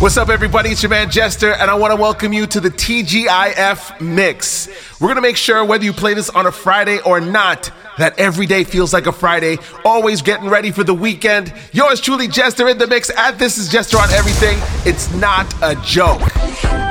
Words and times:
What's 0.00 0.16
up, 0.16 0.30
everybody? 0.30 0.70
It's 0.70 0.82
your 0.82 0.88
man 0.88 1.10
Jester, 1.10 1.52
and 1.52 1.70
I 1.70 1.74
want 1.74 1.90
to 1.90 2.00
welcome 2.00 2.32
you 2.32 2.46
to 2.46 2.58
the 2.58 2.70
TGIF 2.70 4.00
Mix. 4.00 4.66
We're 4.98 5.08
going 5.08 5.16
to 5.16 5.20
make 5.20 5.36
sure 5.36 5.62
whether 5.62 5.84
you 5.84 5.92
play 5.92 6.14
this 6.14 6.30
on 6.30 6.46
a 6.46 6.50
Friday 6.50 7.00
or 7.00 7.20
not, 7.20 7.70
that 7.98 8.18
every 8.18 8.46
day 8.46 8.64
feels 8.64 8.94
like 8.94 9.06
a 9.06 9.12
Friday, 9.12 9.58
always 9.84 10.22
getting 10.22 10.48
ready 10.48 10.70
for 10.70 10.84
the 10.84 10.94
weekend. 10.94 11.52
Yours 11.72 12.00
truly, 12.00 12.28
Jester 12.28 12.66
in 12.68 12.78
the 12.78 12.86
Mix, 12.86 13.10
at 13.10 13.38
This 13.38 13.58
is 13.58 13.68
Jester 13.68 13.98
on 13.98 14.10
Everything. 14.12 14.56
It's 14.90 15.12
not 15.16 15.52
a 15.62 15.74
joke. 15.84 16.89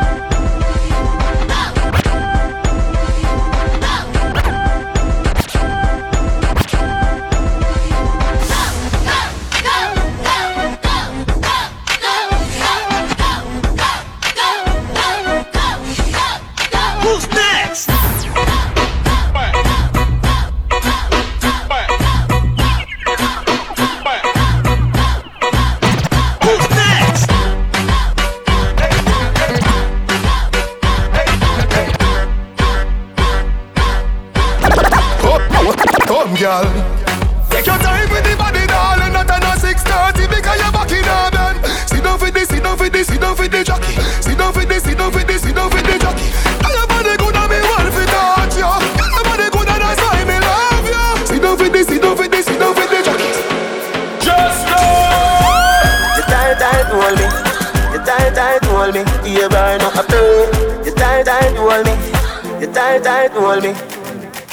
Tight, 62.90 63.04
tight, 63.04 63.32
hold 63.32 63.64
me. 63.64 63.73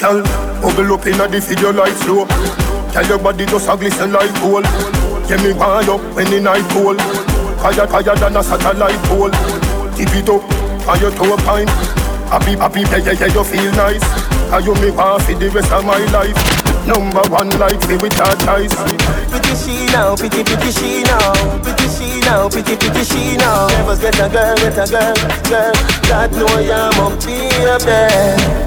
Girl, 0.01 0.23
bubble 0.61 0.93
up 0.95 1.07
inna 1.07 1.29
the 1.29 1.41
video 1.41 1.73
like 1.73 1.95
flow. 1.95 2.27
Tell 2.93 3.07
your 3.07 3.19
body 3.19 3.47
just 3.47 3.69
a 3.69 3.77
glisten 3.77 4.13
like 4.13 4.33
gold. 4.41 4.65
Get 5.29 5.41
me 5.43 5.53
wind 5.53 5.89
up 5.89 6.01
when 6.15 6.29
the 6.29 6.41
night 6.41 6.69
cold. 6.71 7.01
Higher, 7.61 7.87
higher 7.87 8.17
than 8.17 8.37
a 8.37 8.43
satellite 8.43 9.01
pole. 9.09 9.31
Tip 9.97 10.13
it 10.13 10.29
up 10.29 10.45
on 10.89 11.01
your 11.01 11.11
toe 11.13 11.37
pine. 11.39 11.69
Happy, 12.29 12.57
happy, 12.57 12.81
yeah, 12.81 12.99
yeah, 12.99 13.13
yeah, 13.13 13.33
you 13.33 13.45
feel 13.45 13.73
nice. 13.73 14.05
How 14.51 14.59
you 14.59 14.75
me 14.75 14.91
want 14.91 15.23
for 15.23 15.35
the 15.35 15.49
rest 15.51 15.73
of 15.73 15.85
my 15.85 15.99
life. 16.13 16.66
Number 16.87 17.27
one 17.35 17.51
like 17.59 17.83
me 17.91 17.99
with 17.99 18.15
that 18.15 18.39
eyes. 18.47 18.71
Pretty 19.27 19.55
she 19.59 19.91
now, 19.91 20.15
pretty, 20.15 20.47
pretty 20.47 20.71
she 20.71 21.03
now. 21.03 21.35
Pretty 21.59 21.91
she 21.91 22.23
now, 22.23 22.47
pretty, 22.47 22.79
pretty 22.79 23.03
she 23.03 23.35
now. 23.35 23.67
Never 23.75 23.99
get 23.99 24.15
a 24.23 24.31
girl, 24.31 24.55
get 24.55 24.79
a 24.79 24.87
girl, 24.87 25.19
girl. 25.51 25.75
God 26.07 26.31
know 26.39 26.47
I'm 26.47 26.95
up 27.03 27.19
baby. 27.27 27.83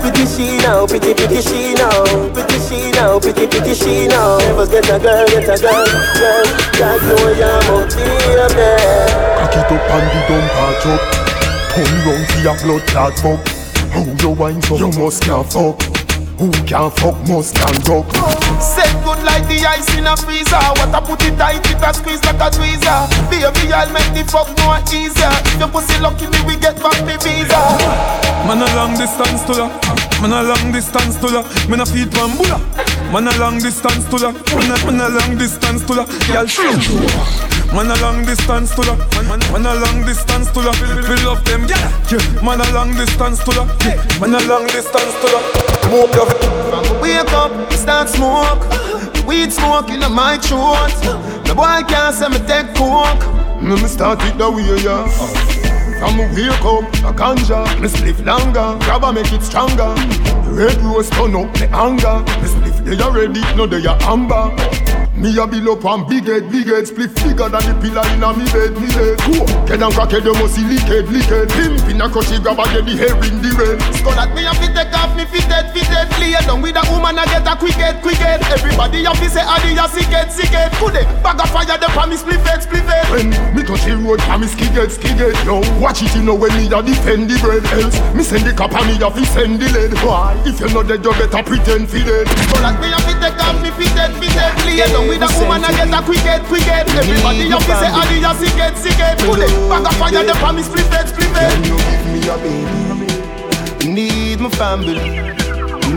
Pretty 0.04 0.28
she 0.28 0.60
now, 0.60 0.84
pretty, 0.84 1.16
pretty 1.16 1.40
she 1.40 1.80
now. 1.80 1.96
Pretty 2.36 2.60
she 2.68 2.92
now, 2.92 3.24
pretty, 3.24 3.48
pretty 3.48 3.72
she 3.72 4.12
now. 4.12 4.36
Never 4.52 4.68
get 4.68 4.92
a 4.92 5.00
girl, 5.00 5.24
get 5.32 5.48
a 5.48 5.56
girl, 5.56 5.88
girl. 6.20 6.48
God 6.76 7.00
know 7.08 7.24
I'm 7.24 7.72
up 7.72 7.88
baby. 7.88 8.68
Cock 9.40 9.56
it 9.56 9.72
up 9.72 9.92
and 9.96 10.08
the 10.12 10.20
dump 10.28 10.48
patch 10.60 10.86
up. 10.92 11.02
Come 11.72 11.96
round 12.04 12.28
for 12.28 12.40
your 12.44 12.58
blood 12.68 12.84
clot 12.92 13.16
fuck. 13.16 13.40
How 13.96 14.04
you 14.04 14.36
wine 14.36 14.62
so 14.62 14.76
you 14.76 14.92
must 15.00 15.24
can't 15.24 15.48
fuck. 15.48 15.99
Who 16.40 16.50
can 16.64 16.88
fuck 16.96 17.20
must 17.28 17.52
can 17.60 17.76
rock. 17.84 18.08
Set 18.64 18.88
good 19.04 19.20
like 19.28 19.44
the 19.52 19.60
ice 19.68 19.92
in 19.92 20.08
a 20.08 20.16
freezer. 20.16 20.56
What 20.80 20.96
I 20.96 21.04
put 21.04 21.20
it 21.28 21.36
tight, 21.36 21.60
it 21.68 21.84
a 21.84 21.92
squeeze 21.94 22.24
like 22.24 22.40
a 22.40 22.48
tweezer. 22.48 23.12
Baby, 23.28 23.74
I'll 23.76 23.92
make 23.92 24.08
the 24.16 24.24
fuck 24.24 24.48
more 24.64 24.80
easier. 24.88 25.28
If 25.52 25.60
your 25.60 25.68
pussy 25.68 26.00
lucky 26.00 26.32
me, 26.32 26.40
we 26.48 26.56
get 26.56 26.80
back 26.80 26.96
the 27.04 27.20
visa. 27.20 27.60
Man 28.48 28.64
a 28.64 28.68
long 28.72 28.96
distance 28.96 29.44
to 29.52 29.54
ya. 29.60 29.68
Man 30.24 30.32
a 30.32 30.48
long 30.48 30.72
distance 30.72 31.20
to 31.20 31.28
ya. 31.28 31.44
Man 31.68 31.82
a 31.82 31.86
feed 31.86 32.08
one 32.16 32.32
bulla. 32.40 32.56
Man 33.12 33.28
a 33.28 33.36
long 33.36 33.60
distance 33.60 34.08
to 34.08 34.18
ya. 34.24 34.32
Man 34.32 34.72
a, 34.72 34.78
man 34.88 35.02
a 35.04 35.10
long 35.12 35.36
distance 35.36 35.84
to 35.92 35.94
ya. 35.94 36.06
Girl, 36.32 36.48
Man 37.74 37.92
a 37.92 37.96
long 38.02 38.26
distance 38.26 38.74
to 38.76 38.82
ya. 38.82 38.96
Man, 39.30 39.40
man 39.54 39.66
a 39.66 39.76
long 39.76 40.04
distance 40.06 40.50
to 40.52 40.62
ya. 40.62 40.74
We 41.08 41.16
love 41.24 41.44
them, 41.46 41.68
yeah. 41.70 41.92
yeah. 42.10 42.42
Man 42.42 42.60
a 42.62 42.66
long 42.74 42.94
distance 42.96 43.44
to 43.46 43.52
ya. 43.54 43.64
Yeah. 43.86 44.20
Man 44.20 44.34
a 44.34 44.42
long 44.48 44.66
distance 44.68 45.14
to 45.22 45.28
ya. 45.30 45.40
Smoke 45.86 46.18
of 46.18 47.02
Wake 47.02 47.32
up, 47.34 47.52
start 47.72 48.10
smoke. 48.10 48.66
Weed 49.28 49.54
smoke 49.54 49.90
in 49.90 50.02
my 50.12 50.38
throat. 50.38 50.90
The 51.46 51.54
boy 51.56 51.86
can't 51.88 52.16
say 52.16 52.28
me 52.30 52.40
take 52.50 52.74
coke. 52.74 53.22
Me 53.62 53.76
me 53.76 53.88
start 53.88 54.20
it 54.24 54.38
the 54.38 54.50
way 54.50 54.66
yeah. 54.82 55.06
From 56.00 56.18
me 56.18 56.26
wake 56.34 56.66
up, 56.66 56.90
a 57.06 57.14
ganja, 57.14 57.66
me 57.80 57.88
spliff 57.88 58.26
longer, 58.26 58.84
grab 58.86 59.04
and 59.04 59.16
make 59.16 59.32
it 59.32 59.44
stronger. 59.44 59.94
The 60.46 60.52
red 60.56 60.78
rose 60.82 61.10
turn 61.12 61.36
up 61.36 61.54
me 61.60 61.68
anger, 61.68 62.24
me 62.42 62.48
spliff 62.48 62.86
they 62.86 63.00
already, 63.04 63.42
no 63.56 63.68
they 63.68 63.86
are 63.86 64.02
amber. 64.04 64.89
Me 65.20 65.36
a 65.36 65.44
bill 65.46 65.76
up 65.76 65.84
one 65.84 66.08
big 66.08 66.24
head, 66.24 66.48
big 66.48 66.72
head 66.72 66.88
Split 66.88 67.12
bigger 67.20 67.52
than 67.52 67.60
the 67.68 67.76
pillar 67.84 68.08
in 68.16 68.24
a 68.24 68.32
me 68.32 68.48
bed, 68.56 68.72
me 68.80 68.88
bed. 68.96 69.20
Go, 69.28 69.44
get 69.68 69.84
and 69.84 69.92
crack 69.92 70.16
head, 70.16 70.24
you 70.24 70.32
must 70.40 70.56
see 70.56 70.64
licked, 70.64 71.12
licked 71.12 71.52
Pimp 71.60 71.92
in 71.92 72.00
a 72.00 72.08
crushy 72.08 72.40
grab 72.40 72.64
and 72.64 72.72
get 72.72 72.88
the 72.88 72.96
hair 72.96 73.20
in 73.28 73.44
the 73.44 73.52
red 73.60 73.84
Skull 74.00 74.16
at 74.16 74.32
me 74.32 74.48
a 74.48 74.56
fit 74.56 74.72
take 74.72 74.96
off 74.96 75.12
me 75.20 75.28
fitted, 75.28 75.76
fitted 75.76 76.08
Lay 76.24 76.40
down 76.40 76.64
with 76.64 76.80
a 76.80 76.84
woman 76.88 77.20
a 77.20 77.28
get 77.28 77.44
a 77.44 77.52
quick 77.60 77.76
head, 77.76 78.00
quick 78.00 78.16
head 78.16 78.40
Everybody 78.48 79.04
a 79.04 79.12
fi 79.12 79.28
say 79.28 79.44
adi 79.44 79.76
a 79.76 79.92
sick 79.92 80.08
head, 80.08 80.32
sick 80.32 80.56
head 80.56 80.72
Put 80.80 80.96
it, 80.96 81.04
bag 81.20 81.44
of 81.44 81.52
fire, 81.52 81.76
the 81.76 81.92
pa 81.92 82.08
me 82.08 82.16
split 82.16 82.40
head, 82.48 82.64
split 82.64 82.88
head 82.88 83.04
When 83.12 83.36
me 83.52 83.68
touch 83.68 83.84
the 83.84 84.00
road, 84.00 84.24
pa 84.24 84.40
me 84.40 84.48
skigget, 84.48 84.88
skigget 84.88 85.36
Yo, 85.44 85.60
watch 85.84 86.00
it 86.00 86.16
you 86.16 86.24
know 86.24 86.36
when 86.36 86.56
me 86.56 86.72
a 86.72 86.80
defend 86.80 87.28
the 87.28 87.36
bread. 87.44 87.68
Else, 87.76 88.00
me 88.16 88.24
send 88.24 88.48
the 88.48 88.56
cap 88.56 88.72
and 88.72 88.88
me 88.88 88.96
a 88.96 89.12
fi 89.12 89.24
send 89.36 89.60
the 89.60 89.68
lead. 89.68 89.94
Why? 90.00 90.32
If 90.48 90.64
you 90.64 90.72
know 90.72 90.84
dead, 90.84 91.04
you 91.04 91.12
better 91.12 91.44
pretend 91.44 91.92
fi 91.92 92.08
dead. 92.08 92.24
Skull 92.48 92.64
at 92.64 92.80
me 92.80 92.88
a 92.88 93.00
fit 93.04 93.20
take 93.20 93.42
off 93.44 93.60
me 93.60 93.70
fitted, 93.76 94.16
fitted 94.16 94.54
Lay 94.64 94.80
down 94.88 95.09
with 95.10 95.26
a 95.26 95.30
woman 95.42 95.66
a 95.66 95.70
get 95.74 95.90
a 95.90 96.00
quick 96.06 96.22
head, 96.22 96.42
quick 96.46 96.62
head 96.64 96.88
Everybody 96.94 97.50
a 97.50 97.60
fi 97.60 97.74
say 97.82 97.90
adi 97.90 98.22
a 98.22 98.32
sick 98.38 98.54
head, 98.54 98.78
sick 98.78 98.94
head 98.94 99.18
Put 99.20 99.42
it, 99.42 99.50
bag 99.68 99.86
of 99.90 99.96
fire, 99.98 100.24
the 100.24 100.34
pa 100.38 100.52
me 100.54 100.62
split 100.62 100.86
head, 100.94 101.10
split 101.10 101.28
head 101.34 101.52
Can 101.52 101.64
you 101.66 101.78
give 101.78 102.06
me 102.14 102.22
a 102.30 102.36
baby? 102.38 103.90
Need 103.90 104.40
my 104.40 104.50
family 104.54 105.02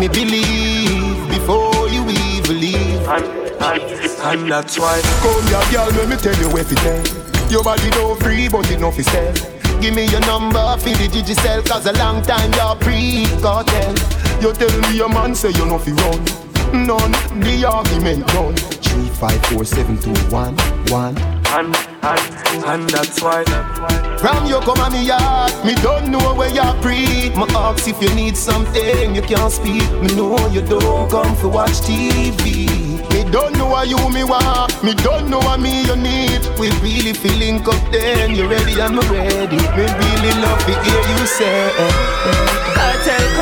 Me 0.01 0.09
believe 0.09 1.29
before 1.29 1.89
you 1.93 2.03
even 2.09 2.57
leave 2.59 3.05
And, 3.07 3.25
and, 3.61 3.83
and 4.25 4.51
that's 4.51 4.79
why. 4.79 5.01
Come 5.21 5.45
here, 5.47 5.63
girl, 5.71 5.91
let 5.93 6.09
me 6.09 6.17
tell 6.17 6.35
you 6.41 6.49
what 6.51 6.67
to 6.67 6.75
tell. 6.77 7.03
Your 7.51 7.63
body 7.63 7.91
no 7.91 8.15
free, 8.17 8.49
but 8.49 8.69
enough 8.71 8.99
is 8.99 9.07
sell. 9.07 9.35
Give 9.81 9.95
me 9.95 10.07
your 10.07 10.21
number 10.21 10.77
for 10.79 10.91
the 10.91 11.09
Digicel 11.09 11.67
Cause 11.69 11.87
a 11.87 11.93
long 11.95 12.23
time 12.23 12.53
you're 12.53 12.77
pre-cartel 12.77 13.95
You 14.41 14.53
tell 14.53 14.81
me 14.83 14.97
your 14.97 15.09
man 15.09 15.35
say 15.35 15.51
you 15.51 15.67
no 15.67 15.79
fi 15.79 15.91
run. 15.91 16.42
None, 16.73 17.13
the 17.41 17.69
argument 17.69 18.27
done. 18.29 18.57
Three, 18.57 19.09
five, 19.11 19.45
four, 19.47 19.65
seven, 19.65 19.99
two, 19.99 20.15
one, 20.31 20.57
one. 20.89 21.17
And, 21.53 21.77
and, 22.03 22.65
and 22.65 22.89
that's 22.89 23.21
why. 23.21 23.45
From 24.19 24.47
you 24.47 24.59
come 24.61 24.79
on 24.81 24.93
me 24.93 25.05
yard 25.05 25.53
Me 25.67 25.75
don't 25.83 26.09
know 26.09 26.35
where 26.35 26.49
you're 26.49 26.73
pre 26.81 27.31
Me 27.31 27.45
ask 27.55 27.89
if 27.89 28.01
you 28.01 28.15
need 28.15 28.37
something 28.37 29.15
You 29.15 29.21
can't 29.21 29.53
speak 29.53 29.91
Me 30.01 30.15
know 30.15 30.39
you 30.47 30.63
don't 30.63 31.11
come 31.11 31.35
for 31.37 31.49
watch 31.49 31.83
TV 31.83 33.03
Me 33.11 33.31
don't 33.31 33.53
know 33.59 33.67
what 33.67 33.89
you 33.89 33.99
me 34.11 34.23
want 34.23 34.83
Me 34.85 34.95
don't 34.95 35.29
know 35.29 35.41
what 35.41 35.59
me 35.61 35.85
you 35.85 35.97
need 35.97 36.41
We 36.59 36.71
really 36.81 37.13
feeling 37.13 37.61
up 37.69 37.83
then 37.91 38.37
You 38.37 38.49
ready 38.49 38.81
and 38.81 38.95
me 38.95 39.03
ready 39.09 39.57
Me 39.57 39.85
really 39.85 40.33
love 40.41 40.61
to 40.67 40.73
hear 40.85 41.19
you 41.19 41.27
say 41.27 42.53
Kartel 42.75 43.33
completely. 43.37 43.42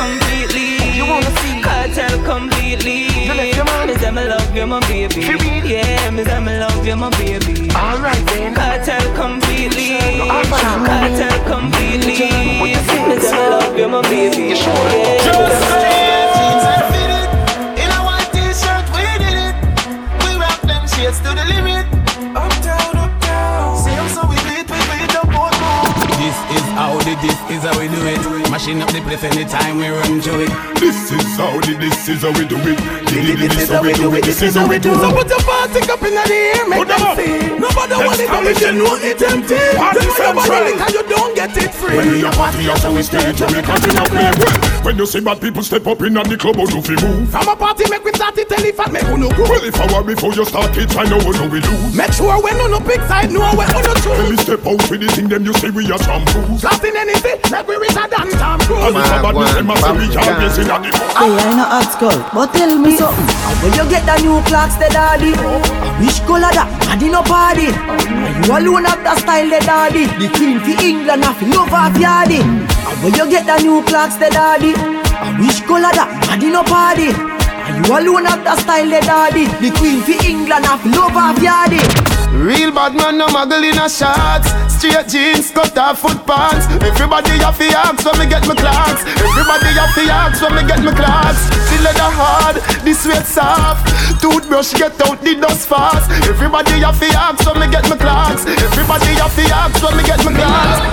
see? 1.93 2.01
Kartel 2.01 2.23
completely. 2.25 3.07
You 3.25 3.33
left 3.33 3.55
your 3.55 3.65
man? 3.65 3.87
Me 3.87 3.93
say 3.95 4.11
me 4.11 4.23
love 4.27 4.55
you, 4.55 4.67
my 4.67 4.79
baby. 4.87 5.21
For 5.21 5.33
real? 5.33 5.65
Yeah, 5.65 6.09
me 6.11 6.23
say 6.23 6.39
me 6.39 6.57
love 6.59 6.85
you, 6.85 6.95
my 6.95 7.09
baby. 7.11 7.69
Alright 7.75 8.25
then. 8.27 8.53
Kartel 8.55 9.13
completely. 9.15 9.97
Alright. 10.29 10.87
Kartel 10.87 11.43
completely. 11.45 12.29
Me 12.61 12.75
say 12.75 13.07
me 13.07 13.15
love 13.49 13.77
you, 13.77 13.87
my 13.87 14.01
baby. 14.03 14.53
Jeans 14.55 14.61
Yeah. 14.61 14.67
and 16.71 16.83
fitted 16.93 17.29
In 17.83 17.89
a 17.91 17.93
white 18.07 18.29
t-shirt 18.31 18.85
we 18.95 19.03
did 19.23 19.37
it 19.47 19.55
We 20.23 20.29
rock 20.39 20.59
them 20.61 20.83
shades 20.87 21.19
to 21.19 21.29
the 21.35 21.43
limit 21.53 21.85
how 26.75 26.97
the 26.99 27.15
this 27.21 27.37
is 27.51 27.63
how 27.63 27.75
we 27.79 27.87
do 27.87 28.01
it. 28.07 28.21
Mashing 28.51 28.81
up 28.81 28.91
the 28.91 29.01
place 29.01 29.23
anytime 29.23 29.77
we 29.77 29.87
run 29.87 30.21
through 30.21 30.47
it. 30.47 30.51
This 30.79 31.11
is 31.11 31.25
how 31.37 31.53
the 31.59 31.73
this 31.79 32.09
is 32.09 32.21
how 32.21 32.31
we 32.33 32.45
do 32.47 32.57
it. 32.59 32.79
This 33.11 33.55
is 33.57 33.69
how 33.69 33.81
we 33.81 33.93
do 33.93 34.13
it. 34.15 34.23
This 34.23 34.41
is 34.41 34.55
how 34.55 34.67
we 34.67 34.79
do 34.79 34.91
it. 34.91 34.99
So 34.99 35.11
put 35.11 35.29
your 35.29 35.43
party 35.43 35.79
up 35.85 36.01
in 36.03 36.13
the 36.15 36.25
air, 36.31 36.67
make 36.67 36.87
them 36.87 37.03
see. 37.15 37.59
Nobody 37.59 37.95
want 37.99 38.19
it, 38.19 38.29
but 38.29 38.61
you 38.61 38.71
know 38.73 38.95
it's 38.99 39.21
empty. 39.21 39.59
Party 39.77 40.07
central. 40.15 40.63
Because 40.71 40.93
you 40.93 41.03
don't 41.07 41.35
get 41.35 41.55
it 41.57 41.73
free. 41.73 41.97
When 41.97 42.11
we 42.11 42.25
a 42.25 42.31
party, 42.31 42.63
how 42.65 42.93
we 42.93 43.03
stay. 43.03 43.33
Jamaican 43.33 43.79
we 43.83 43.91
not 43.93 44.09
play 44.09 44.31
well. 44.39 44.71
When 44.81 44.97
you 44.97 45.05
see 45.05 45.21
bad 45.21 45.39
people 45.39 45.61
step 45.61 45.85
up 45.85 46.01
in 46.01 46.13
the 46.13 46.37
club, 46.37 46.55
how 46.57 46.65
do 46.65 46.81
we 46.81 46.95
move? 46.97 47.29
From 47.29 47.47
a 47.47 47.55
party, 47.55 47.85
make 47.89 48.03
we 48.03 48.11
start 48.13 48.37
it, 48.37 48.49
tell 48.49 48.63
if 48.65 48.79
I 48.79 48.89
make 48.89 49.03
you 49.05 49.17
no 49.17 49.29
go. 49.29 49.43
Well, 49.43 49.63
if 49.63 49.77
I 49.77 49.85
were 49.93 50.03
before 50.03 50.33
you 50.33 50.45
start 50.45 50.75
it, 50.77 50.89
I 50.97 51.05
know 51.05 51.19
how 51.21 51.47
we 51.47 51.61
lose. 51.61 51.95
Make 51.95 52.13
sure 52.13 52.41
when 52.41 52.57
you 52.57 52.67
no 52.69 52.79
pick 52.79 53.01
side, 53.05 53.31
know 53.31 53.45
when 53.53 53.69
you 53.69 53.81
no 53.81 53.93
choose. 54.01 54.17
When 54.17 54.29
we 54.29 54.37
step 54.37 54.65
out 54.65 54.81
with 54.89 55.01
the 55.01 55.07
thing, 55.13 55.29
them 55.29 55.45
you 55.45 55.53
say 55.53 55.69
we 55.69 55.85
are 55.91 56.01
shampoos. 56.01 56.60
Nothing 56.61 56.93
anything, 56.95 57.41
like 57.49 57.67
we 57.67 57.75
reach 57.77 57.97
a 57.97 58.05
dance 58.05 58.37
time 58.37 58.61
cruise. 58.61 58.85
And 58.85 58.93
if 58.93 59.09
a 59.09 59.17
bad 59.17 59.33
miss, 59.33 59.49
a 59.49 59.65
say 59.81 59.97
we 59.97 60.13
are 60.13 60.37
racing 60.37 60.69
at 60.69 60.81
the 60.85 60.93
Hey, 61.17 61.33
I 61.33 61.57
know 61.57 61.65
hot 61.65 61.89
skull, 61.89 62.21
but 62.37 62.53
tell 62.53 62.77
me 62.77 62.93
something. 62.93 63.25
How 63.41 63.57
will 63.65 63.73
you 63.73 63.85
get 63.89 64.05
the 64.05 64.15
new 64.21 64.37
clocks, 64.45 64.77
the 64.77 64.85
daddy? 64.93 65.33
Which 65.97 66.21
color 66.29 66.53
that? 66.53 66.69
Daddy 66.85 67.09
no 67.09 67.25
party. 67.25 67.73
Are 67.73 68.61
you 68.61 68.77
alone 68.77 68.85
have 68.85 69.01
the 69.01 69.13
style, 69.17 69.49
the 69.49 69.57
daddy? 69.65 70.05
The 70.21 70.29
queen 70.37 70.61
for 70.61 70.77
England, 70.85 71.25
have 71.25 71.41
love 71.49 71.73
of 71.73 71.97
yardy. 71.97 72.45
How 72.45 72.93
will 73.01 73.09
you 73.09 73.25
get 73.25 73.49
the 73.49 73.57
new 73.65 73.81
clocks, 73.89 74.21
the 74.21 74.29
daddy? 74.29 74.77
Which 75.41 75.65
color 75.65 75.89
that? 75.97 76.13
Daddy 76.29 76.53
no 76.53 76.61
party. 76.61 77.09
Are 77.09 77.73
you 77.73 77.89
alone 77.89 78.29
have 78.29 78.45
the 78.45 78.53
style, 78.61 78.85
the 78.85 79.01
daddy? 79.01 79.49
The 79.65 79.73
queen 79.81 80.05
for 80.05 80.13
England, 80.21 80.69
have 80.69 80.85
love 80.93 81.17
of 81.17 81.41
yardy. 81.41 81.81
Real 82.31 82.71
bad 82.71 82.95
man, 82.95 83.17
no 83.19 83.27
muggle 83.27 83.59
in 83.59 83.75
a 83.75 83.91
shots. 83.91 84.47
Straight 84.71 85.07
jeans, 85.11 85.51
cut 85.51 85.77
off 85.77 85.99
foot 85.99 86.25
pants. 86.25 86.65
Everybody 86.79 87.35
have 87.43 87.59
to 87.59 87.67
ask 87.75 88.05
when 88.07 88.17
me 88.19 88.25
get 88.25 88.47
my 88.47 88.55
clocks. 88.55 89.03
Everybody 89.03 89.75
have 89.75 89.91
to 89.99 90.03
ask 90.07 90.39
when 90.39 90.55
me 90.55 90.63
get 90.63 90.79
my 90.79 90.95
clocks. 90.95 91.51
The 91.67 91.77
leather 91.83 92.07
hard, 92.07 92.55
the 92.87 92.93
sweat 92.95 93.27
soft. 93.27 93.83
Toothbrush 94.23 94.73
get 94.79 94.95
out 95.03 95.19
the 95.19 95.35
dust 95.35 95.67
fast. 95.67 96.09
Everybody 96.23 96.79
have 96.79 96.97
to 97.03 97.07
ask 97.11 97.43
when 97.43 97.59
me 97.59 97.67
get 97.67 97.83
my 97.91 97.97
clocks. 97.99 98.47
Everybody 98.47 99.11
have 99.19 99.35
to 99.35 99.43
ask 99.51 99.83
when 99.83 99.97
me 99.99 100.03
get 100.07 100.23
my 100.23 100.31
clocks. 100.31 100.87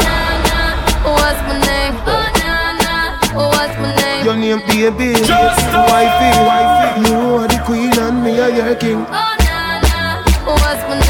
What's 1.06 1.40
my 1.46 1.54
name? 1.62 1.94
What's 3.38 3.74
my 3.78 3.94
name? 3.94 4.24
Your 4.26 4.36
name 4.36 4.60
baby, 4.66 5.14
Just 5.22 5.70
wifey, 5.86 6.34
wifey. 6.42 7.06
You 7.06 7.38
are 7.38 7.46
the 7.46 7.62
queen 7.64 7.94
and 7.94 8.24
me 8.24 8.40
are 8.40 8.50
your 8.50 8.74
king. 8.74 9.06
Oh 9.06 9.34
What's 10.44 10.82
my 10.88 10.98
name? 10.98 11.07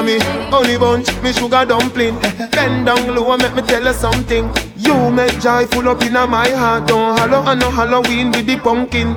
Want 0.00 0.06
me 0.06 0.18
honey 0.50 0.78
bunch, 0.78 1.22
me 1.22 1.32
sugar 1.32 1.64
dumpling. 1.64 2.18
Bend 2.52 2.86
down 2.86 3.14
low 3.14 3.32
and 3.32 3.42
make 3.42 3.54
me 3.54 3.62
tell 3.62 3.84
you 3.84 3.92
something. 3.92 4.50
You 4.76 5.10
make 5.10 5.38
joy 5.40 5.66
full 5.66 5.88
up 5.88 6.02
in 6.02 6.12
my 6.12 6.48
heart. 6.50 6.88
Don't 6.88 7.18
hollow 7.18 7.42
and 7.50 7.60
no 7.60 7.70
Halloween 7.70 8.32
with 8.32 8.46
the 8.46 8.56
pumpkin. 8.58 9.14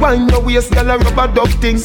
Wind 0.00 0.30
your 0.30 0.42
waist, 0.42 0.72
girl, 0.72 0.90
a 0.90 0.98
rubber 0.98 1.32
duck 1.32 1.50
thing. 1.60 1.78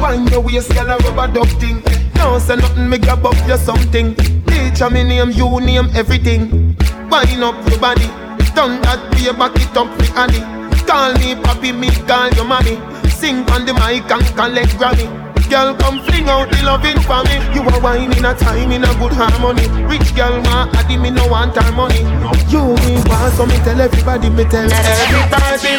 Wind 0.00 0.30
your 0.30 0.40
waist, 0.40 0.72
girl, 0.74 0.90
a 0.90 0.98
rubber 0.98 1.32
duck 1.32 1.48
thing. 1.60 1.82
No 2.16 2.38
say 2.38 2.56
nothing, 2.56 2.88
me 2.88 2.98
grab 2.98 3.24
up 3.24 3.36
you 3.46 3.56
something. 3.56 4.14
Teacher 4.46 4.90
me 4.90 5.04
name, 5.04 5.30
you 5.30 5.60
name 5.60 5.88
everything. 5.94 6.76
Wind 7.10 7.44
up 7.44 7.68
your 7.68 7.78
body, 7.78 8.06
done 8.54 8.80
that 8.82 9.00
way, 9.14 9.32
back 9.36 9.54
it 9.56 9.76
up 9.76 9.88
me 9.98 10.06
honey. 10.08 10.40
Call 10.86 11.12
me 11.14 11.34
papi, 11.34 11.76
me 11.76 11.90
call 12.06 12.30
your 12.34 12.44
mommy. 12.44 12.76
Sing 13.10 13.48
on 13.50 13.64
the 13.64 13.74
mic 13.74 14.10
and 14.10 14.26
collect 14.36 14.70
Grammy. 14.72 15.21
Girl, 15.52 15.74
come 15.74 16.00
fling 16.04 16.30
out 16.30 16.50
the 16.50 16.64
loving 16.64 16.98
for 17.02 17.22
me. 17.28 17.36
You 17.52 17.60
are 17.60 17.80
wine 17.82 18.10
in 18.16 18.24
a 18.24 18.32
time 18.32 18.72
in 18.72 18.84
a 18.84 18.94
good 18.96 19.12
harmony. 19.12 19.68
Rich 19.84 20.16
girl, 20.16 20.40
ma, 20.40 20.66
addy 20.72 20.96
me 20.96 21.10
no 21.10 21.26
want 21.26 21.54
her 21.54 21.72
money. 21.72 22.00
You 22.48 22.72
me 22.88 22.96
want 23.04 23.34
so 23.34 23.44
me 23.44 23.56
tell 23.56 23.78
everybody, 23.78 24.30
me 24.30 24.44
tell 24.44 24.72
everybody. 24.72 25.76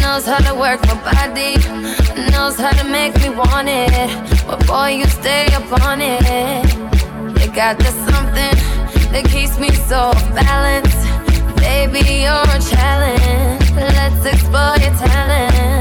Knows 0.00 0.26
how 0.26 0.38
to 0.46 0.54
work 0.54 0.80
my 0.86 0.94
body, 1.02 1.58
knows 2.30 2.54
how 2.54 2.70
to 2.70 2.84
make 2.84 3.16
me 3.16 3.30
want 3.30 3.66
it. 3.68 4.46
But 4.46 4.64
boy, 4.64 4.90
you 4.90 5.06
stay 5.06 5.46
up 5.46 5.72
on 5.82 6.00
it. 6.00 6.62
You 7.42 7.50
got 7.50 7.80
this 7.80 7.96
something 8.06 8.54
that 9.10 9.24
keeps 9.28 9.58
me 9.58 9.72
so 9.90 10.12
balanced. 10.38 11.02
Baby, 11.58 12.22
you're 12.22 12.46
a 12.46 12.60
challenge. 12.62 13.74
Let's 13.74 14.24
explore 14.24 14.78
your 14.78 14.94
talent. 15.02 15.73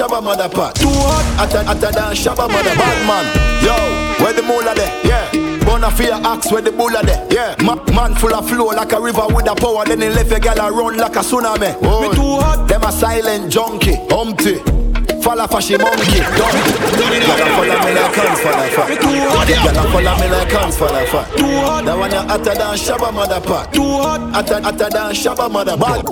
Shabba 0.00 0.22
mother 0.24 0.48
pot. 0.48 0.74
Too 0.76 0.88
hot. 0.88 1.52
Hotter, 1.52 1.62
hotter 1.64 1.92
than 1.92 2.14
Shabba 2.16 2.48
mother 2.48 2.72
bad 2.74 2.98
man. 3.04 3.26
Yo, 3.60 3.76
where 4.24 4.32
the 4.32 4.40
moolah 4.42 4.74
there? 4.74 4.88
Yeah. 5.04 5.28
Bona 5.60 5.90
fear 5.90 6.14
axe 6.24 6.50
where 6.50 6.62
the 6.62 6.72
bulla 6.72 7.02
there? 7.04 7.26
Yeah. 7.30 7.54
Ma- 7.62 7.76
man 7.92 8.14
full 8.14 8.32
of 8.34 8.48
flow 8.48 8.68
like 8.72 8.92
a 8.92 9.00
river 9.00 9.26
with 9.28 9.46
a 9.46 9.54
power. 9.54 9.84
Then 9.84 10.00
he 10.00 10.08
left 10.08 10.32
a 10.32 10.40
gal 10.40 10.58
a 10.58 10.72
run 10.72 10.96
like 10.96 11.16
a 11.16 11.20
tsunami. 11.20 11.76
Oh. 11.82 12.08
Me 12.08 12.14
too 12.16 12.40
hot. 12.40 12.66
Them 12.66 12.82
a 12.82 12.90
silent 12.90 13.52
junkie, 13.52 13.96
humpty. 14.08 14.56
Falla 15.20 15.46
fashy 15.46 15.76
monkey, 15.76 16.16
donkey. 16.32 16.49
A 20.40 20.48
follow 20.48 20.48
me 20.48 20.48
like 20.48 20.50
hands 20.50 20.76
fall 20.76 20.88
a 20.94 21.06
fat. 21.06 21.36
Too 21.36 21.44
hot. 21.44 21.84
That 21.84 21.98
one 21.98 22.12
a 22.12 22.22
hotter 22.22 22.54
than 22.54 22.76
Shabba 22.76 23.12
mother 23.12 23.40
pot. 23.40 23.72
Too 23.72 23.82
hot. 23.82 24.20
Hotter, 24.32 24.62
hotter 24.62 24.90
than 24.90 25.12
Shabba 25.14 25.50
mother 25.50 25.76
bad. 25.76 26.04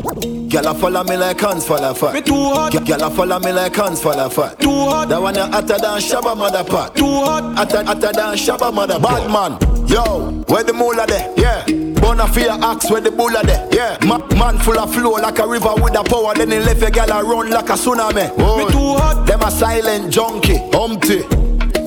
Gyal 0.48 0.70
a 0.70 0.74
follow 0.74 1.04
me 1.04 1.16
like 1.16 1.40
hands 1.40 1.66
fall 1.66 1.84
a 1.84 1.94
fat. 1.94 2.14
Me 2.14 2.22
too 2.22 2.34
hot. 2.34 2.72
Gyal 2.72 3.06
a 3.06 3.10
follow 3.10 3.38
me 3.40 3.52
like 3.52 3.74
hands 3.76 4.00
fall 4.02 4.18
a 4.18 4.28
fat. 4.30 4.58
Too 4.60 4.70
hot. 4.70 5.08
That 5.08 5.20
one 5.22 5.36
a 5.36 5.46
hotter 5.46 5.78
than 5.78 6.00
Shabba 6.00 6.36
mother 6.36 6.64
pot. 6.64 6.94
Too 6.96 7.04
hot. 7.04 7.56
Hotter, 7.56 7.84
hotter 7.84 8.12
than 8.12 8.36
Shabba 8.36 8.72
mother 8.72 8.98
bad 8.98 9.30
man. 9.30 9.58
Yo, 9.88 10.30
where 10.48 10.62
the 10.62 10.72
moolah 10.72 11.06
there? 11.06 11.32
Yeah. 11.36 11.64
Bona 12.00 12.28
fear 12.28 12.50
axe 12.50 12.90
where 12.90 13.00
the 13.00 13.10
bulla 13.10 13.42
there? 13.44 13.66
Yeah. 13.72 13.96
Ma- 14.06 14.24
man 14.36 14.58
full 14.58 14.78
of 14.78 14.92
flow 14.92 15.12
like 15.12 15.38
a 15.38 15.46
river 15.46 15.74
with 15.76 15.96
a 15.98 16.04
power. 16.04 16.34
Then 16.34 16.50
he 16.50 16.58
left 16.58 16.82
a 16.82 16.90
gal 16.90 17.10
a 17.10 17.24
run 17.24 17.50
like 17.50 17.70
a 17.70 17.72
tsunami. 17.72 18.30
Oh. 18.38 18.58
Me 18.66 18.70
too 18.70 18.78
hot. 19.00 19.26
Them 19.26 19.40
a 19.40 19.50
silent 19.50 20.12
junkie, 20.12 20.58
humpty. 20.72 21.24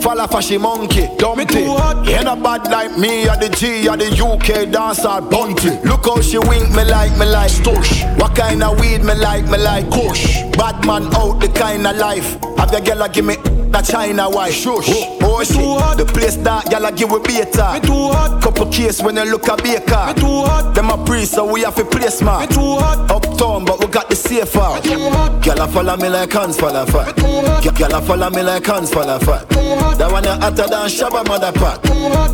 Falla 0.02 0.28
fashy 0.28 0.60
monkey, 0.60 1.08
dumpty. 1.18 1.60
Ain't 1.60 2.28
a 2.28 2.36
bad 2.36 2.70
like 2.72 2.98
me, 2.98 3.30
or 3.30 3.38
the 3.38 3.50
G, 3.50 3.88
or 3.88 3.96
the 3.96 4.10
UK 4.10 4.72
dancer, 4.72 5.22
bunty. 5.22 5.70
Look 5.88 6.06
how 6.06 6.20
she 6.22 6.40
wink 6.40 6.70
me 6.76 6.84
like, 6.86 7.16
me 7.18 7.26
like. 7.26 7.52
Stush. 7.52 8.20
What 8.20 8.36
kind 8.36 8.64
of 8.64 8.80
weed 8.80 9.04
me 9.04 9.14
like, 9.14 9.46
me 9.46 9.58
like. 9.58 9.90
Kush. 9.92 10.42
Bad 10.58 10.86
man 10.86 11.14
out 11.16 11.40
the 11.40 11.50
kind 11.50 11.86
of 11.86 11.96
life. 11.98 12.38
Have 12.58 12.72
your 12.72 12.82
girl 12.82 13.08
give 13.10 13.26
me 13.26 13.36
that 13.72 13.86
China 13.86 14.30
white. 14.30 14.54
Shush. 14.54 14.90
Oh, 14.90 15.31
oh 15.42 15.54
Me 15.54 15.58
too 15.58 15.80
hot. 15.80 15.98
The 15.98 16.06
place 16.06 16.36
that 16.38 16.70
girl 16.70 16.86
a 16.86 16.92
give 16.92 17.12
we 17.12 17.20
beta. 17.20 17.74
Me 17.74 17.80
too 17.82 18.14
hot. 18.14 18.42
Couple 18.42 18.66
case 18.68 19.02
when 19.02 19.16
you 19.16 19.26
look 19.26 19.48
a 19.48 19.58
baker. 19.58 20.06
Me 20.08 20.14
too 20.14 20.46
hot. 20.46 20.74
Them 20.76 20.90
a 20.90 20.98
priest, 21.06 21.34
so 21.34 21.46
we 21.52 21.62
have 21.62 21.76
to 21.76 21.86
play 21.86 22.10
Me 22.10 22.48
too 22.48 22.78
hot. 22.78 23.10
Uptown, 23.10 23.66
but 23.66 23.80
we 23.80 23.88
got 23.88 24.10
the 24.10 24.16
safe 24.16 24.56
out. 24.56 24.84
Me 24.84 24.94
too 24.94 25.10
hot. 25.10 25.44
Girl 25.44 25.62
a 25.62 25.68
follow 25.68 25.98
me 25.98 26.10
like 26.10 26.32
hands 26.32 26.58
fall 26.58 26.76
a 26.76 26.86
fat. 26.86 27.18
Me 27.18 27.24
too 27.24 27.48
hot. 27.48 27.78
Girl 27.78 27.96
a 27.96 28.02
follow 28.02 28.30
me 28.30 28.42
like 28.44 28.66
hands 28.66 28.92
fall 28.94 29.10
a 29.10 29.20
fat. 29.20 29.46
hot. 29.52 29.98
That 29.98 30.12
one 30.12 30.26
a 30.26 30.36
hotter 30.38 30.68
than 30.68 30.88
Shabba 30.90 31.26
mother 31.28 31.52
pot. 31.52 31.86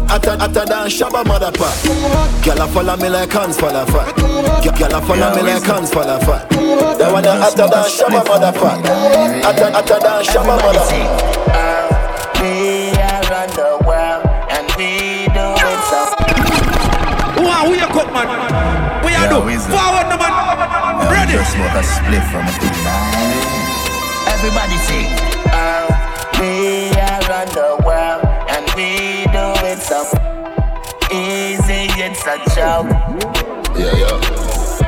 Hotter, 0.08 0.38
hotter 0.38 0.66
than 0.66 0.88
Shabba 0.88 1.26
mother 1.26 1.52
pot. 1.52 1.76
Girl 2.44 2.62
a 2.62 2.68
follow 2.68 2.98
me 2.98 3.10
like 3.10 3.32
hands 3.32 3.58
fall 3.60 3.76
a 3.76 3.86
fat. 3.86 4.16
Girl 4.16 4.96
a 4.96 5.02
follow 5.02 5.36
me 5.36 5.42
like 5.44 5.64
hands 5.64 5.92
fall 5.92 6.10
a 6.10 6.20
fat. 6.20 6.50
That 6.50 7.12
one 7.12 7.26
a 7.26 7.36
hotter 7.36 7.68
than 7.68 7.88
Shabba 7.88 8.28
mother 8.28 8.52
pot. 8.52 8.86
Hotter, 9.44 9.72
hotter 9.72 10.00
than 10.00 10.24
Shabba 10.26 10.56
mother 10.60 10.80
pot. 10.80 11.67
Man. 18.26 19.06
We 19.06 19.14
a 19.14 19.28
do. 19.30 19.40
Forward 19.70 20.08
no 20.10 20.18
man. 20.18 20.34
Ready. 21.12 21.34
Just 21.34 21.54
smoke 21.54 21.76
a 21.76 21.84
split 21.84 22.24
from 22.32 22.48
a 22.48 22.54
thing 22.58 22.74
Everybody 24.34 24.78
sing. 24.88 25.08
Oh, 25.54 25.88
we 26.40 26.90
are 26.98 27.28
on 27.40 27.48
the 27.54 27.78
world 27.86 28.24
and 28.50 28.66
we 28.76 29.26
do 29.30 29.46
it 29.66 29.80
so 29.80 30.04
easy. 31.12 31.92
It's 32.02 32.26
a 32.26 32.38
joke. 32.56 32.90
Yeah, 33.78 33.96
yeah. 33.96 34.47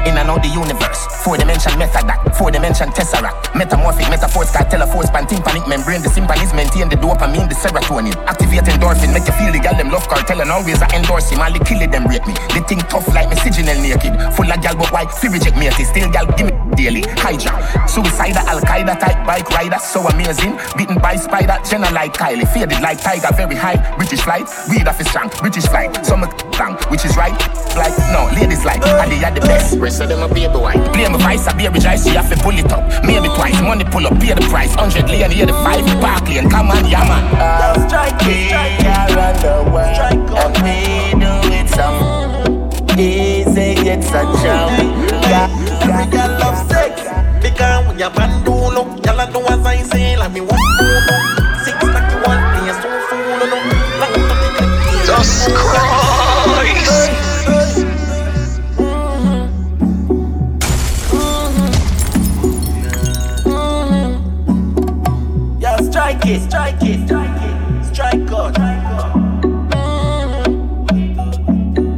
In 0.09 0.17
and 0.17 0.25
out 0.25 0.41
the 0.41 0.49
universe, 0.49 1.05
four 1.21 1.37
dimension 1.37 1.77
method 1.77 2.09
that, 2.09 2.33
four 2.33 2.49
dimension 2.49 2.89
tesseract, 2.89 3.53
metamorphic 3.53 4.09
metaphors 4.09 4.49
that 4.57 4.65
tell 4.65 4.81
a 4.81 4.89
force 4.89 5.05
pan 5.13 5.29
tympanic 5.29 5.69
membrane. 5.69 6.01
The 6.01 6.09
sympathies 6.09 6.49
maintain 6.49 6.89
the 6.89 6.97
dopamine, 6.97 7.45
the 7.45 7.53
serotonin, 7.53 8.17
activate 8.25 8.65
endorphin, 8.65 9.13
make 9.13 9.29
you 9.29 9.37
feel 9.37 9.53
the 9.53 9.61
gal 9.61 9.77
them 9.77 9.93
love 9.93 10.09
cartel 10.09 10.41
and 10.41 10.49
always 10.49 10.81
I 10.81 10.89
endorse 10.97 11.29
him. 11.29 11.45
The 11.45 11.61
kill 11.61 11.85
it, 11.85 11.93
them 11.93 12.09
rate 12.09 12.25
me. 12.25 12.33
They 12.57 12.65
think 12.65 12.89
tough 12.89 13.05
like 13.13 13.29
me 13.29 13.37
signal 13.37 13.77
naked, 13.77 14.17
full 14.33 14.49
of 14.49 14.57
gal 14.65 14.73
but 14.73 14.89
why? 14.89 15.05
Fi 15.05 15.29
reject 15.29 15.53
me, 15.61 15.69
still 15.69 16.09
gal 16.09 16.25
give 16.33 16.49
me 16.49 16.57
daily. 16.73 17.05
Hydra, 17.13 17.53
suicidal, 17.85 18.41
Al 18.49 18.65
Qaeda 18.65 18.97
type 18.97 19.21
bike 19.29 19.45
rider, 19.53 19.77
so 19.77 20.09
amazing. 20.09 20.57
Beaten 20.73 20.97
by 20.97 21.21
spider, 21.21 21.61
Jenna 21.69 21.93
like 21.93 22.17
Kylie, 22.17 22.49
faded 22.49 22.81
like 22.81 22.97
tiger, 22.97 23.29
very 23.37 23.53
high. 23.53 23.77
British 23.93 24.25
flight, 24.25 24.49
weed 24.73 24.89
off 24.89 24.97
is 24.97 25.05
strong, 25.05 25.29
British 25.37 25.69
flight, 25.69 25.93
some 26.01 26.25
which 26.89 27.05
is 27.05 27.13
right. 27.13 27.37
Like 27.77 27.93
no, 28.09 28.25
ladies 28.33 28.65
like, 28.65 28.81
and 28.81 29.11
they 29.13 29.21
are 29.21 29.29
the 29.29 29.45
best. 29.45 29.77
Rest 29.77 29.98
of 30.01 30.09
them 30.09 30.23
a 30.23 30.27
baby 30.33 30.57
white. 30.57 30.79
Play 30.93 31.07
my 31.07 31.17
vice, 31.17 31.47
I 31.47 31.53
baby 31.53 31.79
drive, 31.79 31.99
so 31.99 32.09
you 32.09 32.17
have 32.17 32.29
to 32.29 32.37
pull 32.41 32.57
it 32.57 32.71
up. 32.71 32.83
Maybe 33.03 33.27
twice, 33.29 33.59
money 33.61 33.85
pull 33.85 34.05
up, 34.07 34.19
pay 34.19 34.33
the 34.33 34.41
price. 34.49 34.73
Hundred 34.75 35.09
lane, 35.09 35.31
here 35.31 35.45
the 35.45 35.53
five, 35.53 35.85
Barkley 36.01 36.37
and 36.37 36.49
come 36.49 36.71
on, 36.71 36.85
yeah 36.85 37.03
man. 37.03 37.23
Uh, 37.35 37.87
strike 37.87 38.19
we 38.25 38.51
are 38.51 39.19
on 39.19 39.35
the 39.43 39.55
world, 39.71 39.99
and 40.39 40.55
we 40.63 41.19
do 41.19 41.33
it 41.53 41.69
so 41.69 41.87
easy, 42.97 43.89
it's 43.89 44.09
a 44.09 44.23
joke. 44.41 45.09
Yeah, 45.29 45.47
Every 45.81 46.11
girl 46.11 46.39
love 46.39 46.57
sex 46.71 47.01
Because 47.41 47.87
when 47.87 47.99
you 47.99 48.09
band 48.09 48.43
do 48.43 48.51
look 48.51 49.05
Y'all 49.05 49.31
do 49.31 49.39
as 49.47 49.65
I 49.65 49.83
say 49.83 50.17
Like 50.17 50.31
me 50.31 50.41
want 50.41 50.59
food 50.79 51.38
strike 66.09 66.25
it, 66.25 66.41
strike 66.41 66.81
it, 66.81 67.05
strike 67.05 67.41
it, 67.43 67.85
strike 67.85 68.25
God. 68.25 68.55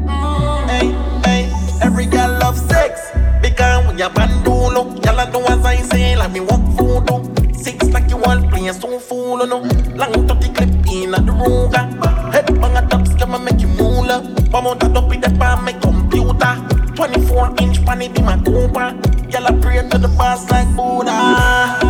Mm. 0.06 0.70
Hey, 0.70 0.92
hey, 1.26 1.50
every 1.82 2.06
girl 2.06 2.30
love 2.42 2.58
sex. 2.58 3.10
Because 3.42 3.88
when 3.88 3.98
you 3.98 4.10
band 4.10 4.44
do 4.44 4.52
look, 4.52 5.06
y'all 5.06 5.32
do 5.32 5.40
as 5.48 5.66
I 5.66 5.78
say, 5.78 6.18
like 6.18 6.32
me 6.34 6.42
walk 6.42 6.60
food 6.78 7.06
do. 7.08 7.24
Six 7.54 7.86
like 7.92 8.10
you 8.10 8.18
want 8.18 8.50
play 8.52 8.70
so 8.74 9.00
fool 9.00 9.38
no. 9.38 9.60
Long 9.96 10.12
to 10.28 10.34
the 10.34 10.52
clip 10.56 10.70
in 10.92 11.12
the 11.12 11.18
ruga. 11.32 11.98
Ah. 12.02 12.32
Head 12.32 12.48
bang 12.60 12.76
a 12.76 12.82
top 12.90 13.04
scam 13.08 13.42
make 13.46 13.62
you 13.62 13.70
moolah. 13.70 14.18
Out 14.54 14.80
that 14.82 14.98
up 14.98 15.08
with 15.08 15.22
the 15.22 15.30
pan 15.40 15.64
my 15.64 15.72
computer. 15.72 16.58
24 16.96 17.56
inch 17.62 17.86
pan 17.86 18.02
it 18.02 18.18
in 18.18 18.26
my 18.26 18.36
Cooper. 18.44 18.94
Y'all 19.30 19.62
pray 19.62 19.78
to 19.90 19.98
the 19.98 20.10
boss 20.18 20.50
like 20.52 20.68
Buddha. 20.76 21.81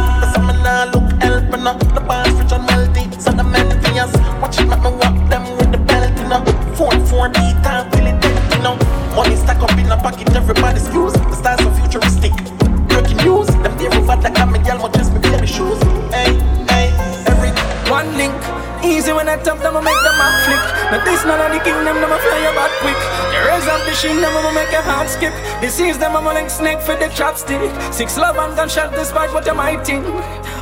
Them, 20.21 20.33
I 20.33 20.45
make 20.45 20.45
them 20.45 20.45
a 20.45 20.45
flick. 20.45 20.63
But 20.91 21.01
this 21.05 21.25
none 21.25 21.41
of 21.41 21.51
the 21.51 21.59
kingdom, 21.63 21.95
them 21.97 22.11
a 22.11 22.19
fly 22.19 22.39
about 22.49 22.71
quick. 22.81 22.99
The 23.33 23.39
raise 23.47 23.67
of 23.67 23.81
the 23.85 23.93
sheen, 23.93 24.21
them 24.21 24.35
a 24.35 24.53
make 24.53 24.73
a 24.73 24.81
heart 24.81 25.09
skip. 25.09 25.33
Disease 25.61 25.97
them 25.97 26.15
a 26.15 26.21
link 26.33 26.49
snake 26.49 26.81
for 26.81 26.95
the 26.95 27.09
chopstick. 27.09 27.61
Six 27.93 28.17
love 28.17 28.37
and 28.37 28.55
gunshot 28.55 28.93
despite 28.93 29.33
what 29.33 29.45
you 29.45 29.55
might 29.55 29.85
think. 29.85 30.05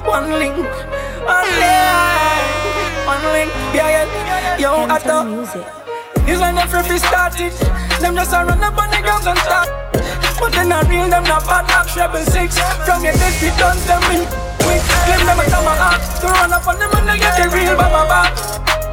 One 0.05 0.31
link, 0.31 0.55
one 0.55 1.49
link, 1.59 3.05
one 3.05 3.25
link. 3.35 3.51
Yeah, 3.75 4.05
yeah, 4.05 4.57
yo, 4.57 4.85
I 4.87 4.99
thought. 4.99 5.27
It's 6.29 6.39
when 6.39 6.55
the 6.55 6.65
free 6.69 6.99
started. 6.99 7.53
Them 7.99 8.15
just 8.15 8.31
a 8.31 8.45
run 8.45 8.63
up 8.63 8.77
on 8.77 8.89
the 8.91 9.01
guns 9.01 9.25
and 9.27 9.39
start. 9.39 9.69
But 10.39 10.53
they 10.53 10.63
not 10.63 10.87
real, 10.87 11.09
them 11.09 11.23
not 11.23 11.43
bad 11.43 11.67
like 11.67 11.91
Rebel 11.99 12.23
6 12.23 12.31
From 12.87 13.03
your 13.03 13.11
death, 13.11 13.43
we 13.43 13.51
done 13.59 13.75
them 13.83 13.99
in 14.07 14.23
quick 14.63 14.79
them 15.27 15.39
a 15.39 15.43
come 15.51 15.67
out 15.67 15.99
To 16.21 16.27
run 16.31 16.53
up 16.53 16.67
on 16.67 16.79
them 16.79 16.91
and 16.95 17.09
they 17.09 17.19
get 17.19 17.35
the 17.35 17.49
real 17.51 17.75
baba 17.75 18.07
back 18.07 18.38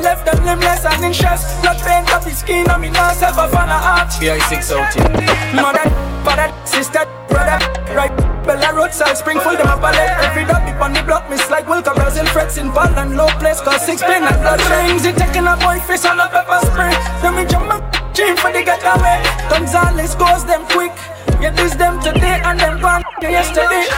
Left 0.07 0.23
them 0.23 0.39
limbless 0.47 0.87
and 0.87 1.03
in 1.03 1.13
stress. 1.13 1.43
Blood 1.63 1.83
paint 1.83 2.07
up 2.15 2.23
his 2.23 2.39
skin 2.39 2.71
and 2.71 2.81
me 2.81 2.91
not 2.91 3.17
self 3.17 3.43
a 3.43 3.51
fan 3.51 3.67
of 3.67 3.83
art 3.83 4.15
Yeah, 4.23 4.39
six 4.47 4.71
out 4.71 4.95
here. 4.95 5.03
Mother, 5.51 5.83
father, 6.23 6.47
sister, 6.63 7.03
brother. 7.27 7.59
Right, 7.91 8.15
Bella 8.47 8.71
roadside, 8.71 9.19
Springfield, 9.19 9.59
them 9.59 9.67
up 9.67 9.79
a 9.79 9.91
ballet 9.91 10.07
Every 10.23 10.45
dog 10.47 10.63
deep 10.63 10.79
on 10.79 10.93
the 10.93 11.03
block, 11.03 11.29
miss 11.29 11.51
like 11.51 11.67
Wilka 11.67 11.93
Brazil, 11.93 12.25
frets 12.27 12.57
in 12.57 12.71
ball 12.71 12.87
and 12.87 13.17
low 13.17 13.27
place 13.43 13.61
Cause 13.61 13.85
six 13.85 14.01
pain 14.01 14.23
and 14.23 14.39
blood 14.47 14.63
rings. 14.71 15.05
It 15.05 15.17
taking 15.17 15.43
a 15.43 15.59
boy 15.59 15.83
face 15.83 16.07
on 16.07 16.21
a 16.21 16.29
pepper 16.31 16.63
spray. 16.71 16.95
Then 17.19 17.35
me 17.35 17.43
jump 17.51 17.67
my 17.67 17.83
chain 18.15 18.37
for 18.37 18.53
the 18.55 18.63
getaway. 18.63 19.19
Gonzales 19.51 20.15
goes 20.15 20.47
them 20.47 20.63
quick. 20.71 20.95
Yeah, 21.43 21.51
this 21.51 21.75
them 21.75 21.99
today 21.99 22.39
and 22.47 22.61
them 22.61 22.79
gone 22.79 23.03
yesterday. 23.21 23.91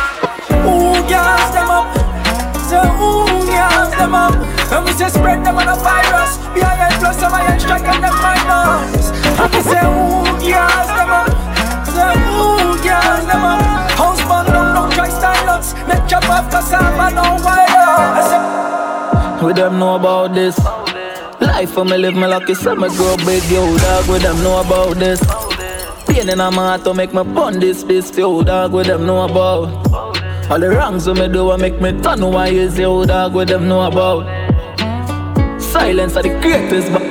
Ooh, 0.65 1.05
gas 1.05 1.53
them 1.53 1.69
up 1.69 2.08
say, 2.69 2.85
ooh, 3.01 3.25
me 3.49 3.57
house 3.57 3.91
them 3.97 4.15
up. 4.15 4.37
And 4.71 4.85
we 4.85 4.93
say, 4.93 5.09
spread 5.09 5.45
them 5.45 5.57
on 5.57 5.69
a 5.69 5.77
virus. 5.81 6.37
Me 6.53 6.61
I 6.61 6.93
plus 7.01 7.23
I 7.23 7.41
am 7.49 7.59
strike 7.59 7.89
and 7.89 8.05
them 8.05 8.17
minus. 8.21 9.09
And 9.41 9.51
we 9.53 9.61
say, 9.65 9.81
ooh, 9.89 10.29
me 10.37 10.53
house 10.53 10.93
them 10.93 11.09
up. 11.09 11.33
Say, 11.89 12.13
ooh, 12.13 12.77
me 12.77 12.89
house 12.93 13.25
them 13.25 13.45
up. 13.49 13.65
House 13.97 14.23
man, 14.29 14.45
don't, 14.53 14.71
don't 14.77 14.93
try 14.93 15.09
style 15.09 15.47
nuts. 15.47 15.73
Let 15.89 16.09
chop 16.09 16.29
off 16.29 16.51
cassava, 16.53 17.09
no 17.17 17.25
wire. 17.45 17.79
We 19.43 19.53
them 19.55 19.79
know 19.79 19.95
about 19.97 20.35
this. 20.35 20.59
Life 21.41 21.71
for 21.71 21.85
me 21.85 21.97
live 21.97 22.15
me 22.15 22.27
lucky, 22.27 22.55
so 22.55 22.75
me 22.75 22.89
grow 22.89 23.17
big, 23.19 23.45
yo 23.51 23.65
dog. 23.79 24.09
We 24.09 24.19
them 24.19 24.43
know 24.43 24.61
about 24.61 24.97
this. 24.97 25.21
Pain 26.07 26.29
in 26.29 26.39
my 26.39 26.53
heart 26.53 26.85
to 26.85 26.93
make 26.93 27.15
me 27.15 27.23
bond 27.23 27.63
this, 27.63 27.83
this, 27.85 28.17
yo 28.17 28.43
dog. 28.43 28.73
We 28.73 28.83
them 28.83 29.07
know 29.07 29.23
about. 29.23 30.08
All 30.51 30.59
the 30.59 30.71
wrongs 30.71 31.07
we 31.07 31.13
me 31.13 31.29
do, 31.29 31.51
I 31.51 31.59
make 31.59 31.79
me 31.79 31.93
turn 32.01 32.23
why 32.23 32.49
is 32.49 32.79
yo 32.79 33.05
dog. 33.05 33.35
We 33.35 33.45
them 33.45 33.69
know 33.69 33.83
about. 33.83 34.25
Silence 35.61 36.17
are 36.17 36.23
the 36.23 36.31
greatest. 36.41 36.91
But 36.91 37.03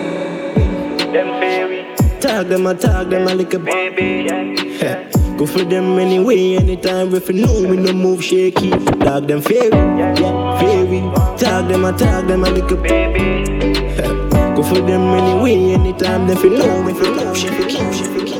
Them 1.14 1.40
fairy. 1.40 1.86
Tag 2.20 2.48
them, 2.48 2.66
I 2.66 2.74
tag 2.74 3.12
them, 3.12 3.28
I 3.28 3.34
like 3.34 3.54
a 3.54 3.60
baby. 3.60 4.26
Yeah. 4.28 5.08
Go 5.38 5.46
for 5.46 5.64
them 5.64 6.00
anyway, 6.00 6.56
anytime 6.56 7.14
if 7.14 7.30
you 7.30 7.46
know 7.46 7.70
we 7.70 7.78
no 7.78 7.94
move 7.94 8.24
shaky. 8.24 8.72
Tag 8.72 9.28
them 9.28 9.42
fairy, 9.42 9.70
yeah, 9.70 10.16
fairy. 10.60 11.02
Tag 11.38 11.68
them, 11.68 11.86
I 11.86 11.92
tag 11.92 12.26
them, 12.26 12.44
I 12.44 12.50
like 12.50 12.72
a 12.72 12.76
baby. 12.76 13.46
Yeah. 13.70 14.56
Go 14.56 14.64
for 14.64 14.82
them 14.82 15.14
anyway, 15.14 15.74
anytime 15.74 16.28
if 16.28 16.44
you 16.44 16.58
know 16.58 16.82
we 16.82 16.94
no 16.94 17.14
move 17.14 17.38
shaky. 17.38 18.37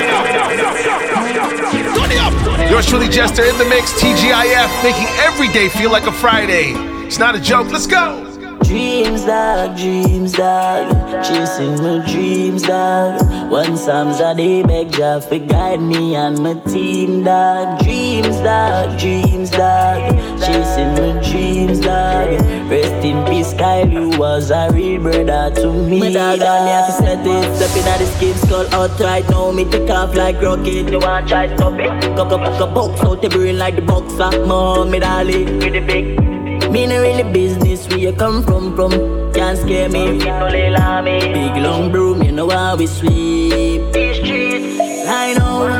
Yours 2.68 2.86
truly, 2.86 3.08
Jester 3.08 3.44
in 3.44 3.56
the 3.56 3.64
mix, 3.66 3.92
TGIF, 3.92 4.82
making 4.82 5.06
every 5.20 5.46
day 5.52 5.68
feel 5.68 5.92
like 5.92 6.08
a 6.08 6.12
Friday. 6.12 6.72
It's 7.06 7.20
not 7.20 7.36
a 7.36 7.40
joke. 7.40 7.70
Let's 7.70 7.86
go. 7.86 8.25
Dreams, 8.62 9.24
dog, 9.24 9.76
dreams, 9.76 10.32
dog. 10.32 11.24
Chasing 11.24 11.76
my 11.82 12.04
dreams, 12.10 12.62
dog. 12.62 13.50
One 13.50 13.76
Psalms 13.76 14.20
a 14.20 14.34
day, 14.34 14.62
beg 14.62 14.92
Jah 14.92 15.20
for 15.20 15.38
guide 15.38 15.80
me 15.80 16.16
and 16.16 16.38
my 16.42 16.54
team, 16.60 17.22
dog. 17.22 17.80
Dreams, 17.82 18.36
dog, 18.38 18.98
dreams, 18.98 19.50
dog. 19.50 20.10
Chasing 20.40 20.92
my 20.94 21.22
dreams, 21.22 21.80
dog. 21.80 22.40
Rest 22.70 23.04
in 23.04 23.24
peace, 23.26 23.52
Kyle, 23.54 23.88
you 23.88 24.10
was 24.18 24.50
a 24.50 24.68
real 24.72 25.00
brother 25.02 25.54
to 25.56 25.72
me. 25.72 26.00
My 26.00 26.12
dog, 26.12 26.40
and 26.40 26.64
me 26.64 26.70
have 26.70 26.86
to 26.86 26.92
set 26.92 27.26
it. 27.26 27.56
Stepping 27.56 27.88
at 27.88 27.98
the 27.98 28.06
skin 28.06 28.34
skull 28.36 28.74
out 28.74 28.98
right 29.00 29.28
now. 29.30 29.52
Me 29.52 29.64
take 29.64 29.90
off 29.90 30.14
like 30.14 30.40
rocket. 30.42 30.90
You 30.90 30.98
want 30.98 31.28
try 31.28 31.54
stop 31.54 31.78
it? 31.78 32.16
Cock 32.16 32.32
up, 32.32 32.60
up, 32.60 32.74
box 32.74 33.00
out 33.02 33.22
the 33.22 33.28
brain 33.28 33.58
like 33.58 33.76
the 33.76 33.82
boxer. 33.82 34.44
Mom, 34.46 34.90
me 34.90 34.98
darling, 34.98 35.58
with 35.58 35.72
the 35.72 35.80
big. 35.80 36.35
No 36.76 37.00
really 37.00 37.24
business 37.32 37.88
where 37.88 37.98
you 37.98 38.12
come 38.12 38.42
from, 38.42 38.76
from? 38.76 38.92
Can't 39.32 39.58
scare 39.58 39.88
me, 39.88 40.18
Big 40.18 41.56
long 41.64 41.90
broom, 41.90 42.22
you 42.22 42.32
know 42.32 42.50
how 42.50 42.76
we 42.76 42.86
sweep. 42.86 43.92
These 43.94 44.16
streets, 44.16 44.78
I 45.08 45.32
know 45.38 45.72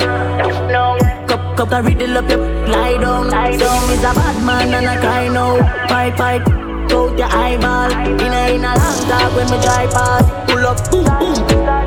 Cup, 1.29 1.57
cup, 1.57 1.73
I 1.73 1.81
riddle 1.81 2.17
up 2.17 2.31
your 2.31 2.41
lie 2.69 2.97
down. 2.97 3.29
Say 3.31 3.59
you 3.61 3.93
is 3.93 4.00
a 4.00 4.15
bad 4.17 4.43
man 4.43 4.73
and 4.73 4.87
I 4.87 4.97
cry 4.97 5.29
now. 5.29 5.59
Pipe, 5.87 6.17
pipe, 6.17 6.49
out 6.49 7.19
your 7.19 7.29
eyeball. 7.29 7.93
In 7.93 8.33
a, 8.33 8.55
in 8.55 8.65
a 8.65 8.73
long 8.73 9.00
talk 9.07 9.37
when 9.37 9.47
me 9.53 9.61
drive 9.61 9.93
past. 9.93 10.26
Pull 10.49 10.65
up, 10.65 10.81
boom, 10.91 11.05
boom, 11.21 11.37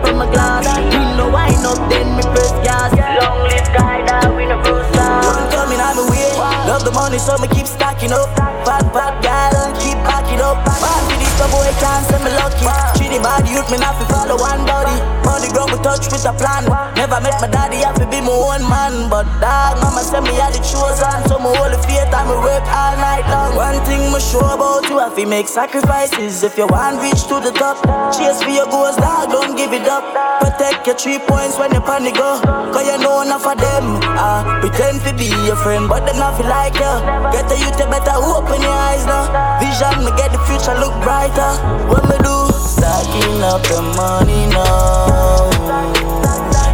from 0.05 0.21
a 0.21 0.31
glass. 0.31 0.69
Window 0.77 1.31
wind 1.33 1.65
up, 1.65 1.89
then 1.89 2.15
me 2.15 2.21
press 2.29 2.51
gas. 2.61 2.93
Long 2.93 3.41
live 3.41 3.73
guy, 3.73 4.05
that 4.05 4.29
we 4.37 4.45
no 4.45 4.61
bruise 4.61 4.85
One 4.95 5.49
coming 5.51 5.79
out 5.81 5.95
my 5.97 6.05
way? 6.11 6.69
Love 6.69 6.85
the 6.85 6.91
money 6.91 7.17
so 7.17 7.35
me 7.39 7.47
keep 7.47 7.65
stacking 7.65 8.13
up 8.13 8.48
Bad, 8.69 8.85
bad 8.93 9.17
girl, 9.25 9.73
keep 9.81 9.97
backing 10.05 10.41
up 10.45 10.61
Bad 10.61 11.01
with 11.09 11.17
this 11.17 11.33
boy 11.49 11.71
can't 11.81 12.05
say 12.05 12.19
me 12.21 12.29
lucky. 12.37 12.67
Treat 12.99 13.15
the 13.15 13.19
bad 13.23 13.47
youth, 13.47 13.65
me 13.71 13.81
not 13.81 13.97
fi 13.97 14.05
follow 14.11 14.37
one 14.37 14.61
body. 14.67 14.93
Money 15.25 15.49
ground 15.49 15.71
we 15.71 15.79
touch 15.81 16.05
with 16.11 16.25
a 16.27 16.33
plan. 16.37 16.67
Never 16.93 17.17
met 17.23 17.39
my 17.41 17.47
daddy, 17.47 17.81
have 17.81 17.95
to 17.97 18.05
be 18.05 18.21
my 18.21 18.29
own 18.29 18.61
man. 18.67 19.09
But 19.09 19.25
dog, 19.39 19.81
mama 19.81 20.03
said 20.03 20.21
me 20.21 20.35
had 20.35 20.53
the 20.53 20.61
chosen. 20.61 21.17
So 21.31 21.39
me 21.39 21.49
hold 21.49 21.73
the 21.73 21.79
faith 21.87 22.11
and 22.11 22.27
me 22.27 22.35
work 22.43 22.65
all 22.69 22.95
night 22.99 23.25
long. 23.31 23.55
One 23.55 23.79
thing 23.87 24.11
me 24.11 24.19
sure 24.19 24.45
about 24.45 24.85
you, 24.91 24.99
have 24.99 25.15
to 25.15 25.25
make 25.25 25.47
sacrifices. 25.47 26.43
If 26.43 26.57
you 26.57 26.67
want 26.67 27.01
reach 27.01 27.23
to 27.31 27.39
the 27.39 27.55
top 27.55 27.79
Chase 28.13 28.43
for 28.43 28.51
your 28.51 28.67
goals, 28.67 28.97
dog, 28.97 29.31
don't 29.31 29.55
give 29.55 29.71
it 29.73 29.87
up. 29.87 30.03
Protect 30.43 30.85
your 30.85 30.97
three 30.99 31.19
points 31.19 31.57
when 31.57 31.71
you 31.71 31.81
panic 31.81 32.15
go. 32.15 32.41
Cause 32.73 32.85
you 32.85 32.97
know 32.99 33.21
enough 33.21 33.47
of 33.47 33.57
them. 33.57 33.97
Uh, 34.03 34.59
Pretend 34.59 35.01
to 35.07 35.13
be 35.15 35.31
your 35.47 35.55
friend, 35.55 35.87
but 35.87 36.05
them 36.05 36.17
not 36.17 36.37
feel 36.37 36.49
like 36.51 36.75
you 36.75 36.93
Get 37.31 37.47
the 37.47 37.55
youth, 37.55 37.79
you 37.79 37.87
better 37.87 38.17
open 38.19 38.58
your 38.61 38.71
eyes 38.71 39.05
now. 39.05 39.59
Vision, 39.59 40.03
me 40.03 40.11
get 40.17 40.31
the 40.31 40.39
future 40.47 40.75
look 40.79 40.93
brighter. 41.03 41.53
What 41.87 42.03
me 42.09 42.17
do? 42.19 42.35
Stacking 42.53 43.41
up 43.43 43.61
the 43.63 43.81
money 43.95 44.47
now. 44.47 45.49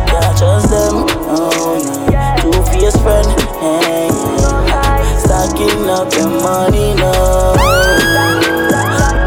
Can't 0.07 0.37
trust 0.37 0.69
them, 0.69 1.05
oh 1.27 1.49
no 1.51 2.15
Two-faced 2.41 3.01
friend, 3.01 3.27
hey, 3.59 4.07
yeah. 4.07 5.17
Stacking 5.17 5.89
up 5.89 6.09
the 6.09 6.27
money 6.29 6.93
now. 6.95 7.55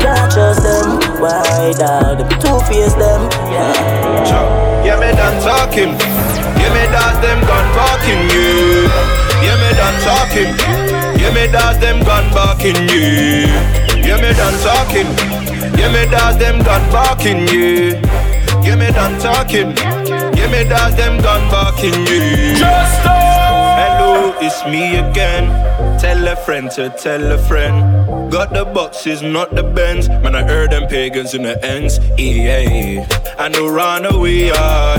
Can't 0.01 0.33
trust 0.33 0.62
them, 0.62 1.01
why 1.21 1.75
dog? 1.77 2.18
Them 2.18 2.29
two-faced 2.40 2.99
them, 2.99 3.29
yeah 3.51 4.85
Yeah, 4.85 4.97
me 5.01 5.11
done 5.16 5.42
talking. 5.42 5.92
Yeah, 6.57 6.73
me 6.73 6.85
dance 6.92 7.18
them 7.18 7.40
gun 7.42 7.66
barking, 7.75 8.23
yeah. 8.33 9.42
Yeah, 9.42 9.57
me 9.61 9.77
done 9.77 9.99
talking 10.03 10.88
Yeah, 11.29 11.35
me 11.35 11.53
dance 11.53 11.77
them 11.77 12.01
gun 12.05 12.33
barking, 12.33 12.88
yeah. 12.88 14.01
Yeah, 14.01 14.17
me 14.17 14.33
done 14.33 14.59
talking. 14.64 15.05
Yeah, 15.79 15.93
me 15.93 16.11
dance 16.11 16.38
them 16.38 16.64
gun 16.64 16.91
barking, 16.91 17.47
yeah. 17.49 18.62
Yeah, 18.64 18.77
me 18.77 18.91
done 18.93 19.21
talking. 19.21 19.77
Yeah, 19.77 20.51
me 20.51 20.64
dance 20.64 20.95
them 20.95 21.21
gun 21.21 21.51
barking, 21.51 22.07
yeah. 22.07 22.64
Hello, 23.77 24.35
it's 24.41 24.64
me 24.64 24.97
again. 24.97 26.01
Tell 26.01 26.27
a 26.27 26.35
friend 26.35 26.71
to 26.71 26.88
tell 26.97 27.31
a 27.31 27.37
friend. 27.37 28.33
Got 28.33 28.55
the 28.55 28.64
boxes, 28.64 29.21
not 29.21 29.55
the 29.55 29.62
bends. 29.62 30.09
Man, 30.09 30.35
I 30.35 30.45
heard 30.45 30.71
them 30.71 30.88
pagans 30.88 31.35
in 31.35 31.43
the 31.43 31.62
ends. 31.62 31.99
Yeah, 32.17 33.07
I 33.38 33.49
know 33.51 33.69
run 33.69 34.07
away, 34.07 34.51
I 34.51 34.97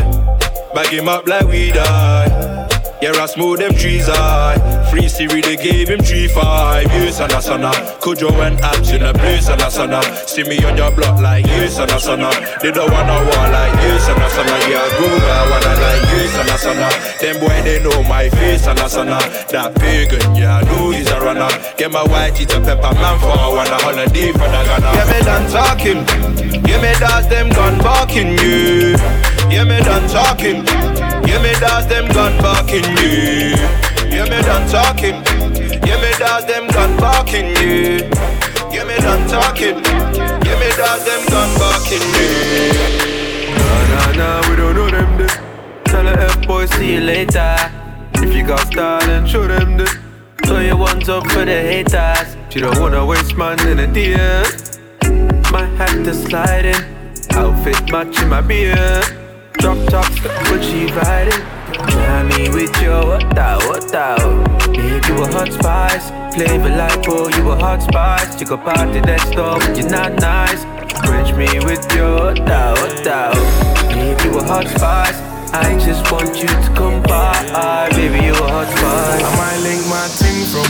Bag 0.76 0.94
him 0.94 1.10
up 1.10 1.28
like 1.28 1.48
we 1.48 1.72
die. 1.72 2.68
Yeah, 3.02 3.14
I 3.14 3.26
smooth 3.26 3.62
them 3.62 3.74
trees, 3.74 4.08
I 4.08 4.79
Siri, 5.10 5.42
they 5.42 5.56
gave 5.58 5.90
him 5.90 6.00
3-5 6.00 6.94
Years 6.94 7.18
sana 7.18 7.42
sana 7.42 7.72
Kujo 8.00 8.30
and 8.46 8.60
abs 8.62 8.92
in 8.92 9.02
a 9.04 9.14
place 9.14 9.48
sana 9.48 9.70
sana 9.70 10.02
See 10.28 10.44
me 10.44 10.64
on 10.64 10.78
your 10.78 10.92
block 10.92 11.20
like 11.20 11.46
years 11.48 11.76
sana 11.76 12.00
sana 12.00 12.30
They 12.62 12.72
don't 12.72 12.92
wanna 12.92 13.18
war 13.18 13.46
like 13.52 13.74
years 13.84 14.04
sana 14.06 14.30
sana 14.30 14.56
Yeah, 14.70 14.88
go 15.02 15.08
I 15.10 15.42
wanna 15.50 15.74
like 15.82 16.04
years 16.16 16.32
sana 16.32 16.58
sana 16.58 16.90
Them 17.20 17.40
boy, 17.42 17.58
they 17.64 17.82
know 17.84 18.04
my 18.04 18.30
face 18.30 18.64
sana 18.64 18.88
sana 18.88 19.18
That 19.52 19.76
pagan, 19.76 20.36
yeah, 20.36 20.58
I 20.58 20.62
know 20.64 20.92
he's 20.92 21.10
a 21.10 21.20
runner. 21.20 21.50
Get 21.78 21.92
my 21.92 22.04
white 22.04 22.40
and 22.40 22.64
pepper 22.64 22.94
man 22.96 23.20
for 23.20 23.34
I 23.34 23.50
wanna 23.50 23.78
holiday 23.84 24.32
for 24.32 24.48
the 24.48 24.62
Ghana 24.64 24.90
Yeah, 24.94 25.10
me 25.12 25.20
done 25.26 25.46
talking. 25.52 26.00
Yeah, 26.70 26.80
me 26.82 26.94
dance 27.00 27.26
them 27.28 27.50
gun 27.50 27.78
barking, 27.80 28.38
yeah. 28.38 28.96
Yeah, 29.50 29.64
me 29.66 29.80
done 29.84 30.08
talking. 30.08 30.64
Yeah, 31.28 31.42
me 31.42 31.52
dance 31.60 31.86
them 31.88 32.08
gun 32.14 32.38
barking, 32.42 32.86
yeah 33.04 33.90
Yeah, 34.20 34.26
me 34.26 34.42
done 34.42 34.68
talking. 34.68 35.16
Yeah, 35.88 35.96
me 36.02 36.12
dance 36.20 36.44
them 36.44 36.68
gun 36.68 36.98
barking, 37.00 37.56
yeah. 37.56 38.04
Yeah, 38.70 38.84
me 38.84 38.98
done 38.98 39.26
talking. 39.30 39.80
Yeah, 39.80 40.60
me 40.60 40.70
dance 40.76 41.06
them 41.06 41.26
gun 41.30 41.50
barking, 41.58 42.04
yeah. 42.20 43.56
Nah, 43.56 43.88
nah, 43.88 44.42
nah, 44.42 44.50
we 44.50 44.58
don't 44.58 44.76
know 44.76 44.90
them 44.90 45.18
this. 45.18 45.34
Tell 45.86 46.04
the 46.04 46.20
F-boy, 46.20 46.66
see 46.66 46.96
you 46.96 47.00
later. 47.00 47.56
If 48.16 48.36
you 48.36 48.46
got 48.46 48.68
style, 48.68 49.00
then 49.08 49.26
show 49.26 49.48
them 49.48 49.78
this. 49.78 49.96
So 50.44 50.60
you 50.60 50.76
want 50.76 51.08
up 51.08 51.26
for 51.32 51.46
the 51.46 51.62
haters. 51.62 52.36
You 52.54 52.60
don't 52.60 52.78
wanna 52.78 53.06
waste 53.06 53.38
man 53.38 53.58
in 53.70 53.78
the 53.78 53.88
tears. 53.88 54.80
My 55.50 55.66
hat 55.78 55.96
to 56.04 56.14
slide 56.14 56.66
in 56.66 56.76
Outfit 57.38 57.90
matching 57.90 58.28
my 58.28 58.42
beard. 58.42 59.06
Drop 59.54 59.78
top, 59.88 60.12
but 60.24 60.62
she 60.62 60.88
riding 60.88 61.59
Me 62.30 62.50
with 62.50 62.76
your 62.82 63.06
what 63.06 63.30
that, 63.36 63.58
what 63.66 63.92
Babe, 64.72 65.04
you 65.08 65.24
a 65.24 65.28
hot 65.32 65.52
spice 65.52 66.10
Play 66.36 66.48
Flavor 66.48 66.70
like 66.70 67.02
bro, 67.04 67.28
you 67.30 67.50
a 67.52 67.56
hot 67.56 67.82
spice. 67.82 68.40
You 68.40 68.46
go 68.46 68.58
party 68.58 69.00
that 69.00 69.24
but 69.36 69.78
you're 69.78 69.90
not 69.90 70.14
nice. 70.20 70.64
Quench 71.06 71.36
me 71.36 71.48
with 71.66 71.84
your 71.96 72.20
what 72.20 72.38
that, 72.46 73.34
what 73.34 73.90
Babe, 73.90 74.20
you 74.26 74.40
a 74.40 74.44
hot 74.44 74.68
spice 74.68 75.30
I 75.52 75.74
just 75.80 76.12
want 76.12 76.38
you 76.38 76.48
to 76.48 76.70
come 76.78 77.02
by. 77.04 77.90
Baby, 77.90 78.26
you 78.26 78.34
a 78.34 78.48
hot 78.54 78.70
spice. 78.70 79.24
I 79.24 79.32
might 79.34 79.60
link 79.66 79.82
my 79.90 80.06
team 80.22 80.46
from 80.46 80.70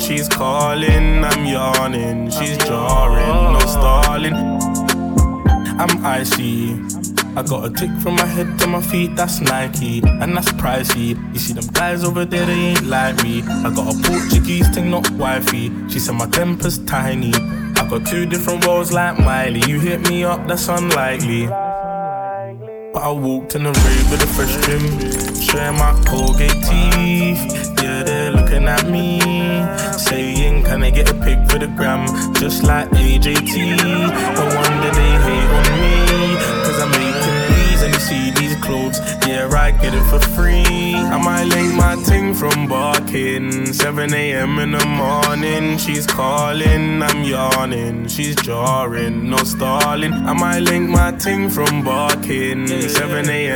she's 0.00 0.28
calling, 0.28 1.24
I'm 1.24 1.44
yawning, 1.46 2.30
she's 2.30 2.56
jarring, 2.58 3.52
no 3.52 3.60
stalling. 3.60 4.34
I'm 5.78 6.04
icy. 6.04 6.74
I 7.34 7.42
got 7.42 7.64
a 7.64 7.70
tick 7.70 7.90
from 8.02 8.16
my 8.16 8.26
head 8.26 8.58
to 8.58 8.66
my 8.66 8.82
feet, 8.82 9.16
that's 9.16 9.40
Nike, 9.40 10.02
and 10.04 10.36
that's 10.36 10.52
pricey. 10.52 11.16
You 11.32 11.38
see 11.38 11.54
them 11.54 11.66
guys 11.72 12.04
over 12.04 12.26
there, 12.26 12.44
they 12.44 12.52
ain't 12.52 12.86
like 12.86 13.22
me. 13.22 13.42
I 13.42 13.70
got 13.74 13.94
a 13.94 14.08
Portuguese 14.08 14.68
thing, 14.74 14.90
not 14.90 15.08
wifey. 15.12 15.72
She 15.88 15.98
said 15.98 16.16
my 16.16 16.26
temper's 16.26 16.78
tiny. 16.84 17.32
I 17.34 17.88
got 17.88 18.06
two 18.06 18.26
different 18.26 18.66
roles 18.66 18.92
like 18.92 19.18
Miley. 19.18 19.62
You 19.66 19.80
hit 19.80 20.08
me 20.08 20.24
up, 20.24 20.46
that's 20.46 20.68
unlikely. 20.68 21.46
But 21.46 23.02
I 23.02 23.10
walked 23.10 23.54
in 23.54 23.62
the 23.62 23.72
rave 23.72 24.10
with 24.10 24.22
a 24.22 24.26
fresh 24.26 24.54
trim, 24.64 24.84
showing 25.40 25.78
my 25.78 25.92
Colgate 26.06 26.62
teeth. 26.62 27.72
Yeah, 27.82 28.02
they're 28.02 28.30
looking 28.30 28.68
at 28.68 28.86
me, 28.86 29.18
saying, 29.98 30.64
Can 30.64 30.82
I 30.82 30.90
get 30.90 31.10
a 31.10 31.14
pic 31.14 31.38
for 31.50 31.58
the 31.58 31.68
gram? 31.68 32.06
Just 32.34 32.62
like 32.62 32.88
AJT. 32.90 33.54
No 34.36 34.44
wonder 34.58 34.90
they 34.98 35.14
hate 35.26 35.50
on 35.58 35.66
me, 35.82 36.36
cause 36.64 36.78
I'm 36.80 36.90
making 36.90 37.38
these 37.52 37.82
and 37.82 37.94
you 37.94 38.00
see 38.00 38.30
these 38.30 38.56
clothes. 38.64 38.98
Yeah, 39.26 39.48
I 39.52 39.70
get 39.70 39.94
it 39.94 40.04
for 40.10 40.20
free. 40.34 40.94
I 40.94 41.18
might 41.18 41.44
link 41.44 41.74
my 41.74 41.94
ting 42.04 42.34
from 42.34 42.68
barking. 42.68 43.72
7 43.72 44.14
a.m. 44.14 44.58
in 44.58 44.72
the 44.72 44.84
morning, 44.86 45.78
she's 45.78 46.06
calling, 46.06 47.02
I'm 47.02 47.22
yawning, 47.22 48.08
she's 48.08 48.36
jarring, 48.36 49.30
no 49.30 49.38
stalling. 49.38 50.12
I 50.12 50.32
might 50.32 50.60
link 50.60 50.88
my 50.88 51.12
ting 51.12 51.48
from 51.48 51.84
barking. 51.84 52.61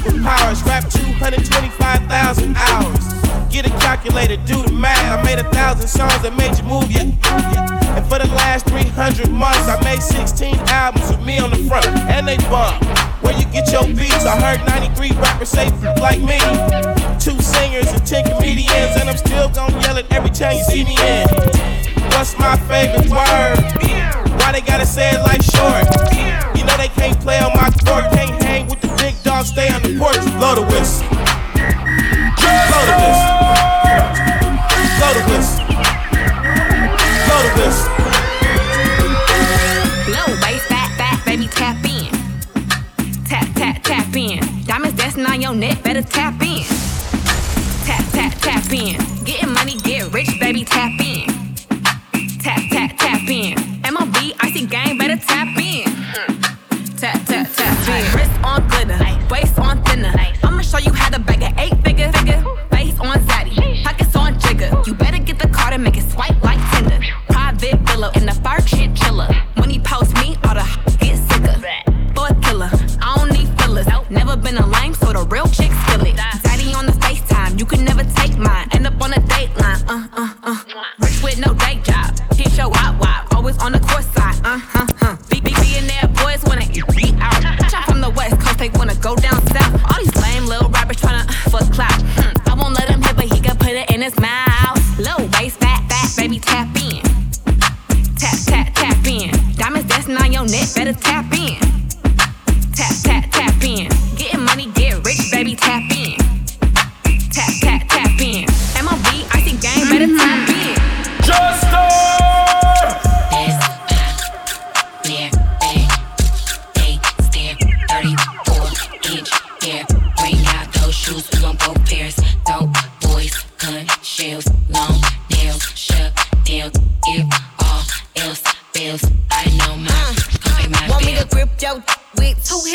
superpowers, 0.00 0.64
rap 0.64 0.88
225,000 0.88 2.56
hours. 2.56 3.52
Get 3.52 3.66
a 3.66 3.70
calculator, 3.80 4.36
do 4.46 4.62
the 4.62 4.72
math. 4.72 5.18
I 5.18 5.22
made 5.22 5.38
a 5.38 5.48
thousand 5.50 5.88
songs 5.88 6.22
that 6.22 6.34
made 6.36 6.56
you 6.56 6.64
move, 6.64 6.90
yeah. 6.90 7.02
And 7.96 8.06
for 8.06 8.18
the 8.18 8.28
last 8.34 8.66
300 8.66 9.30
months, 9.30 9.68
I 9.68 9.82
made 9.84 10.00
16 10.00 10.56
albums 10.68 11.10
with 11.10 11.20
me 11.26 11.38
on 11.38 11.50
the 11.50 11.58
front, 11.68 11.86
and 12.08 12.26
they 12.26 12.38
bump. 12.48 12.82
Where 13.22 13.36
you 13.36 13.44
get 13.52 13.70
your 13.72 13.84
beats? 13.86 14.24
I 14.24 14.40
heard 14.40 14.64
93 14.66 15.12
rappers 15.20 15.50
say 15.50 15.68
like 16.00 16.20
me. 16.20 16.40
Two 17.20 17.36
singers 17.42 17.92
and 17.92 18.06
10 18.06 18.24
comedians, 18.36 18.96
and 18.96 19.10
I'm 19.10 19.16
still 19.16 19.48
gonna 19.50 19.78
yell 19.82 19.98
it 19.98 20.06
every 20.12 20.30
time 20.30 20.56
you 20.56 20.64
see 20.64 20.84
me 20.84 20.96
in. 20.96 21.28
What's 22.16 22.38
my 22.38 22.56
favorite 22.70 23.10
word? 23.10 23.58
Why 24.40 24.52
they 24.52 24.62
gotta 24.62 24.86
say 24.86 25.10
it 25.12 25.20
like 25.20 25.42
short? 25.42 25.84
You 26.56 26.64
know 26.64 26.76
they 26.78 26.88
can't 26.88 27.18
play 27.20 27.38
on 27.40 27.52
my 27.52 27.68
court, 27.84 28.08
can't 28.14 28.42
hang 28.42 28.68
with 28.68 28.79
the 29.40 29.46
stay 29.46 29.68
on 29.68 29.82
the 29.82 29.96
porch. 29.98 30.20
Blow 30.38 30.54
the 30.54 30.62
whistle. 30.62 31.06
Blow 32.68 32.84
the 32.88 32.94
whistle. 33.00 33.30
Blow 34.98 35.12
the 35.16 35.22
whistle. 35.30 35.64
Blow 37.26 37.40
the 37.46 37.52
whistle. 37.56 37.92
Low 40.12 40.28
waist, 40.42 40.66
fat, 40.66 40.90
fat, 40.98 41.22
baby, 41.24 41.46
tap 41.48 41.84
in. 41.84 42.10
Tap, 43.24 43.46
tap, 43.54 43.82
tap 43.82 44.14
in. 44.16 44.40
Diamonds 44.64 44.96
dancing 44.96 45.26
on 45.26 45.40
your 45.40 45.54
neck, 45.54 45.82
better 45.82 46.02
tap 46.02 46.40
in. 46.42 46.64
Tap, 47.84 48.04
tap, 48.12 48.34
tap 48.40 48.72
in. 48.72 48.99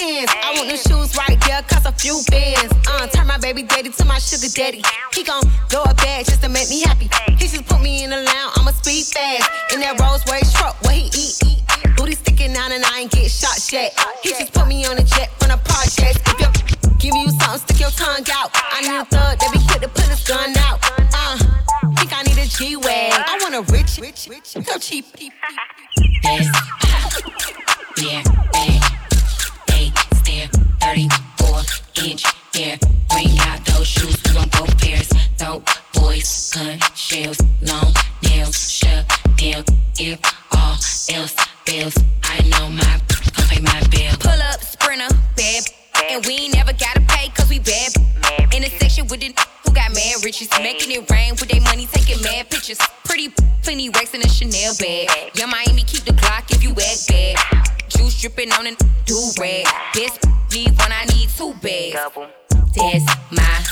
I 0.05 0.53
want 0.53 0.69
the 0.69 0.77
shoes 0.77 1.17
right 1.17 1.39
there, 1.47 1.63
cost 1.63 1.87
a 1.87 1.91
few 1.91 2.21
bands. 2.29 2.71
Uh, 2.85 3.07
turn 3.07 3.25
my 3.25 3.39
baby 3.39 3.63
daddy 3.63 3.89
to 3.89 4.05
my 4.05 4.19
sugar 4.19 4.53
daddy. 4.53 4.83
He 5.13 5.23
gon' 5.23 5.41
blow 5.69 5.81
a 5.81 5.95
bag 5.95 6.25
just 6.25 6.43
to 6.43 6.49
make 6.49 6.69
me 6.69 6.81
happy. 6.81 7.09
He 7.33 7.47
just 7.47 7.65
put 7.65 7.81
me 7.81 8.03
in 8.03 8.11
the 8.11 8.17
lounge, 8.17 8.53
I'ma 8.55 8.69
speed 8.71 9.05
fast. 9.05 9.49
In 9.73 9.79
that 9.79 9.99
Rolls 9.99 10.21
Royce 10.29 10.53
truck, 10.53 10.77
what 10.83 10.93
he 10.93 11.09
eat, 11.09 11.41
eat. 11.41 11.61
Booty 11.97 12.13
sticking 12.13 12.55
out 12.55 12.71
and 12.71 12.85
I 12.85 12.99
ain't 13.01 13.11
get 13.11 13.31
shot 13.31 13.57
yet. 13.73 13.97
He 14.21 14.29
just 14.29 14.53
put 14.53 14.67
me 14.67 14.85
on 14.85 14.97
a 14.97 15.03
jet 15.03 15.33
from 15.39 15.49
the 15.49 15.57
projects. 15.65 16.21
If 16.21 16.37
you 16.37 16.89
give 17.01 17.15
you 17.15 17.29
something, 17.41 17.65
stick 17.65 17.79
your 17.79 17.89
tongue 17.89 18.29
out. 18.29 18.53
I 18.53 18.81
need 18.85 19.01
a 19.01 19.05
thug 19.05 19.39
that 19.41 19.49
be 19.53 19.59
quick 19.65 19.81
to 19.81 19.89
put 19.89 20.05
his 20.05 20.21
gun 20.21 20.53
out. 20.69 20.85
Uh, 21.17 21.37
think 21.97 22.13
I 22.13 22.21
need 22.29 22.37
a 22.37 22.45
G-Wag. 22.45 23.25
I 23.25 23.39
want 23.41 23.55
a 23.57 23.73
rich, 23.73 23.97
rich, 23.97 24.27
rich, 24.29 24.55
no 24.55 24.77
cheap. 24.77 25.05
This, 25.17 26.47
yeah, 27.97 28.21
hair. 32.55 32.77
Bring 33.09 33.37
out 33.39 33.63
those 33.65 33.87
shoes, 33.87 34.17
we 34.25 34.35
want 34.35 34.51
both 34.51 34.77
pairs. 34.79 35.09
Dope 35.37 35.67
boys, 35.93 36.51
gun, 36.53 36.79
shells, 36.95 37.39
long 37.61 37.93
nails, 38.23 38.71
shut 38.71 39.05
down. 39.37 39.63
If 39.97 40.19
all 40.51 40.77
else 41.15 41.35
fails, 41.65 41.95
I 42.23 42.41
know 42.49 42.69
my, 42.69 43.01
come 43.07 43.47
pay 43.47 43.61
my 43.61 43.79
bill. 43.91 44.15
Pull 44.19 44.41
up, 44.41 44.61
sprinter, 44.61 45.13
bad. 45.35 45.63
And 46.09 46.25
we 46.25 46.49
never 46.49 46.73
gotta 46.73 47.01
pay 47.07 47.29
cause 47.29 47.49
we 47.49 47.59
bad. 47.59 47.91
In 48.53 48.63
the 48.63 48.69
section 48.79 49.07
with 49.07 49.19
the 49.19 49.33
who 49.65 49.73
got 49.73 49.93
married. 49.93 50.23
riches. 50.23 50.49
Making 50.61 51.01
it 51.01 51.09
rain 51.09 51.31
with 51.31 51.49
their 51.49 51.61
money, 51.61 51.87
taking 51.87 52.21
mad 52.23 52.49
pictures. 52.49 52.79
Pretty 53.03 53.33
plenty 53.63 53.89
racks 53.89 54.13
in 54.13 54.21
a 54.21 54.29
Chanel 54.29 54.73
bag. 54.79 55.09
Yung 55.35 55.49
Miami, 55.49 55.83
keep 55.83 56.03
the 56.03 56.11
Glock 56.11 56.51
if 56.51 56.63
you 56.63 56.71
act 56.71 57.07
bad. 57.07 57.35
Juice 57.89 58.21
dripping 58.21 58.51
on 58.53 58.67
a 58.67 58.75
do 59.05 59.19
rag. 59.39 59.65
This 59.93 60.17
need 60.53 60.77
one, 60.77 60.91
I 60.91 61.05
need 61.05 61.29
two 61.29 61.53
bags. 61.61 62.44
That's 62.75 63.05
my 63.31 63.65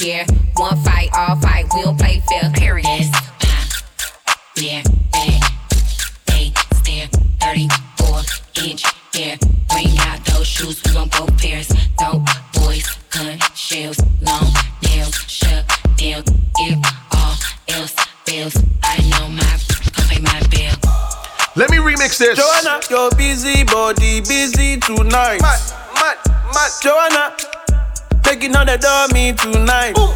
yeah. 0.00 0.26
One 0.56 0.76
fight, 0.82 1.10
all 1.14 1.36
fight, 1.40 1.66
we 1.74 1.82
don't 1.82 1.98
play 1.98 2.22
fair. 2.28 2.50
Period. 2.52 2.84
That's 2.84 3.10
my 3.42 4.62
yeah. 4.62 4.82
Bag. 5.12 5.42
They 6.26 6.52
stare 6.74 7.08
34 7.40 8.22
inch 8.64 8.82
hair. 9.14 9.36
Bring 9.68 9.98
out 9.98 10.24
those 10.26 10.46
shoes, 10.46 10.82
we 10.84 10.94
want 10.94 11.12
both 11.12 11.36
pairs. 11.38 11.68
Dope 11.98 12.26
boys, 12.54 12.86
gun 13.10 13.38
shells, 13.54 14.00
long 14.22 14.48
nails, 14.82 15.14
shut 15.28 15.66
down. 15.96 16.24
If 16.58 16.78
all 17.12 17.36
else 17.68 17.94
fails, 18.24 18.56
I 18.82 18.98
know 19.10 19.28
my, 19.28 19.58
pay 20.08 20.20
my 20.20 20.40
bill. 20.48 20.74
Let 21.56 21.70
me 21.70 21.76
remix 21.76 22.18
this. 22.18 22.38
Joanna, 22.38 22.80
your 22.88 23.10
busy 23.16 23.64
body 23.64 24.20
busy 24.20 24.78
tonight. 24.80 25.40
Mad, 25.40 25.60
mad, 25.94 26.18
mad. 26.52 26.70
Joanna, 26.82 27.36
making 28.26 28.56
all 28.56 28.64
the 28.64 28.78
dummy 28.78 29.32
tonight. 29.34 29.94
Ooh. 29.98 30.12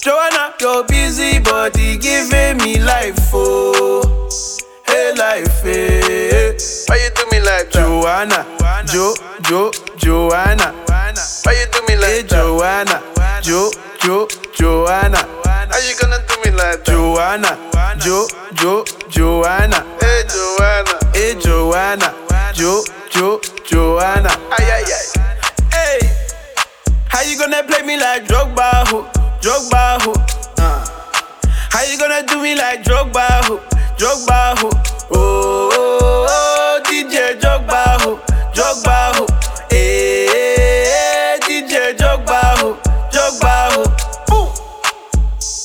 Joanna, 0.00 0.54
your 0.60 0.84
busy 0.84 1.38
body 1.40 1.98
giving 1.98 2.56
me 2.58 2.80
life, 2.80 3.18
oh, 3.34 4.28
hey 4.86 5.12
life, 5.16 5.62
hey. 5.62 6.56
Why 6.86 6.96
you 6.96 7.10
do 7.14 7.24
me 7.30 7.40
like 7.40 7.70
that? 7.70 7.84
Joanna, 7.84 8.46
Jo, 8.86 9.14
Jo, 9.42 9.70
Joanna. 9.98 10.72
Why 10.86 11.52
you 11.52 11.66
do 11.72 11.80
me 11.88 11.96
like 11.96 12.10
hey, 12.10 12.22
Joanna, 12.22 13.02
Jo, 13.42 13.70
Jo, 14.00 14.28
Joanna. 14.54 15.18
How 15.44 15.78
you 15.78 15.94
gonna 16.00 16.18
do 16.26 16.34
me 16.44 16.56
like 16.56 16.84
that? 16.84 16.86
Joanna, 16.86 17.58
Jo, 18.00 18.26
Jo, 18.54 18.84
Joanna. 19.10 19.84
Hey 20.00 20.22
Joanna, 20.30 20.98
hey 21.12 21.34
Joanna, 21.38 22.14
Jo, 22.54 22.84
Jo, 23.10 23.40
Joanna. 23.66 24.30
Ay 24.56 24.70
ay 24.70 24.84
ay. 24.84 25.37
How 27.10 27.22
you 27.22 27.38
gonna 27.38 27.62
play 27.64 27.82
me 27.82 27.98
like 27.98 28.24
Drogba, 28.26 28.88
ho, 28.88 29.02
Drogba, 29.40 30.02
ho? 30.02 30.12
Uh. 30.58 30.86
How 31.70 31.82
you 31.82 31.98
gonna 31.98 32.22
do 32.26 32.42
me 32.42 32.54
like 32.54 32.82
Drogba, 32.84 33.26
ho, 33.44 33.58
Drogba, 33.96 34.58
ho? 34.58 34.70
Oh, 35.10 35.70
oh, 35.72 36.26
oh, 36.28 36.80
DJ 36.84 37.38
Drogba, 37.40 38.00
ho, 38.02 38.16
Drogba, 38.52 39.16
ho. 39.16 39.26
Hey, 39.70 41.38
DJ 41.42 41.96
Drogba, 41.96 42.58
ho, 42.60 42.74
Drogba, 43.10 43.72
ho. 43.72 43.84
Boom. 44.28 44.48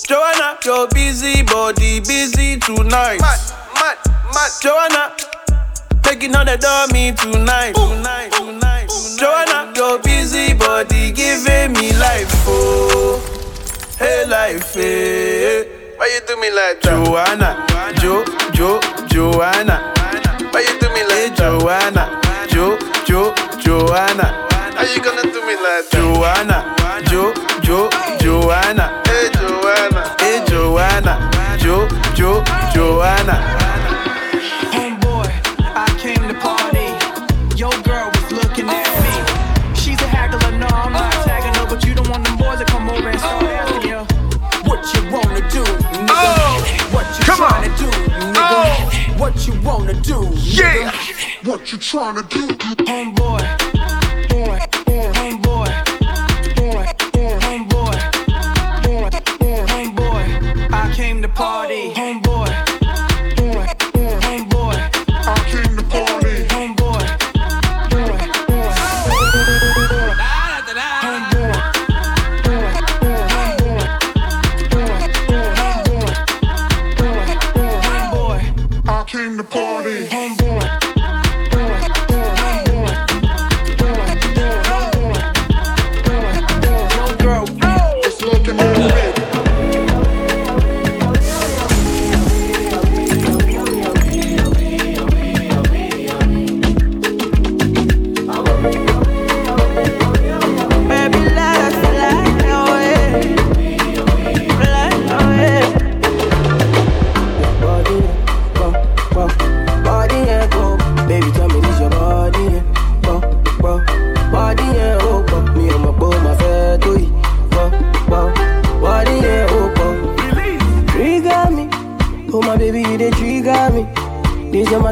Joanna, 0.07 0.57
your 0.65 0.87
busy 0.89 1.43
body 1.43 1.99
busy 1.99 2.57
tonight. 2.59 3.19
Mad, 3.21 3.39
mad, 3.75 3.97
mad. 4.33 4.51
Joanna, 4.61 5.13
taking 6.01 6.35
all 6.35 6.45
the 6.45 6.57
dummy 6.57 7.11
tonight, 7.13 7.73
tonight, 7.75 8.31
tonight, 8.31 8.89
tonight. 8.89 9.17
Joanna, 9.19 9.62
life, 14.27 14.73
hey. 14.73 15.67
Why 15.97 16.07
you 16.13 16.21
do 16.27 16.39
me 16.39 16.49
like 16.51 16.81
that? 16.81 17.05
Joanna, 17.05 17.65
Jo, 17.99 18.23
Jo, 18.53 18.79
Joanna. 19.07 19.93
Why 20.51 20.61
you 20.61 20.79
do 20.79 20.89
me 20.93 21.01
eh, 21.01 21.07
like 21.07 21.29
hey, 21.29 21.35
Joanna, 21.35 22.21
Jo, 22.49 22.77
Jo, 23.05 23.33
Joanna. 23.59 24.47
How 24.75 24.83
you 24.83 25.01
gonna 25.01 25.23
do 25.23 25.41
me 25.45 25.55
like 25.55 25.89
that? 25.89 25.99
Joanna, 25.99 26.75
Jo, 27.09 27.33
Jo, 27.61 27.89
Joanna. 28.19 29.01
Hey 29.05 29.29
Joanna, 29.33 30.15
hey 30.19 30.43
Joanna, 30.47 31.29
Jo, 31.57 31.87
Jo, 32.15 32.43
Joanna. 32.73 33.62
Do, 50.03 50.29
Yeah. 50.35 50.91
What 51.43 51.71
you 51.71 51.77
trying 51.77 52.15
to 52.15 52.23
do, 52.23 52.47
homeboy? 52.85 53.62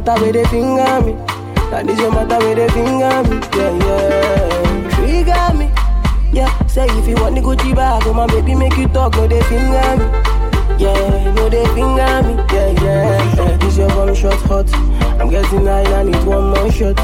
Matter 0.02 0.22
where 0.22 0.34
they 0.34 0.46
finger 0.46 1.02
me. 1.02 1.14
Now 1.70 1.84
this 1.84 2.00
your 2.00 2.12
matter 2.12 2.38
where 2.40 2.56
they 2.56 2.70
finger 2.70 3.24
me. 3.30 3.38
Yeah, 3.56 3.74
yeah. 3.86 4.96
Trigger 4.96 5.58
me. 5.58 5.72
Yeah, 6.34 6.68
say 6.68 6.88
if 6.88 7.08
you 7.08 7.16
want 7.16 7.36
the 7.36 7.42
Gucci 7.42 7.76
bag, 7.76 8.04
oh 8.06 8.14
my 8.14 8.26
baby 8.28 8.56
make 8.56 8.78
you 8.78 8.88
talk, 8.88 9.14
no 9.16 9.28
they 9.28 9.42
finger 9.44 9.98
me. 9.98 10.06
Yeah, 10.80 11.34
no 11.34 11.50
they 11.50 11.66
finger 11.68 12.22
me. 12.26 12.34
Yeah, 12.52 12.72
yeah. 12.82 13.36
yeah. 13.36 13.58
This 13.58 13.78
your 13.78 13.90
one 13.96 14.16
shot 14.16 14.40
hot. 14.50 14.74
I'm 15.20 15.30
getting 15.30 15.66
high, 15.66 15.84
I 15.84 16.04
need 16.04 16.24
one 16.26 16.50
more 16.50 16.72
shot. 16.72 16.98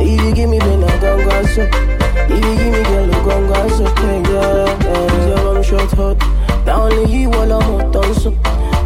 If 0.00 0.20
you 0.20 0.34
give 0.34 0.50
me 0.50 0.58
then 0.58 0.84
I'm 0.84 1.00
gon' 1.00 1.24
go 1.24 1.46
so. 1.46 1.62
If 1.62 2.30
you 2.30 2.54
give 2.56 2.72
me 2.72 2.82
girl, 2.84 3.14
I'm 3.14 3.24
gon' 3.24 3.46
go 3.46 3.68
so. 3.68 3.84
Yeah, 3.84 4.28
yeah. 4.28 5.06
This 5.08 5.26
your 5.28 5.54
one 5.54 5.62
shot 5.62 5.92
hot. 5.92 6.66
Now 6.66 6.82
only 6.82 7.12
you 7.12 7.30
all 7.32 7.52
I'm 7.52 7.62
hot 7.62 7.96
on 7.96 8.14
so. 8.14 8.30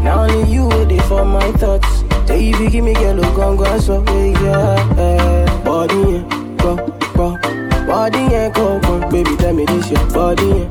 Now 0.03 0.23
only 0.25 0.53
you 0.53 0.69
waiting 0.69 1.01
for 1.03 1.25
my 1.25 1.51
thoughts. 1.53 1.86
Say 2.37 2.51
if 2.51 2.61
you 2.61 2.69
give 2.69 2.85
me 2.85 2.93
I'm 2.95 3.17
gon' 3.35 3.57
go 3.57 3.79
so. 3.79 4.05
Yeah, 4.05 4.43
yeah. 4.43 4.97
yeah. 4.99 5.65
Body, 5.65 5.95
yeah. 5.95 6.57
Go, 6.59 6.77
go. 7.15 7.39
Body 7.87 8.19
ain't 8.19 8.55
go, 8.55 8.79
go, 8.81 9.11
baby, 9.11 9.35
tell 9.37 9.55
me 9.55 9.65
this 9.65 9.91
your 9.91 10.07
body 10.11 10.45
ain't 10.45 10.66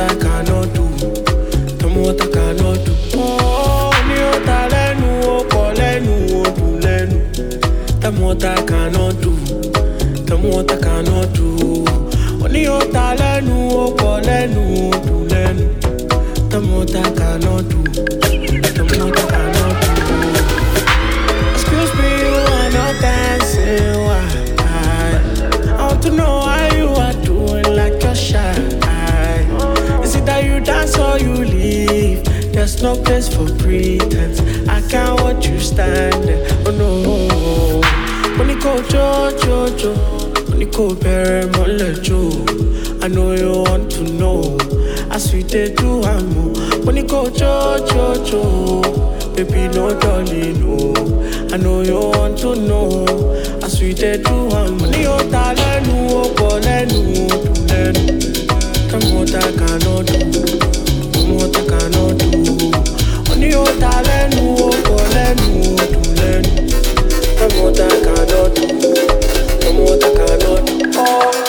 I 0.00 0.14
cannot 0.22 0.66
do. 0.74 0.84
Tell 1.78 1.90
what 2.00 2.20
I 2.20 2.26
cannot 2.34 2.78
do. 2.86 2.92
Oh, 3.14 3.92
ò 4.30 4.32
ta 4.46 4.58
lẹ́nu, 4.72 5.08
ó 5.34 5.36
kọ 5.52 5.62
lẹ́nu, 5.78 6.12
ó 6.40 6.44
dùn 6.56 6.74
lẹ́nu. 6.84 7.16
Tell 8.00 8.14
what 8.22 8.44
I 8.44 8.54
cannot 8.70 9.14
do. 9.22 9.32
Tell 10.26 10.38
what 10.48 10.70
I 10.72 10.76
cannot 10.84 11.28
do. 11.36 11.48
Ò 12.76 12.78
ta 12.94 13.06
lẹ́nu, 13.20 13.56
ó 13.82 13.84
kọ 14.00 14.12
lẹ́nu, 14.28 14.62
ó 14.84 14.90
dùn 15.06 15.22
lẹ́nu. 15.32 15.64
Tell 16.50 16.64
what 16.72 16.94
I 17.02 17.02
cannot 17.18 17.62
do. 17.70 17.89
You 30.60 30.66
dance 30.66 30.98
or 30.98 31.18
you 31.18 31.32
leave? 31.32 32.24
There's 32.52 32.82
no 32.82 32.94
place 32.96 33.28
for 33.28 33.46
pretense. 33.58 34.40
I 34.68 34.80
can't 34.88 35.20
watch 35.20 35.46
you 35.46 35.58
stand. 35.60 36.24
Oh 36.66 36.72
no. 36.72 38.36
When 38.38 38.48
you 38.48 38.60
go, 38.60 38.82
jo, 38.82 39.30
jo, 39.42 39.76
jo. 39.76 39.92
You 40.56 40.66
go, 40.66 40.94
bury 40.94 41.46
my 41.52 41.64
I 43.02 43.08
know 43.08 43.32
you 43.32 43.62
want 43.62 43.90
to 43.92 44.02
know. 44.02 44.58
As 45.10 45.32
we 45.32 45.42
did 45.42 45.76
do 45.76 46.00
When 46.84 46.96
you 46.96 47.06
go 47.06 47.30
cho 47.30 47.78
cho 47.88 48.24
cho 48.24 48.82
Baby 49.34 49.68
no 49.74 49.98
darling 49.98 50.60
no 50.60 50.92
I 51.52 51.56
know 51.56 51.80
you 51.80 51.94
want 51.94 52.38
to 52.40 52.54
know 52.54 53.06
As 53.62 53.80
we 53.80 53.94
did 53.94 54.24
do 54.24 54.50
amo 54.50 54.90
I'm 58.92 59.14
what 59.14 59.32
I 59.34 59.52
cannot 59.52 60.06
do. 60.06 60.18
I'm 61.14 61.34
what 61.36 61.56
I 61.56 61.62
cannot 61.64 62.18
do. 62.18 62.30
Learn, 65.14 65.38
learn. 66.16 66.44
I'm 67.40 67.52
what 67.62 67.80
I 67.80 67.88
cannot 68.04 68.54
do. 68.56 68.66
I'm 69.66 69.76
what 69.78 70.02
I 70.02 70.10
cannot 70.14 70.66
do. 70.66 70.90
Oh. 70.96 71.39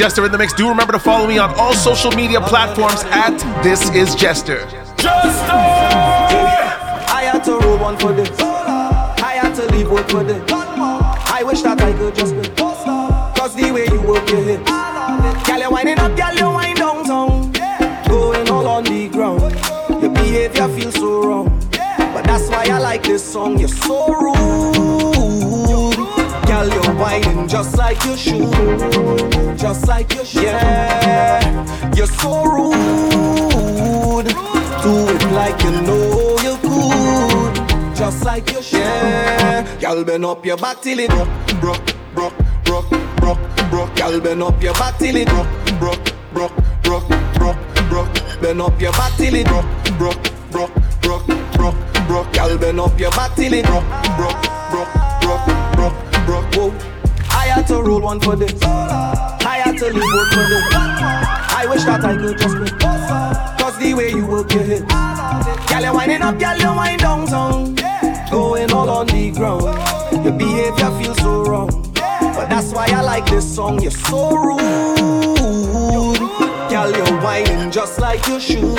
Jester 0.00 0.24
in 0.24 0.32
the 0.32 0.38
mix. 0.38 0.54
Do 0.54 0.66
remember 0.66 0.94
to 0.94 0.98
follow 0.98 1.26
me 1.26 1.36
on 1.36 1.52
all 1.58 1.74
social 1.74 2.10
media 2.12 2.40
platforms 2.40 3.02
at 3.10 3.36
This 3.62 3.90
Is 3.90 4.14
Jester. 4.14 4.66
I 7.06 7.28
had 7.30 7.44
to 7.44 7.58
roll 7.58 7.76
one 7.76 7.98
for 7.98 8.10
this. 8.14 8.30
I 8.40 9.34
had 9.38 9.54
to 9.56 9.66
leave 9.76 9.90
one 9.90 10.04
for 10.04 10.24
this. 10.24 10.42
I 10.50 11.42
wish 11.44 11.60
that 11.60 11.82
I 11.82 11.92
could 11.92 12.14
just 12.14 12.34
be. 12.34 12.48
Cause 13.38 13.54
the 13.54 13.70
way 13.72 13.84
you 13.92 14.00
work 14.00 14.26
your 14.30 14.42
hips. 14.42 14.70
Girl, 15.46 15.60
you 15.60 15.70
winding 15.70 15.98
up, 15.98 16.16
girl, 16.16 16.34
you 16.34 16.48
wind 16.48 16.78
down, 16.78 17.04
down. 17.06 17.52
Going 18.08 18.48
all 18.48 18.66
on 18.68 18.84
the 18.84 19.06
ground. 19.10 19.52
Your 20.02 20.12
behavior 20.14 20.68
feels 20.68 20.94
so 20.94 21.22
wrong. 21.22 21.60
But 22.14 22.24
that's 22.24 22.48
why 22.48 22.64
I 22.70 22.78
like 22.78 23.02
this 23.02 23.22
song. 23.22 23.58
You're 23.58 23.68
so 23.68 24.14
rude. 24.14 24.79
Whining 27.00 27.48
just 27.48 27.78
like 27.78 28.04
you 28.04 28.14
should. 28.14 28.50
Just 29.58 29.88
like 29.88 30.12
you 30.14 30.22
should. 30.22 30.42
Yeah, 30.42 31.94
you're 31.94 32.06
so 32.06 32.44
rude. 32.44 34.26
Do 34.82 35.08
it 35.08 35.32
like 35.32 35.62
you 35.64 35.70
know 35.80 36.36
you 36.42 36.58
could. 36.60 37.96
Just 37.96 38.22
like 38.26 38.52
you 38.52 38.60
should. 38.62 38.80
Yeah, 38.80 39.78
girl, 39.80 40.04
bend 40.04 40.26
up 40.26 40.44
your 40.44 40.58
back 40.58 40.82
till 40.82 40.98
it 40.98 41.08
broke, 41.08 41.28
broke, 41.60 41.94
broke, 42.14 42.38
broke, 42.64 42.90
broke, 43.16 43.70
broke. 43.70 43.96
Girl, 43.96 44.20
bend 44.20 44.42
up 44.42 44.62
your 44.62 44.74
back 44.74 44.98
till 44.98 45.16
it 45.16 45.28
broke, 45.28 45.48
broke, 45.78 46.12
broke, 46.34 46.52
broke, 46.82 47.08
broke, 47.34 47.56
broke. 47.88 48.42
Bend 48.42 48.60
up 48.60 48.78
your 48.78 48.92
back 48.92 49.16
till 49.16 49.34
it 49.34 49.46
broke, 49.46 49.64
broke, 49.96 50.22
broke, 50.50 50.74
broke, 51.00 51.26
broke, 51.54 51.76
broke. 52.06 52.32
Girl, 52.34 52.58
bend 52.58 52.78
up 52.78 53.00
your 53.00 53.10
back 53.12 53.34
till 53.36 53.54
it 53.54 53.64
broke, 53.64 53.84
broke. 54.18 54.49
Whoa. 56.60 56.76
I 57.30 57.46
had 57.46 57.66
to 57.68 57.80
roll 57.80 58.02
one 58.02 58.20
for 58.20 58.36
this. 58.36 58.52
I 58.62 59.62
had 59.64 59.78
to 59.78 59.86
leave 59.86 59.94
one 59.94 60.28
for 60.28 60.44
this. 60.44 60.62
I 60.74 61.64
wish 61.70 61.84
that 61.84 62.04
I 62.04 62.14
could 62.18 62.36
just 62.36 62.54
be. 62.54 62.68
Cause 63.62 63.78
the 63.78 63.94
way 63.94 64.10
you 64.10 64.26
work 64.26 64.52
your 64.52 64.64
hips. 64.64 64.92
Girl, 65.72 65.82
you 65.82 65.94
winding 65.94 66.20
up, 66.20 66.38
girl, 66.38 66.58
you 66.58 66.70
wind 66.76 67.00
down, 67.00 67.24
down. 67.24 67.74
Going 68.30 68.70
all 68.72 68.90
on 68.90 69.06
the 69.06 69.30
ground. 69.30 69.62
Your 70.22 70.34
behavior 70.34 70.90
feels 71.00 71.16
so 71.16 71.44
wrong. 71.44 71.70
But 71.94 72.50
that's 72.50 72.74
why 72.74 72.88
I 72.90 73.00
like 73.00 73.24
this 73.24 73.54
song. 73.54 73.80
You're 73.80 73.92
so 73.92 74.36
rude. 74.36 76.18
Girl, 76.68 76.90
you're 76.94 77.20
whining 77.22 77.70
just 77.70 77.98
like 77.98 78.26
you 78.26 78.38
should. 78.38 78.76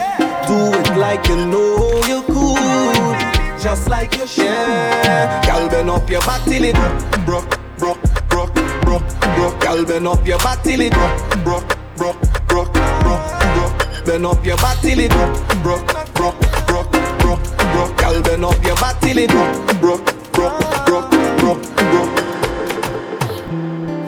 Do 0.47 0.73
it 0.79 0.97
like 0.97 1.29
you 1.29 1.37
know 1.37 2.03
you 2.07 2.23
could, 2.23 3.61
just 3.61 3.89
like 3.89 4.17
you 4.17 4.27
should. 4.27 4.45
Yeah. 4.45 5.45
Girl, 5.47 5.69
bend 5.69 5.91
up 5.91 6.11
your 6.11 6.21
back 6.23 6.43
till 6.45 6.65
it 6.65 6.75
broke, 7.25 7.49
broke, 7.79 8.09
broke, 8.29 8.55
broke, 8.83 9.05
broke. 9.35 9.61
Girl, 9.61 9.85
bend 9.85 10.09
up 10.09 10.27
your 10.27 10.39
back 10.39 10.63
till 10.63 10.81
it 10.81 10.93
broke, 10.93 11.45
broke, 11.45 11.69
broke, 11.97 12.23
broke, 12.49 12.73
broke. 12.73 14.05
Bend 14.05 14.27
up 14.27 14.45
your 14.45 14.57
back 14.57 14.81
till 14.81 14.99
it 14.99 15.11
broke, 15.11 15.37
broke, 15.63 15.87
broke, 16.17 16.41
broke, 16.67 16.91
broke. 17.23 17.97
Girl, 17.99 18.23
bend 18.23 18.45
up 18.45 18.65
your 18.65 18.77
back 18.77 19.01
till 19.01 19.19
it 19.19 19.31
broke, 19.31 19.81
broke, 19.81 20.07
broke, 20.35 20.59
broke, 20.87 21.11
broke. 21.39 21.65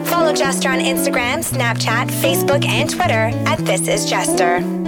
Follow 0.05 0.33
Jester 0.33 0.69
on 0.69 0.79
Instagram, 0.79 1.43
Snapchat, 1.43 2.09
Facebook, 2.09 2.65
and 2.65 2.89
Twitter 2.89 3.31
at 3.47 3.57
This 3.59 3.87
Is 3.87 4.05
Jester 4.09 4.84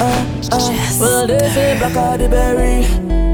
uh, 0.00 0.48
uh. 0.52 0.96
Well, 1.00 1.26
they 1.26 1.38
say 1.50 1.78
black 1.78 1.96
are 1.96 2.18
the 2.18 2.28
berry, 2.28 2.84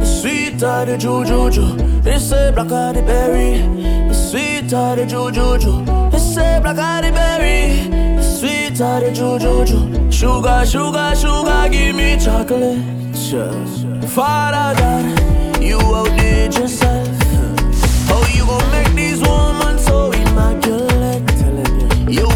the 0.01 0.05
sweet 0.07 0.62
are 0.62 0.87
the 0.87 0.97
juju. 0.99 1.77
They 2.03 2.19
say 2.19 2.53
black 2.53 2.71
are 2.71 2.93
the 2.93 3.03
berry, 3.03 3.61
the 4.09 4.14
sweet 4.14 4.73
are 4.73 4.97
the 4.97 5.07
juju. 5.07 5.85
They 6.11 6.19
say 6.19 6.61
black 6.61 6.79
are 6.79 7.03
the 7.03 7.12
berry, 7.12 7.89
the 8.17 8.23
sweet 8.23 8.81
are 8.81 9.01
the 9.01 9.12
juju. 9.12 10.11
Sugar, 10.11 10.64
sugar, 10.67 11.14
sugar, 11.14 11.69
give 11.71 11.95
me 11.95 12.17
chocolate. 12.19 12.97
Father 14.09 14.81
God, 14.81 15.62
you 15.62 15.79
outdid 15.79 16.55
yourself. 16.55 17.09
How 18.09 18.25
you 18.35 18.47
gon' 18.47 18.71
make 18.71 18.95
these 18.95 19.21
women 19.21 19.79
so 19.79 20.11
immaculate? 20.12 21.23
You 22.09 22.27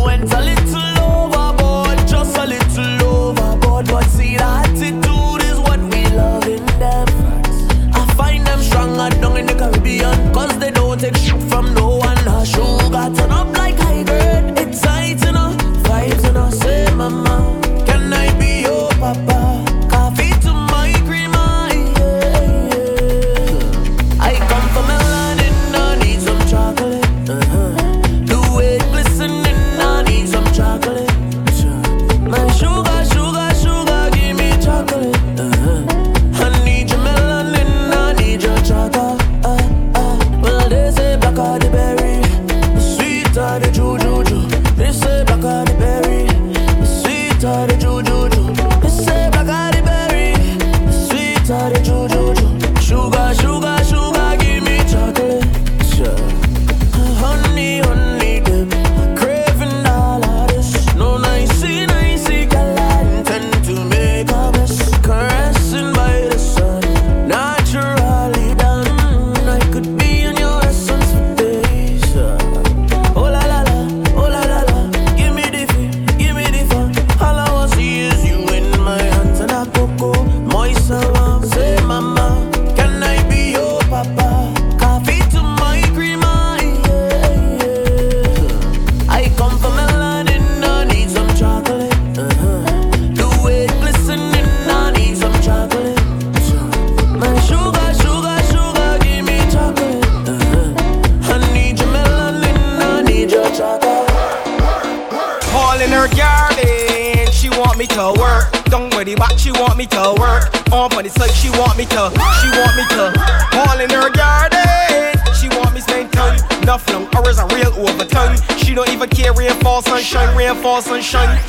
mansion 121.01 121.39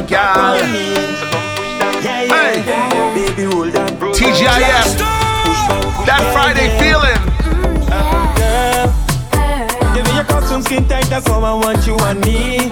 that 0.00 0.08
girl. 0.08 0.56
Hey, 2.02 2.60
TGIF, 4.12 4.98
that 6.06 6.22
Friday 6.32 6.68
feeling. 6.78 7.20
Give 9.94 10.04
me 10.04 10.14
your 10.14 10.24
costume 10.24 10.62
skin 10.62 10.86
tight, 10.88 11.06
that's 11.06 11.28
all 11.30 11.44
I 11.44 11.54
want 11.54 11.86
you 11.86 11.96
and 12.00 12.20
me. 12.20 12.68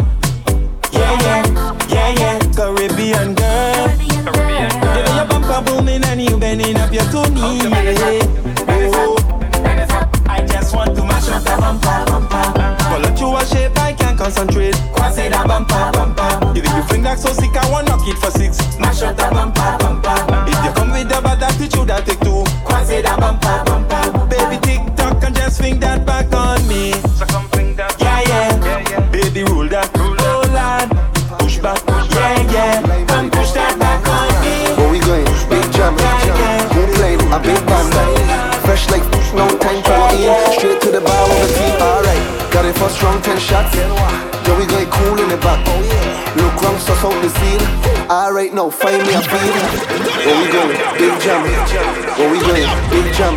Yeah, 0.93 1.21
yeah, 1.23 1.45
yeah, 1.89 2.11
yeah, 2.19 2.39
Caribbean 2.55 3.35
girl. 3.35 3.89
Give 3.99 5.05
me 5.07 5.15
your 5.17 5.27
bumper 5.27 5.63
booming 5.65 6.05
and 6.05 6.21
you 6.21 6.37
bending 6.39 6.77
up 6.77 6.93
your 6.93 7.05
two 7.05 7.25
knees. 7.33 7.63
Oh, 8.97 9.17
I 10.29 10.45
just 10.47 10.75
want 10.75 10.95
to 10.97 11.03
mash 11.05 11.29
up 11.29 11.43
the 11.43 11.57
bumper, 11.59 12.05
bumper. 12.07 12.53
But 12.91 13.01
let 13.03 13.19
you 13.19 13.35
a 13.37 13.47
shape 13.47 13.79
I 13.79 13.93
can't 13.95 14.19
concentrate. 14.19 14.75
Quasi 14.93 15.29
da 15.31 15.47
bumper, 15.47 15.91
bumper. 15.93 16.14
You 16.75 16.83
feel 16.85 17.03
like 17.03 17.19
so 17.19 17.33
sick, 17.33 17.57
I 17.57 17.71
want 17.71 17.89
knock 17.89 18.07
it 18.09 18.19
for 18.19 18.31
six. 18.33 18.59
Mash 18.79 19.03
up 19.03 19.17
that 19.17 19.33
bumper. 19.33 19.64
Find 48.75 49.03
me 49.07 49.15
a 49.15 49.23
beat. 49.23 49.55
Where 50.27 50.39
we 50.43 50.47
going? 50.51 50.77
Big 50.99 51.15
jam. 51.23 51.43
Where 52.19 52.31
we 52.31 52.39
going? 52.43 52.67
Big 52.91 53.09
jam. 53.15 53.35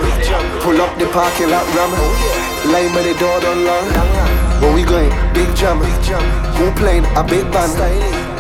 Pull 0.62 0.82
up 0.82 0.98
the 0.98 1.08
parking 1.14 1.50
lot, 1.50 1.66
ram. 1.76 1.92
Line 2.72 2.92
by 2.94 3.04
the 3.04 3.14
door, 3.20 3.40
don't 3.40 3.64
long. 3.64 3.86
Where 4.62 4.74
we 4.74 4.84
going? 4.84 5.12
Big 5.34 5.50
jam. 5.56 5.78
Who 6.58 6.72
playing 6.74 7.06
a 7.16 7.24
big 7.24 7.46
band? 7.52 7.78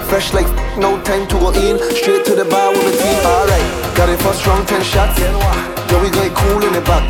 Fresh 0.09 0.33
like 0.33 0.47
no 0.77 1.01
time 1.03 1.27
to 1.27 1.35
go 1.35 1.51
in. 1.51 1.77
Straight 1.95 2.25
to 2.25 2.35
the 2.35 2.45
bar 2.45 2.71
with 2.71 2.85
the 2.85 2.95
team. 2.97 3.17
Alright, 3.25 3.95
got 3.95 4.09
it 4.09 4.19
for 4.21 4.33
strong 4.33 4.65
10 4.65 4.83
shots. 4.83 5.19
Yo, 5.19 6.01
we 6.01 6.09
going 6.09 6.33
cool 6.33 6.63
in 6.63 6.73
the 6.73 6.81
back. 6.81 7.03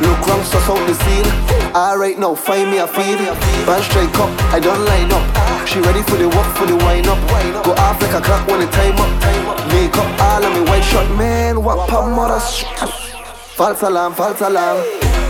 Look 0.00 0.26
round, 0.26 0.44
suss 0.46 0.68
out 0.68 0.86
the 0.86 0.94
scene. 0.94 1.26
Alright, 1.74 2.18
now 2.18 2.34
find 2.34 2.70
me 2.70 2.78
a 2.78 2.86
feed. 2.86 3.18
Band 3.66 3.84
straight 3.84 4.14
up, 4.16 4.30
I 4.52 4.60
don't 4.60 4.84
line 4.84 5.10
up. 5.12 5.47
She 5.68 5.80
ready 5.80 6.00
for 6.00 6.16
the 6.16 6.24
walk, 6.32 6.48
for 6.56 6.64
the 6.64 6.76
wind 6.80 7.06
up. 7.12 7.20
Go 7.62 7.76
off 7.76 8.00
like 8.00 8.16
a 8.16 8.24
clock 8.24 8.48
when 8.48 8.60
the 8.64 8.68
time 8.72 8.96
up. 8.96 9.12
Make 9.68 9.92
up 10.00 10.08
all 10.16 10.40
of 10.40 10.50
me 10.56 10.64
white 10.64 10.80
shot, 10.80 11.04
man. 11.20 11.62
What 11.62 11.86
pop 11.90 12.08
mother? 12.08 12.40
False 13.52 13.82
alarm, 13.82 14.14
false 14.14 14.40
alarm. 14.40 14.80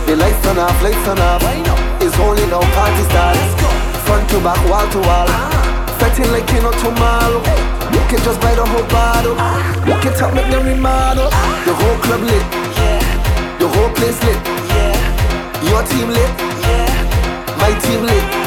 The 0.07 0.14
lights 0.14 0.39
turn 0.47 0.62
off, 0.62 0.78
lights 0.80 1.03
turn 1.03 1.18
off. 1.18 1.43
It's 1.99 2.14
only 2.22 2.47
now 2.47 2.62
party 2.70 3.03
start. 3.11 3.34
Front 4.07 4.30
to 4.30 4.39
back, 4.39 4.62
wall 4.70 4.86
to 4.86 5.01
wall. 5.03 5.26
Fetting 5.99 6.30
like 6.30 6.47
you 6.55 6.62
know 6.62 6.70
tomorrow. 6.86 7.43
You 7.91 7.99
can 8.07 8.22
just 8.22 8.39
buy 8.41 8.55
the 8.55 8.62
whole 8.62 8.86
bottle. 8.95 9.34
You 9.91 9.99
can 9.99 10.14
top 10.14 10.39
make 10.39 10.47
them 10.55 10.62
remodel. 10.62 11.34
The 11.66 11.74
whole 11.74 11.99
club 12.07 12.22
lit. 12.22 12.47
The 13.59 13.66
whole 13.66 13.91
place 13.91 14.22
lit. 14.22 14.39
Your 15.66 15.82
team 15.82 16.14
lit. 16.14 16.30
My 17.59 17.74
team 17.82 18.07
lit. 18.07 18.38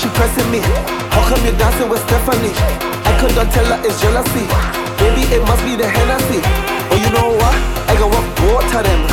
She 0.00 0.08
pressing 0.16 0.48
me. 0.48 0.64
How 1.12 1.20
come 1.28 1.44
you 1.44 1.52
dancing 1.60 1.92
with 1.92 2.00
Stephanie? 2.08 2.56
I 3.04 3.12
could 3.20 3.36
not 3.36 3.52
tell 3.52 3.68
her 3.68 3.76
it's 3.84 4.00
jealousy. 4.00 4.48
Maybe 4.96 5.28
it 5.28 5.44
must 5.44 5.60
be 5.60 5.76
the 5.76 5.84
Hennessy. 5.84 6.40
Oh, 6.88 6.96
you 6.96 7.12
know 7.12 7.36
what? 7.36 7.52
I 7.84 7.92
gon' 8.00 8.08
walk 8.08 8.24
both 8.40 8.64
of 8.64 8.80
them. 8.80 9.04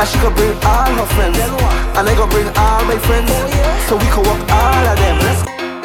And 0.00 0.08
she 0.08 0.16
gon' 0.24 0.32
bring 0.32 0.56
all 0.64 0.88
her 0.88 1.08
friends. 1.12 1.36
And 1.36 2.08
I 2.08 2.16
gon' 2.16 2.32
bring 2.32 2.48
all 2.56 2.80
my 2.88 2.96
friends. 3.04 3.28
So 3.84 4.00
we 4.00 4.08
can 4.08 4.24
walk 4.24 4.40
all 4.48 4.84
of 4.88 4.96
them. 4.96 5.20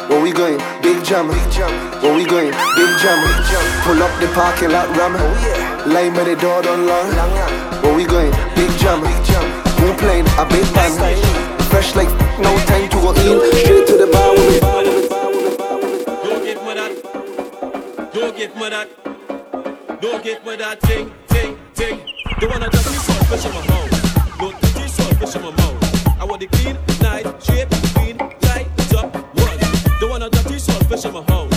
Where 0.08 0.22
we 0.24 0.32
going? 0.32 0.56
Big 0.80 1.04
jam. 1.04 1.28
Where 1.28 2.16
we 2.16 2.24
going? 2.24 2.56
Big 2.72 2.92
jam. 3.04 3.20
Pull 3.84 4.00
up 4.00 4.12
the 4.16 4.32
parking 4.32 4.72
lot, 4.72 4.88
ram. 4.96 5.12
Line 5.92 6.16
by 6.16 6.24
the 6.24 6.36
door, 6.40 6.64
don't 6.64 6.88
long. 6.88 7.12
Where 7.84 7.92
we 7.92 8.08
going? 8.08 8.32
Big 8.56 8.72
jam. 8.80 9.04
Playing 9.98 10.28
a 10.38 10.46
big 10.48 10.64
band? 10.72 10.94
Fresh 11.68 11.96
like 11.96 12.08
no 12.40 12.56
time 12.64 12.88
to 12.88 12.96
go 12.96 13.10
in. 13.12 13.44
Straight 13.60 13.86
to 13.88 13.96
the 13.98 14.06
bar 14.06 14.27
Don't 14.38 14.54
get 16.44 16.62
me 16.64 16.74
that. 16.74 16.92
Don't 18.12 18.36
get 18.36 18.56
me 18.56 18.68
that. 18.68 18.88
Don't 20.00 20.22
get 20.22 20.46
me 20.46 20.56
that 20.56 20.80
thing, 20.82 21.10
thing, 21.26 21.58
thing. 21.74 22.00
The 22.38 22.46
one 22.46 22.62
I 22.62 22.68
just 22.68 22.88
see 22.88 23.24
fish 30.88 31.04
in 31.04 31.12
my 31.12 31.20
mouth. 31.26 31.47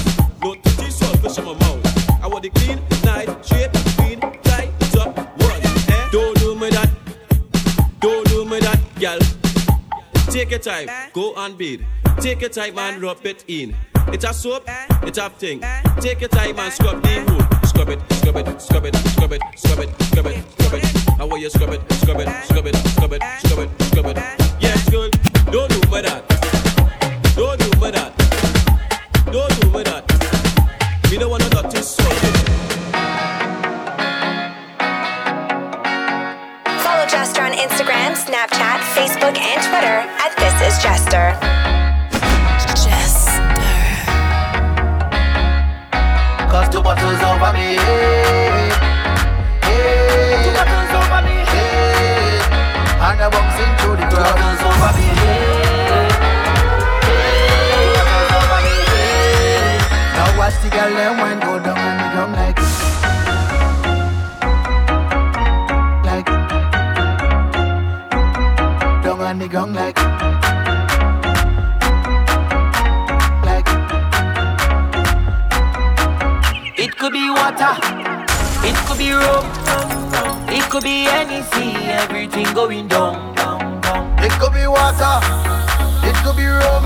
Time, 10.62 10.88
go 11.14 11.34
and 11.36 11.58
beat. 11.58 11.82
Take 12.20 12.42
your 12.42 12.50
time 12.50 12.78
and 12.78 13.02
rub 13.02 13.26
it 13.26 13.44
in. 13.48 13.76
It's 14.08 14.24
a 14.24 14.34
soap, 14.34 14.64
it's 15.04 15.18
a 15.18 15.30
thing. 15.30 15.62
Take 16.00 16.22
your 16.22 16.30
time 16.30 16.60
and 16.60 16.72
scrub 16.72 17.02
the 17.02 17.26
wood. 17.28 17.68
Scrub 17.68 17.90
it, 17.90 18.00
scrub 18.14 18.38
it, 18.38 18.62
scrub 18.62 18.86
it, 18.86 18.96
scrub 18.96 19.32
it, 19.32 19.42
scrub 19.58 19.80
it, 19.80 20.02
scrub 20.04 20.26
it, 20.28 20.52
scrub 20.52 20.74
it. 20.74 20.86
How 21.18 21.28
will 21.28 21.40
you 21.40 21.50
scrub 21.50 21.72
it, 21.72 21.82
scrub 21.94 22.20
it, 22.20 22.28
scrub 22.46 22.68
it, 22.68 22.76
scrub 22.76 23.14
it, 23.14 23.24
scrub 23.40 23.60
it, 23.60 23.82
scrub 23.84 24.06
it? 24.06 24.18
Yes, 24.60 24.90
good. 24.90 25.12
Don't 25.52 25.70
do 25.70 25.90
me 25.90 26.02
that. 26.02 26.28
Don't 27.36 27.60
do 27.60 27.80
me 27.80 27.92
that. 27.92 28.14
Don't 29.32 29.62
do 29.62 29.70
me 29.72 29.84
that. 29.84 31.10
Me 31.10 31.18
don't 31.18 31.32
wanna 31.32 31.50
dirty 31.50 31.82
soap. 31.82 32.71
Jester 37.12 37.42
on 37.42 37.52
Instagram, 37.52 38.16
Snapchat, 38.16 38.80
Facebook, 38.96 39.36
and 39.36 39.60
Twitter 39.68 40.00
at 40.24 40.32
This 40.40 40.56
Is 40.64 40.80
Jester. 40.82 41.36
Jester. 42.72 43.36
Cause 46.48 46.70
two 46.70 46.82
bottles 46.82 47.20
over 47.20 47.52
me. 47.52 47.76
Hey, 49.60 50.40
two 50.40 50.56
bottles 50.56 50.92
over 50.96 51.22
me. 51.28 51.36
Hey, 51.52 52.40
and 53.04 53.20
I 53.20 53.28
bouncing 53.28 53.76
through 53.84 54.00
the 54.00 54.08
crowd. 54.08 54.32
Two 54.32 54.40
bottles 54.40 54.64
over 54.72 54.92
me. 54.96 55.08
Hey, 57.12 57.36
two 57.76 58.08
bottles 58.08 58.32
over 58.40 58.60
me. 58.64 58.78
Now 60.16 60.32
watch 60.40 60.56
the 60.64 60.70
girl 60.72 60.96
them 60.96 61.18
wine 61.20 61.42
go 61.42 61.60
down 61.60 61.78
and 61.78 61.98
me 62.00 62.08
come 62.16 62.32
like. 62.32 62.58
Like. 62.58 62.71
And 69.32 69.40
the 69.40 69.48
gong 69.48 69.72
like. 69.72 69.98
It 76.78 76.98
could 76.98 77.14
be 77.14 77.30
water, 77.30 77.76
it 78.68 78.76
could 78.86 78.98
be 78.98 79.14
rum, 79.14 79.46
it 80.50 80.70
could 80.70 80.84
be 80.84 81.08
anything, 81.08 81.78
everything 81.88 82.54
going 82.54 82.90
down. 82.90 83.34
down, 83.36 83.80
down. 83.80 84.20
It 84.20 84.34
could 84.34 84.52
be 84.52 84.68
water, 84.68 85.24
it 86.04 86.16
could 86.26 86.36
be 86.36 86.48
rum, 86.48 86.84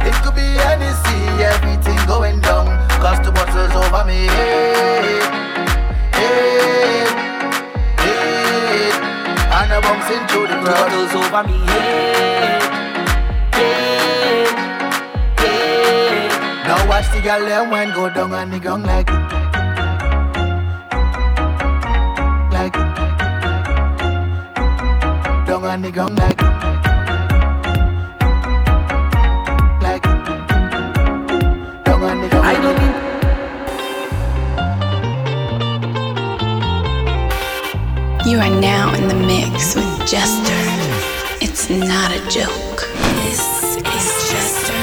it 0.00 0.14
could 0.24 0.34
be 0.34 0.48
anything, 0.72 1.28
everything 1.44 2.00
going 2.06 2.40
down. 2.40 2.64
Cause 3.02 3.20
the 3.20 3.30
bottles 3.30 3.74
over 3.84 4.04
me. 4.06 4.28
Hey, 4.28 5.20
hey, 6.14 7.04
hey. 7.98 8.90
And 9.52 9.72
I'm 9.74 9.82
bouncing 9.82 10.26
crowd. 10.28 10.43
Bottles 10.64 11.12
over 11.14 11.42
me, 11.46 11.58
hey, 11.72 12.58
hey, 13.52 14.46
hey. 15.38 16.28
Now 16.66 16.88
watch 16.88 17.08
the 17.12 17.20
girl 17.20 17.44
them 17.44 17.70
wine 17.70 17.92
go 17.92 18.08
down 18.08 18.32
and 18.32 18.52
the 18.52 18.58
gong 18.58 18.82
like 18.82 19.10
Like 22.50 22.72
Down 25.46 25.64
and 25.64 25.84
the 25.84 25.90
gong 25.92 26.14
Like 26.16 26.33
You 38.26 38.38
are 38.38 38.48
now 38.48 38.94
in 38.94 39.06
the 39.06 39.14
mix 39.14 39.74
with 39.74 40.08
Jester. 40.08 40.54
It's 41.44 41.68
not 41.68 42.10
a 42.10 42.20
joke. 42.30 42.88
This 43.20 43.76
is 43.76 44.30
Jester. 44.30 44.74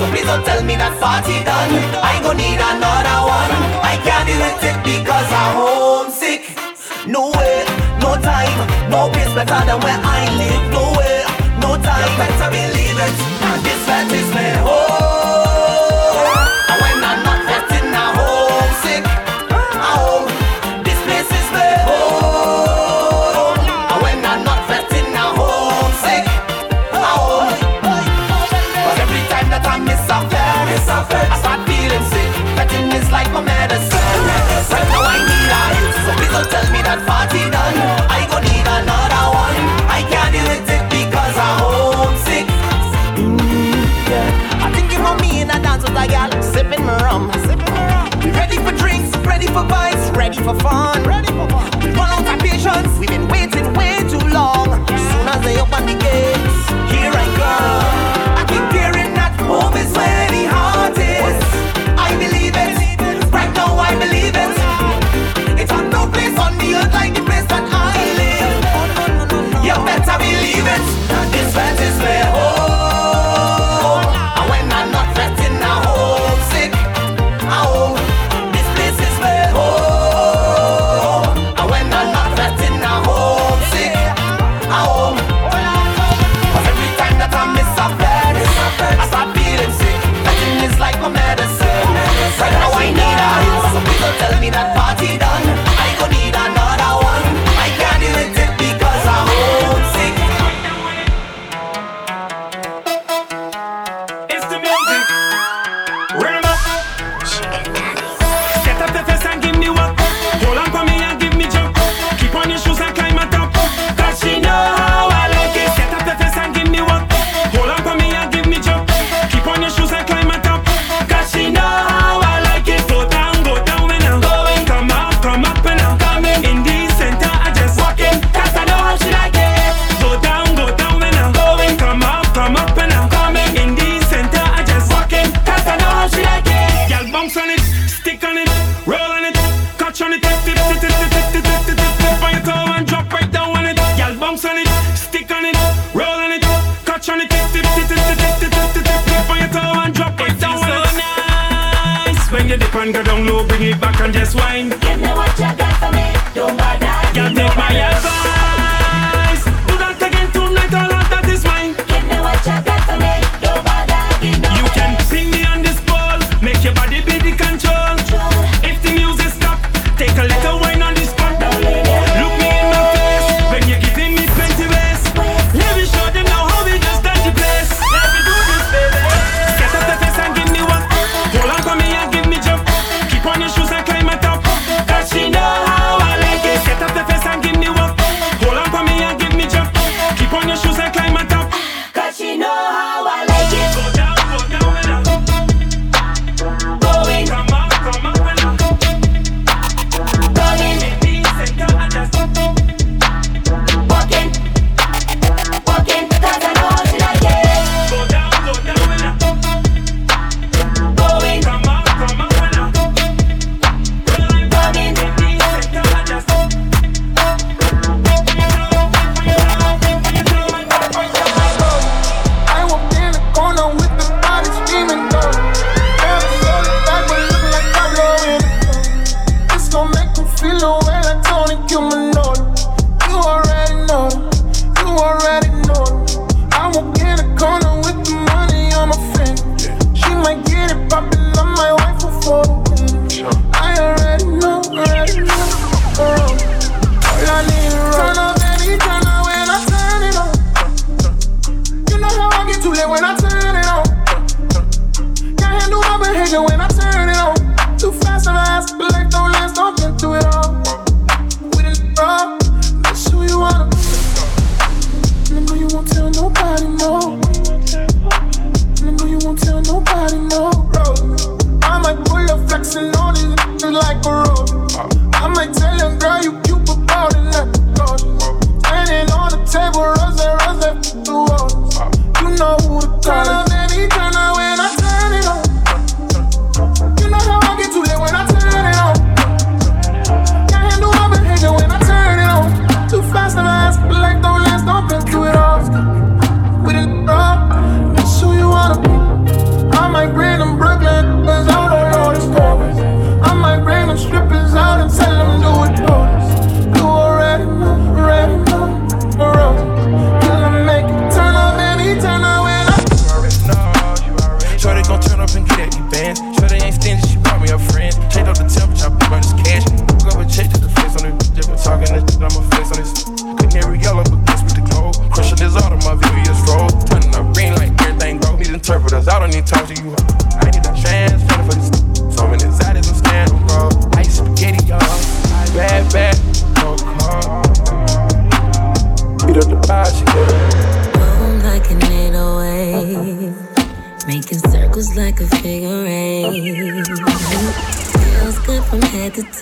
So 0.00 0.06
please 0.10 0.24
don't 0.24 0.42
tell 0.46 0.64
me 0.64 0.74
that 0.80 0.96
party 0.96 1.44
done. 1.44 1.76
I 2.00 2.16
gon' 2.24 2.40
need 2.40 2.56
another 2.56 3.20
one. 3.28 3.52
I 3.84 4.00
can't 4.00 4.24
deal 4.24 4.40
with 4.40 4.64
it 4.64 4.78
because 4.80 5.28
I'm 5.28 5.52
homesick. 5.60 6.42
No 7.04 7.28
way, 7.36 7.68
no 8.00 8.16
time, 8.16 8.56
no 8.88 9.12
place 9.12 9.32
better 9.36 9.60
than 9.68 9.78
where 9.84 10.00
I 10.00 10.20
live. 10.40 10.64
No 10.72 10.84
way, 10.96 11.20
no 11.60 11.76
time. 11.84 12.08
Better 12.16 12.48
believe 12.48 12.96
it. 12.96 13.14
This 13.60 14.24
is 14.24 14.34
my 14.34 14.48
home. 14.64 14.89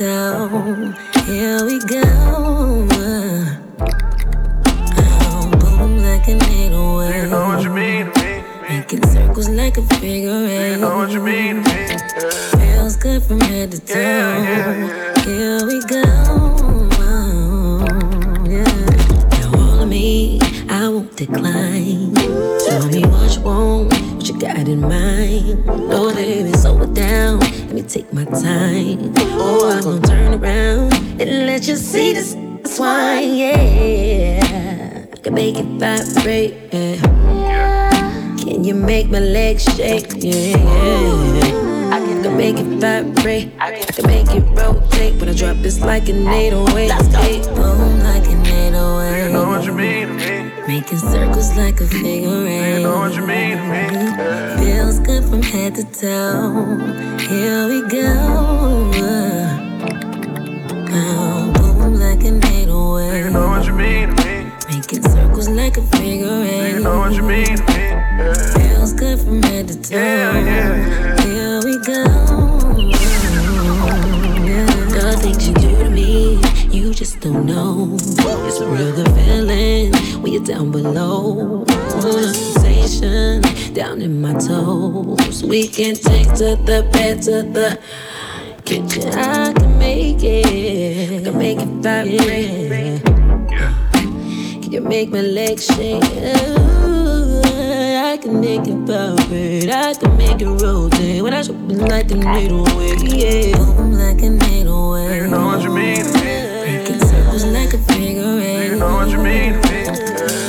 Here 0.09 1.61
we 1.67 1.79
go. 1.81 2.01
Oh, 5.21 5.51
boom 5.61 5.99
like 5.99 6.27
an 6.29 6.43
808. 6.43 7.25
You 7.25 7.29
know 7.29 7.49
what 7.49 7.63
you 7.63 7.69
mean. 7.69 8.11
Making 8.67 9.07
circles 9.07 9.51
like 9.51 9.77
a 9.77 9.83
figure 9.97 10.47
eight. 10.47 10.71
You 10.71 10.77
know 10.79 10.97
what 10.97 11.11
you 11.11 11.21
mean. 11.21 11.63
Feels 11.63 12.97
good 12.97 13.23
from 13.23 13.41
head 13.43 13.73
to 13.73 13.81
toe. 13.81 14.43
Here 15.27 15.67
we 15.67 15.79
go. 15.85 16.03
Oh, 17.05 17.85
yeah. 18.49 18.65
Now 19.29 19.61
all 19.61 19.81
of 19.81 19.89
me, 19.91 20.41
I 20.71 20.89
won't 20.89 21.15
decline. 21.17 22.15
Tell 22.65 22.87
me 22.89 23.05
what 23.05 23.37
you 23.37 23.43
want, 23.43 23.98
what 24.29 24.43
you 24.43 24.49
got 24.49 24.69
in 24.69 24.81
mind. 24.81 25.65
No, 25.67 26.13
baby, 26.13 26.53
slow 26.53 26.83
it 26.83 26.95
down. 26.95 27.41
Let 27.41 27.73
me 27.73 27.83
take 27.83 28.13
my 28.13 28.25
time. 28.25 29.13
Oh, 29.41 29.71
I'm 29.71 29.83
gonna 29.83 30.07
turn 30.07 30.35
around 30.35 30.93
and 31.21 31.47
let 31.47 31.67
you 31.67 31.77
see 31.77 32.13
this 32.13 32.33
swine. 32.65 33.35
Yeah, 33.35 35.07
I 35.13 35.17
can 35.17 35.35
make 35.35 35.57
it 35.57 35.65
vibrate. 35.65 36.55
Yeah. 36.73 38.37
Can 38.39 38.65
you 38.65 38.75
make 38.75 39.09
my 39.09 39.21
legs 39.21 39.65
shake? 39.77 40.13
Yeah, 40.17 40.57
yeah. 40.57 41.91
I 41.93 42.01
can 42.01 42.37
make 42.37 42.57
it 42.57 42.67
vibrate. 42.81 43.53
I 43.59 43.81
can 43.81 44.07
make 44.07 44.31
it 44.31 44.45
rotate. 44.57 45.19
When 45.21 45.29
I 45.29 45.35
drop, 45.35 45.57
it's 45.59 45.81
like 45.81 46.09
an 46.09 46.27
808. 46.27 46.89
Let's 46.89 47.09
go. 47.09 47.55
Boom, 47.55 47.65
oh, 47.65 48.01
like 48.05 48.27
an 48.29 48.47
808. 48.47 49.27
You 49.27 49.33
know 49.33 49.49
what 49.49 49.65
you 49.65 49.73
mean 49.73 50.09
to 50.09 50.15
me. 50.15 50.58
Making 50.69 50.99
circles 50.99 51.57
like 51.57 51.81
a 51.81 51.87
figure 51.87 52.47
eight. 52.47 52.77
You 52.77 52.83
know 52.83 52.99
what 52.99 53.15
you 53.15 53.27
mean 53.27 53.57
to 53.57 53.65
me. 53.73 54.63
Feels 54.63 54.99
good 54.99 55.25
from 55.25 55.43
head 55.43 55.75
to 55.77 55.85
toe. 55.85 56.77
Here 57.27 57.67
we 57.69 57.89
go. 57.89 58.93
Oh, 60.93 61.53
boom, 61.57 61.95
like 61.95 62.23
an 62.23 62.45
808. 62.45 63.25
You 63.25 63.31
know 63.31 63.49
what 63.49 63.65
you 63.65 63.73
mean 63.73 64.15
to 64.15 64.25
me. 64.27 64.53
Making 64.69 65.03
circles 65.05 65.49
like 65.49 65.79
a 65.79 65.83
figure 65.97 66.43
eight. 66.43 66.75
You 66.75 66.81
know 66.81 66.99
what 66.99 67.15
you 67.15 67.23
mean 67.23 67.47
to 67.47 67.63
me. 67.63 68.69
Feels 68.69 68.93
good 68.93 69.19
from 69.21 69.43
head 69.45 69.69
to 69.69 69.81
toe. 69.81 69.97
Here 71.25 71.63
we 71.65 71.79
go. 71.79 72.18
Just 76.99 77.21
don't 77.21 77.47
know. 77.47 77.95
It's 77.95 78.59
a 78.59 78.67
real 78.67 78.93
good 78.93 79.07
feeling 79.15 79.93
when 80.21 80.33
you're 80.33 80.43
down 80.43 80.73
below. 80.73 81.65
The 81.65 82.35
sensation 82.35 83.41
down 83.73 84.03
in 84.03 84.21
my 84.21 84.33
toes. 84.33 85.45
We 85.45 85.69
can 85.69 85.95
take 85.95 86.27
to 86.39 86.57
the 86.57 86.89
bed 86.93 87.23
to 87.23 87.43
the 87.43 87.79
kitchen. 88.65 89.13
I 89.15 89.53
can 89.53 89.79
make 89.79 90.25
it, 90.25 91.21
I 91.21 91.23
can 91.23 91.39
make 91.39 91.59
it 91.61 91.69
vibrate. 91.69 93.05
Can 94.63 94.73
you 94.73 94.81
make 94.81 95.11
my 95.11 95.21
legs 95.21 95.67
shake? 95.67 96.03
Ooh, 96.03 97.43
I 97.45 98.19
can 98.21 98.41
make 98.41 98.67
it 98.67 98.75
vibrate. 98.75 99.71
I 99.71 99.95
can 99.95 100.17
make 100.17 100.43
it 100.43 100.49
rotate. 100.49 101.23
When 101.23 101.33
I 101.33 101.43
show 101.43 101.53
it 101.53 101.79
like 101.79 102.11
a 102.11 102.17
needle 102.17 102.69
away, 102.69 102.97
yeah. 103.05 103.57
Boom 103.57 103.93
like 103.93 104.21
a 104.21 104.31
needle 104.31 104.97
away. 104.97 105.19
You 105.19 105.29
know 105.29 105.47
what 105.47 105.63
you 105.63 105.71
mean 105.71 106.48
like 107.69 107.81
a 107.81 107.93
figure 107.93 108.41
eight. 108.41 108.71
You 108.71 108.77
know 108.77 108.95
what 108.95 109.09
you 109.11 109.19
mean 109.19 109.53
to 109.53 109.59
me. 109.71 109.85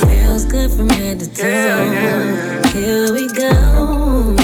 Feels 0.08 0.44
good 0.46 0.70
from 0.70 0.88
head 0.88 1.20
to 1.20 1.26
toe. 1.34 2.70
Here 2.72 3.12
we 3.12 3.28
go. 3.28 4.36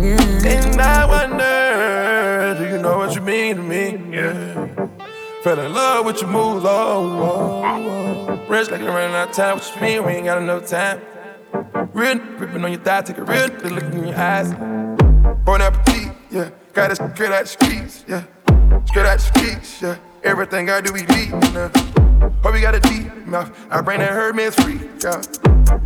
Yeah. 0.00 0.52
And 0.52 0.80
I 0.80 1.06
wonder, 1.06 2.54
do 2.58 2.76
you 2.76 2.80
know 2.80 2.98
what 2.98 3.14
you 3.14 3.22
mean 3.22 3.56
to 3.56 3.62
me? 3.62 3.98
Yeah. 4.16 4.68
Fell 5.42 5.58
in 5.58 5.72
love 5.72 6.06
with 6.06 6.20
your 6.20 6.30
moves, 6.30 6.64
oh, 6.64 6.68
oh, 6.68 7.62
oh. 7.64 8.46
Rich 8.48 8.70
like 8.70 8.80
you're 8.80 8.90
running 8.90 9.14
out 9.14 9.30
of 9.30 9.34
time, 9.34 9.56
what 9.56 9.74
you 9.74 9.80
mean? 9.80 10.04
We 10.04 10.12
ain't 10.12 10.26
got 10.26 10.38
enough 10.38 10.66
time. 10.66 11.00
Real 11.92 12.18
gripping 12.36 12.64
on 12.64 12.72
your 12.72 12.80
thigh, 12.80 13.02
take 13.02 13.18
a 13.18 13.24
real 13.24 13.48
good 13.48 13.72
look 13.72 13.84
in 13.84 14.06
your 14.06 14.16
eyes. 14.16 14.52
Bon 15.44 15.60
appetit, 15.60 16.12
yeah. 16.30 16.50
Got 16.72 16.92
it 16.92 16.96
straight 16.96 17.32
out 17.32 17.42
the 17.42 17.48
streets, 17.48 18.04
yeah. 18.06 18.24
Straight 18.84 19.06
out 19.06 19.18
the 19.18 19.24
streets, 19.24 19.82
yeah. 19.82 19.96
Everything 20.26 20.68
I 20.70 20.80
do, 20.80 20.92
we 20.92 21.06
lead, 21.06 21.30
yeah. 21.30 21.68
Hope 22.42 22.54
you 22.56 22.60
got 22.60 22.74
a 22.74 22.80
deep 22.80 23.14
mouth. 23.26 23.56
I 23.70 23.80
bring 23.80 24.00
that 24.00 24.10
Hermes 24.10 24.56
free, 24.56 24.80
yeah. 25.04 25.22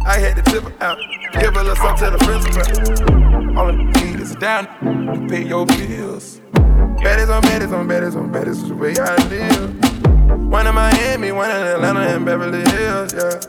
I 0.06 0.18
had 0.18 0.34
to 0.36 0.42
tip 0.50 0.64
her 0.64 0.82
out, 0.82 0.96
give 1.34 1.54
her 1.54 1.60
a 1.60 1.64
little 1.64 1.76
something 1.76 2.10
to 2.10 2.16
the 2.16 2.24
principal. 2.24 3.58
All 3.58 3.66
I 3.66 3.76
need 3.76 4.18
is 4.18 4.32
a 4.32 4.38
down 4.38 5.28
pay 5.28 5.44
your 5.44 5.66
bills. 5.66 6.40
Baddies 6.54 7.28
on 7.28 7.42
baddies 7.42 7.72
on 7.72 7.86
baddies 7.86 8.16
on 8.16 8.32
baddies 8.32 8.48
is 8.48 8.68
the 8.68 8.74
way 8.74 8.94
I 8.98 9.16
live. 9.28 10.50
One 10.50 10.66
in 10.66 10.74
Miami, 10.74 11.32
one 11.32 11.50
in 11.50 11.56
Atlanta, 11.56 12.00
and 12.00 12.24
Beverly 12.24 12.62
Hills, 12.70 13.12
yeah. 13.12 13.40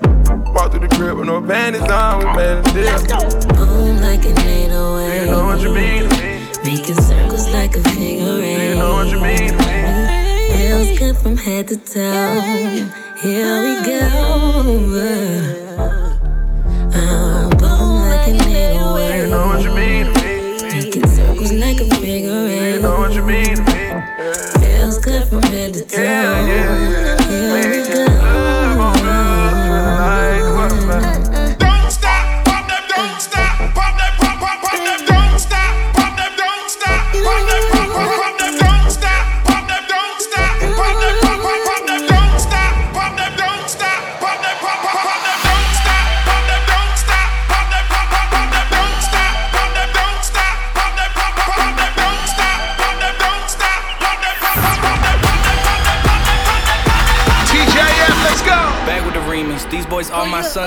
Walk 0.51 0.71
through 0.71 0.87
the 0.87 0.93
crib 0.93 1.17
with 1.17 1.27
no 1.27 1.41
panties 1.41 1.81
on, 1.83 2.19
we 2.19 2.25
made 2.35 2.57
a 2.57 2.63
deal. 2.73 3.40
Feels 11.11 11.23
from 11.23 11.35
head 11.35 11.67
to 11.67 11.75
toe. 11.75 12.39
Here 13.19 13.61
we 13.63 13.85
go. 13.85 14.07
Oh, 16.93 17.49
boom 17.59 17.99
like 18.07 18.27
an 18.29 18.39
808. 18.39 19.17
You 19.17 19.27
know 19.29 19.47
what 19.47 19.61
you 19.61 19.73
mean 19.75 20.05
to 20.05 20.11
me. 20.23 20.35
Making 20.71 21.07
circles 21.07 21.51
like 21.51 21.81
a 21.81 21.95
figure 21.95 22.47
eight. 22.47 22.75
You 22.75 22.81
know 22.81 22.97
what 22.99 23.13
you 23.13 23.23
mean 23.23 23.55
to 23.57 23.61
me. 23.61 24.65
Feels 24.65 24.99
good 24.99 25.27
from 25.27 25.41
head 25.41 25.73
to 25.73 25.83
toe. 25.83 26.40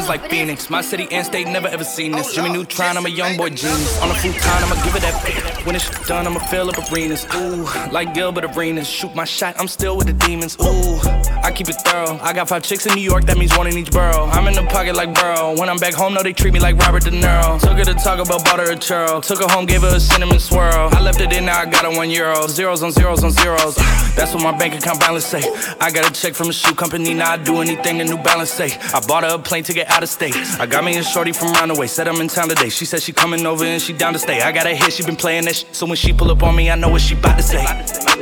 Like 0.08 0.28
Phoenix. 0.30 0.70
My 0.70 0.80
city 0.80 1.06
and 1.10 1.24
state 1.24 1.46
never 1.46 1.68
ever 1.68 1.84
seen 1.84 2.12
this. 2.12 2.34
Jimmy 2.34 2.50
Neutron, 2.50 2.96
I'm 2.96 3.06
a 3.06 3.08
young 3.08 3.36
boy 3.36 3.50
genius. 3.50 4.00
On 4.02 4.10
a 4.10 4.14
futon, 4.14 4.40
I'ma 4.44 4.74
give 4.84 4.94
it 4.96 5.02
that. 5.02 5.62
When 5.64 5.74
it's 5.74 5.88
done, 6.06 6.26
I'ma 6.26 6.40
fill 6.40 6.70
up 6.70 6.92
arenas. 6.92 7.26
Ooh, 7.34 7.64
like 7.90 8.14
Gilbert 8.14 8.44
Arenas. 8.44 8.88
Shoot 8.88 9.14
my 9.14 9.24
shot, 9.24 9.54
I'm 9.58 9.68
still 9.68 9.96
with 9.96 10.06
the 10.06 10.12
demons. 10.12 10.56
Ooh, 10.60 10.98
I 11.42 11.52
keep 11.54 11.68
it 11.68 11.76
thorough. 11.86 12.18
I 12.22 12.32
got 12.32 12.48
five 12.48 12.62
chicks 12.62 12.86
in 12.86 12.94
New 12.94 13.02
York, 13.02 13.24
that 13.24 13.38
means 13.38 13.56
one 13.56 13.66
in 13.66 13.76
each 13.78 13.90
borough. 13.90 14.26
I'm 14.26 14.46
in 14.46 14.54
the 14.54 14.64
pocket 14.64 14.94
like 14.94 15.14
Burrow. 15.14 15.58
When 15.58 15.68
I'm 15.68 15.78
back 15.78 15.94
home, 15.94 16.14
no, 16.14 16.22
they 16.22 16.32
treat 16.32 16.52
me 16.52 16.60
like 16.60 16.76
Robert 16.76 17.04
De 17.04 17.10
Niro. 17.10 17.60
Took 17.60 17.78
her 17.78 17.84
to 17.84 17.94
talk 17.94 18.18
about 18.18 18.44
butter 18.44 18.64
or 18.64 18.76
churro. 18.76 19.22
Took 19.22 19.40
her 19.40 19.48
home, 19.48 19.66
gave 19.66 19.82
her 19.82 19.96
a 19.96 20.00
cinnamon 20.00 20.40
swirl. 20.40 20.90
I 20.92 21.00
left 21.00 21.20
it 21.20 21.32
in, 21.32 21.46
now 21.46 21.60
I 21.60 21.66
got 21.66 21.84
her 21.84 21.96
one 21.96 22.10
euro. 22.10 22.46
Zeros 22.46 22.82
on 22.82 22.92
zeros 22.92 23.24
on 23.24 23.30
zeros. 23.30 23.76
That's 24.16 24.34
what 24.34 24.42
my 24.42 24.56
bank 24.56 24.74
account 24.74 25.00
balance 25.00 25.24
say. 25.24 25.42
I 25.80 25.90
got 25.90 26.08
a 26.08 26.12
check 26.12 26.34
from 26.34 26.48
a 26.48 26.52
shoe 26.52 26.74
company, 26.74 27.14
now 27.14 27.32
I 27.32 27.36
do 27.36 27.60
anything 27.60 28.00
a 28.00 28.04
New 28.04 28.18
Balance 28.18 28.50
say. 28.50 28.78
I 28.92 29.00
bought 29.06 29.24
her 29.24 29.34
a 29.34 29.38
plane 29.38 29.64
ticket 29.64 29.86
out 29.94 30.02
of 30.02 30.08
state. 30.08 30.34
I 30.58 30.66
got 30.66 30.82
me 30.84 30.96
a 30.98 31.02
shorty 31.04 31.32
from 31.32 31.54
Roundaway, 31.54 31.88
said 31.88 32.08
I'm 32.08 32.20
in 32.20 32.26
town 32.26 32.48
today. 32.48 32.68
She 32.68 32.84
said 32.84 33.00
she 33.00 33.12
coming 33.12 33.46
over 33.46 33.64
and 33.64 33.80
she 33.80 33.92
down 33.92 34.12
to 34.12 34.18
stay. 34.18 34.40
I 34.42 34.50
got 34.50 34.66
a 34.66 34.74
hit, 34.74 34.92
she 34.92 35.04
been 35.04 35.14
playing 35.14 35.44
that 35.44 35.56
shit, 35.56 35.74
so 35.74 35.86
when 35.86 35.96
she 35.96 36.12
pull 36.12 36.30
up 36.30 36.42
on 36.42 36.56
me, 36.56 36.68
I 36.68 36.74
know 36.74 36.88
what 36.88 37.00
she 37.00 37.14
bout 37.14 37.36
to 37.36 37.42
say. 37.42 37.64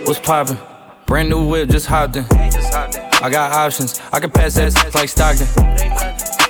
What's 0.04 0.20
poppin'? 0.20 0.58
Brand 1.06 1.30
new 1.30 1.48
whip, 1.48 1.70
just 1.70 1.86
hopped 1.86 2.16
in. 2.16 2.26
I 2.30 3.30
got 3.30 3.52
options, 3.52 4.00
I 4.12 4.20
can 4.20 4.30
pass 4.30 4.54
that 4.54 4.94
like 4.94 5.08
Stockton. 5.08 5.46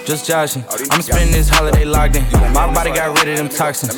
Just 0.04 0.26
joshing. 0.26 0.64
I'm 0.90 1.00
spending 1.00 1.30
this 1.30 1.48
holiday 1.48 1.84
locked 1.84 2.16
in. 2.16 2.24
My 2.52 2.72
body 2.74 2.90
got 2.90 3.16
rid 3.16 3.28
of 3.28 3.36
them 3.38 3.48
toxins. 3.48 3.94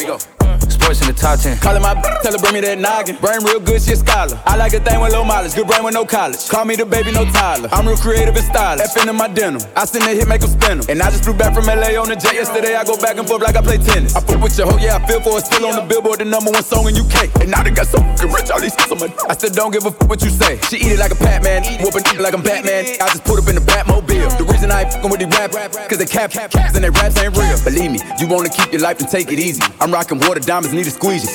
In 0.84 1.08
the 1.10 1.16
top 1.16 1.40
10. 1.40 1.58
Callin' 1.58 1.82
my 1.82 1.94
b- 1.94 2.06
tell 2.22 2.30
her 2.30 2.38
bring 2.38 2.54
me 2.54 2.60
that 2.60 2.78
noggin. 2.78 3.16
Brain 3.16 3.42
real 3.42 3.58
good, 3.58 3.82
she 3.82 3.92
a 3.92 3.96
scholar. 3.96 4.38
I 4.46 4.54
like 4.54 4.74
a 4.74 4.80
thing 4.80 5.00
with 5.00 5.12
low 5.12 5.24
mileage, 5.24 5.56
good 5.56 5.66
brain 5.66 5.82
with 5.82 5.94
no 5.94 6.04
college. 6.04 6.46
Call 6.48 6.64
me 6.64 6.76
the 6.76 6.86
baby, 6.86 7.10
no 7.10 7.24
Tyler. 7.34 7.68
I'm 7.72 7.88
real 7.88 7.96
creative 7.96 8.36
and 8.36 8.44
stylish. 8.46 8.84
F 8.84 8.94
in 9.02 9.10
my 9.16 9.26
denim. 9.26 9.60
I 9.74 9.86
send 9.86 10.04
a 10.04 10.14
hit, 10.14 10.28
make 10.28 10.42
'em 10.44 10.52
spin. 10.54 10.84
And 10.88 11.02
I 11.02 11.10
just 11.10 11.24
flew 11.24 11.34
back 11.34 11.52
from 11.52 11.66
LA 11.66 11.96
on 11.98 12.08
the 12.08 12.14
jet 12.14 12.34
yesterday. 12.34 12.76
I 12.76 12.84
go 12.84 12.96
back 12.96 13.18
and 13.18 13.26
forth 13.26 13.42
like 13.42 13.56
I 13.56 13.62
play 13.62 13.78
tennis. 13.78 14.14
I 14.14 14.20
fuck 14.20 14.38
with 14.40 14.56
your 14.56 14.70
hoe, 14.70 14.78
yeah, 14.78 14.96
I 15.00 15.06
feel 15.08 15.20
for 15.20 15.38
it. 15.38 15.46
Still 15.46 15.66
on 15.66 15.74
the 15.74 15.82
billboard, 15.82 16.20
the 16.20 16.26
number 16.26 16.52
one 16.52 16.62
song 16.62 16.86
in 16.86 16.94
UK. 16.94 17.26
And 17.40 17.50
now 17.50 17.64
they 17.64 17.70
got 17.72 17.88
so 17.88 17.98
fucking 17.98 18.30
rich, 18.30 18.50
all 18.52 18.60
these 18.60 18.76
so 18.86 18.94
much. 18.94 19.10
I 19.28 19.34
still 19.34 19.50
don't 19.50 19.72
give 19.72 19.86
a 19.86 19.90
fuck 19.90 20.08
what 20.08 20.22
you 20.22 20.30
say. 20.30 20.60
She 20.70 20.76
eat 20.76 20.92
it 20.94 20.98
like 21.00 21.10
a 21.10 21.16
Pac-Man, 21.18 21.64
whooping 21.82 22.04
it 22.14 22.20
like 22.20 22.34
I'm 22.34 22.42
Batman. 22.42 22.84
I 23.00 23.08
just 23.10 23.24
put 23.24 23.40
up 23.42 23.48
in 23.48 23.56
the 23.56 23.64
Batmobile. 23.66 24.36
The 24.38 24.44
reason 24.44 24.70
I 24.70 24.82
ain't 24.82 24.92
fucking 24.92 25.10
with 25.10 25.20
these 25.20 25.32
rap, 25.34 25.50
cause 25.88 25.98
they 25.98 26.06
cap, 26.06 26.30
caps 26.30 26.76
and 26.76 26.84
they 26.84 26.90
raps 26.90 27.18
ain't 27.18 27.34
real. 27.36 27.58
Believe 27.64 27.90
me, 27.90 27.98
you 28.20 28.28
wanna 28.28 28.48
keep 28.48 28.70
your 28.70 28.82
life 28.82 29.00
and 29.00 29.08
take 29.08 29.32
it 29.32 29.40
easy. 29.40 29.62
I'm 29.80 29.90
rocking 29.90 30.18
water 30.20 30.40
diamonds, 30.40 30.73
need 30.74 30.86
a 30.86 30.90
squeegee. 30.90 31.28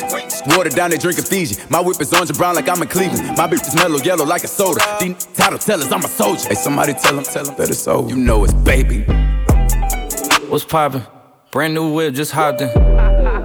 Water 0.55 0.69
down, 0.69 0.91
they 0.91 0.97
drink 0.97 1.19
Fiji. 1.19 1.55
My 1.69 1.79
whip 1.79 1.99
is 2.01 2.13
orange 2.13 2.29
and 2.29 2.37
brown 2.37 2.55
like 2.55 2.67
I'm 2.67 2.81
in 2.81 2.87
Cleveland. 2.87 3.37
My 3.37 3.47
bitch 3.47 3.67
is 3.67 3.75
mellow 3.75 3.97
yellow 3.97 4.25
like 4.25 4.43
a 4.43 4.47
soda. 4.47 4.81
These 4.99 5.25
title 5.27 5.59
tellers, 5.59 5.91
I'm 5.91 6.03
a 6.03 6.07
soldier. 6.07 6.49
Hey, 6.49 6.55
somebody 6.55 6.93
tell 6.93 7.15
them, 7.15 7.23
tell 7.23 7.45
them 7.45 7.55
that 7.55 7.69
it's 7.69 7.87
over. 7.87 8.09
You 8.09 8.15
know 8.15 8.43
it's 8.43 8.53
baby. 8.53 9.01
What's 10.49 10.65
poppin'? 10.65 11.03
Brand 11.51 11.73
new 11.73 11.93
whip, 11.93 12.13
just 12.13 12.31
hopped 12.31 12.61
in. 12.61 12.98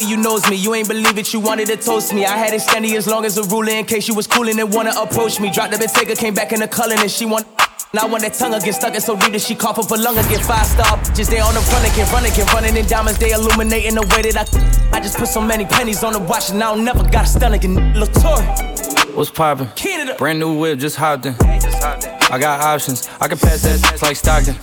You 0.00 0.16
knows 0.16 0.48
me. 0.50 0.56
You 0.56 0.74
ain't 0.74 0.88
believe 0.88 1.16
it. 1.18 1.32
You 1.32 1.40
wanted 1.40 1.66
to 1.68 1.76
toast 1.76 2.12
me. 2.12 2.24
I 2.24 2.36
had 2.36 2.52
it 2.54 2.60
standing 2.60 2.96
as 2.96 3.06
long 3.06 3.24
as 3.24 3.38
a 3.38 3.44
ruler 3.44 3.72
in 3.72 3.84
case 3.84 4.08
you 4.08 4.14
was 4.14 4.26
coolin' 4.26 4.58
and 4.58 4.72
wanna 4.72 4.92
approach 4.96 5.40
me. 5.40 5.50
Dropped 5.50 5.72
the 5.72 5.78
Bentayga, 5.78 6.18
came 6.18 6.34
back 6.34 6.52
in 6.52 6.60
the 6.60 6.68
Cullinan 6.68 7.02
and 7.02 7.10
she 7.10 7.26
want. 7.26 7.46
Now 7.94 8.08
when 8.08 8.22
that 8.22 8.32
tongue 8.32 8.52
get 8.52 8.74
stuck, 8.74 8.94
it's 8.94 9.04
so 9.04 9.16
deep 9.16 9.32
that 9.32 9.42
she 9.42 9.54
cough 9.54 9.78
up 9.78 9.90
a 9.90 9.94
lung 9.94 10.14
get 10.14 10.40
five 10.40 10.66
star. 10.66 10.96
Just 11.14 11.30
they 11.30 11.40
on 11.40 11.52
the 11.52 11.60
run 11.60 11.84
again, 11.84 12.10
run 12.10 12.24
again, 12.24 12.46
running 12.46 12.76
in 12.76 12.86
diamonds, 12.86 13.18
they 13.18 13.32
illuminating 13.32 13.94
the 13.94 14.02
way 14.02 14.30
that 14.30 14.48
I. 14.92 14.96
I 14.96 15.00
just 15.00 15.18
put 15.18 15.28
so 15.28 15.40
many 15.40 15.66
pennies 15.66 16.02
on 16.02 16.14
the 16.14 16.18
watch 16.18 16.50
and 16.50 16.62
I 16.62 16.74
don't 16.74 16.84
never 16.84 17.02
got 17.02 17.24
a 17.24 17.28
stun 17.28 17.52
again. 17.52 17.74
Latour. 17.94 18.40
What's 19.14 19.30
poppin'? 19.30 19.68
Brand 20.16 20.38
new 20.38 20.58
whip, 20.58 20.78
just 20.78 20.96
hopped 20.96 21.26
in. 21.26 21.34
I 21.38 22.38
got 22.40 22.60
options. 22.60 23.10
I 23.20 23.28
can 23.28 23.36
pass 23.36 23.62
that 23.62 23.92
it's 23.92 24.02
like 24.02 24.16
Stockton. 24.16 24.56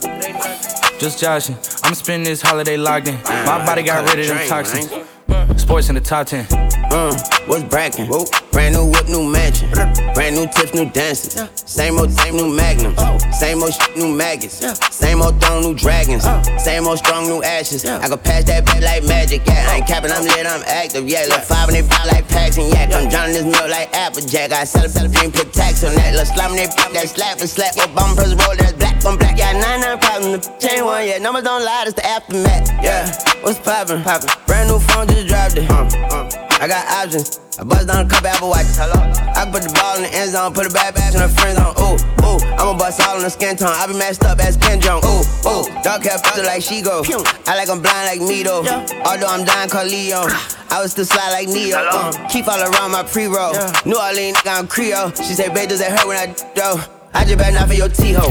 Just 1.00 1.20
joshing. 1.20 1.56
I'm 1.84 1.94
spending 1.94 2.26
this 2.26 2.42
holiday 2.42 2.78
locked 2.78 3.08
in. 3.08 3.16
My 3.46 3.64
body 3.66 3.84
got 3.84 4.10
rid 4.10 4.20
of 4.20 4.28
them 4.28 4.48
toxins. 4.48 5.09
Bye. 5.30 5.39
SportsCenter 5.58 6.04
top 6.04 6.28
10. 6.28 6.46
Uh, 6.92 7.14
what's 7.46 7.64
brackin'? 7.64 8.08
Brand 8.52 8.76
new 8.76 8.86
whip, 8.86 9.08
new 9.08 9.24
mansion. 9.30 9.70
Brand 10.14 10.36
new 10.36 10.48
tips, 10.48 10.74
new 10.74 10.90
dances. 10.90 11.38
Same 11.56 11.98
old, 12.00 12.12
same 12.12 12.36
new 12.36 12.54
magnums. 12.54 12.98
Same 13.38 13.62
old 13.62 13.74
shit, 13.74 13.96
new 13.98 14.14
maggots. 14.14 14.58
Same 14.94 15.22
old 15.22 15.40
throne, 15.42 15.62
new 15.62 15.74
dragons. 15.76 16.26
Same 16.62 16.86
old 16.88 16.98
strong, 16.98 17.26
new 17.28 17.44
ashes. 17.44 17.86
I 17.86 18.08
can 18.08 18.18
pass 18.18 18.44
that 18.46 18.66
back 18.66 18.82
like 18.82 19.04
magic. 19.06 19.46
Yeah, 19.46 19.66
I 19.70 19.78
ain't 19.78 19.88
capping, 19.88 20.12
I'm 20.12 20.24
lit, 20.24 20.46
I'm 20.46 20.64
active. 20.66 21.08
Yeah, 21.08 21.26
look 21.30 21.42
five 21.42 21.70
and 21.70 21.78
they 21.78 21.88
pop 21.88 22.06
like 22.06 22.28
packs 22.28 22.58
and 22.58 22.70
yak. 22.74 22.92
I'm 22.94 23.10
drowning 23.10 23.34
this 23.34 23.46
milk 23.46 23.70
like 23.70 23.94
Applejack. 23.94 24.52
I 24.52 24.64
sell 24.64 24.86
a 24.86 24.90
sell 24.90 25.06
a 25.06 25.32
put 25.32 25.54
tax 25.54 25.84
on 25.84 25.94
that. 25.96 26.16
Look 26.16 26.26
slime, 26.26 26.56
they 26.56 26.68
pop 26.68 26.92
that 26.94 27.10
slap 27.10 27.40
and 27.40 27.50
slap. 27.50 27.76
Your 27.76 27.88
bum 27.94 28.16
press 28.16 28.34
roll, 28.34 28.56
that's 28.58 28.74
black 28.74 29.06
on 29.06 29.18
black. 29.18 29.38
Yeah, 29.38 29.54
nine 29.54 29.82
nine 29.82 30.00
problems. 30.00 30.48
The 30.48 30.68
chain 30.68 30.86
one, 30.86 31.06
yeah. 31.08 31.18
Numbers 31.20 31.44
don't 31.44 31.64
lie, 31.64 31.86
it's 31.86 31.94
the 31.94 32.06
aftermath. 32.06 32.68
Yeah, 32.82 33.06
what's 33.42 33.60
poppin'? 33.60 34.02
Poppin'. 34.04 34.30
Brand 34.48 34.70
new 34.70 34.80
phone, 34.80 35.08
just 35.08 35.30
dropped 35.40 35.58
it. 35.58 35.70
Uh, 35.70 36.16
uh. 36.16 36.30
I 36.62 36.68
got 36.68 36.84
options. 36.92 37.40
I 37.58 37.64
bust 37.64 37.88
down 37.88 38.06
a 38.06 38.10
couple 38.10 38.28
Apple 38.28 38.50
Watches. 38.50 38.76
Hello. 38.76 39.00
I 39.00 39.44
can 39.44 39.52
put 39.52 39.64
the 39.64 39.72
ball 39.72 39.96
in 39.96 40.04
the 40.04 40.12
end 40.12 40.32
zone, 40.32 40.54
put 40.54 40.66
it 40.66 40.74
back 40.74 40.96
back 40.96 41.12
to 41.14 41.20
the 41.20 41.30
friend 41.30 41.56
zone. 41.56 41.76
Ooh, 41.80 41.96
ooh. 42.28 42.40
I'ma 42.60 42.78
bust 42.78 43.00
all 43.02 43.16
on 43.16 43.24
the 43.24 43.30
skin 43.30 43.56
tone. 43.56 43.72
I 43.72 43.88
be 43.88 43.94
messed 43.94 44.24
up 44.24 44.40
as 44.40 44.58
Ken 44.58 44.80
Jeong. 44.80 45.04
Ooh, 45.04 45.24
ooh. 45.48 45.84
Dark 45.84 46.04
hair 46.04 46.18
filter 46.20 46.44
like 46.44 46.62
she 46.62 46.82
go. 46.82 47.04
I 47.48 47.56
like 47.56 47.70
I'm 47.70 47.82
blind 47.82 48.08
like 48.12 48.22
me 48.28 48.44
though. 48.44 48.64
Although 49.06 49.28
I'm 49.28 49.46
dying 49.46 49.70
called 49.70 49.88
Leo. 49.88 50.28
Ah. 50.28 50.56
I 50.72 50.82
was 50.82 50.92
still 50.92 51.06
slide 51.06 51.32
like 51.32 51.48
Neo. 51.48 51.78
Uh, 51.80 52.12
keep 52.28 52.48
all 52.48 52.60
around 52.60 52.92
my 52.92 53.04
pre-roll. 53.04 53.54
New 53.86 53.98
Orleans, 53.98 54.38
nigga, 54.38 54.60
I'm 54.60 54.68
Creole. 54.68 55.12
She 55.16 55.34
say, 55.34 55.50
babe, 55.50 55.70
does 55.70 55.82
it 55.82 55.92
hurt 55.92 56.08
when 56.08 56.18
I 56.18 56.28
go? 56.56 56.80
I 57.14 57.26
just 57.26 57.40
better 57.40 57.56
not 57.56 57.68
for 57.68 57.74
your 57.74 57.90
T-ho. 57.90 58.30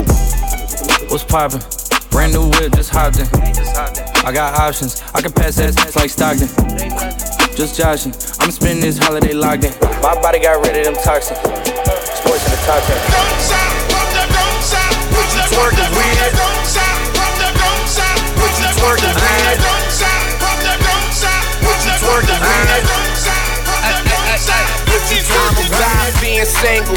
What's 1.10 1.24
poppin'? 1.24 1.87
Brand 2.10 2.32
new 2.32 2.48
whip, 2.50 2.72
just 2.74 2.90
hopped 2.90 3.18
in. 3.18 3.26
I 4.24 4.32
got 4.32 4.58
options. 4.58 5.02
I 5.14 5.20
can 5.22 5.32
pass 5.32 5.56
that 5.56 5.74
like 5.96 6.10
Stockton. 6.10 6.48
Just 7.54 7.76
joshing. 7.76 8.12
I'm 8.40 8.50
spending 8.50 8.80
this 8.80 8.98
holiday 8.98 9.32
locked 9.34 9.64
in. 9.64 9.72
My 10.02 10.14
body 10.20 10.40
got 10.40 10.60
rid 10.64 10.76
of 10.78 10.84
them 10.84 10.96
toxins. 11.02 11.38
SportsCenter 11.38 12.60
top 12.66 12.82
10. 12.84 13.98
What 15.14 15.28
you 15.34 15.42
twerking 15.52 15.90
with? 15.94 16.34
What 18.38 18.54
you 18.58 18.68
twerking 18.78 19.14
with? 19.14 19.60
What 21.64 21.78
you 21.84 21.92
twerking 21.98 22.40
with? 22.40 22.84
What 24.86 25.04
you 25.10 25.20
twerking 25.22 25.70
with? 25.70 26.20
Being 26.20 26.44
single, 26.44 26.96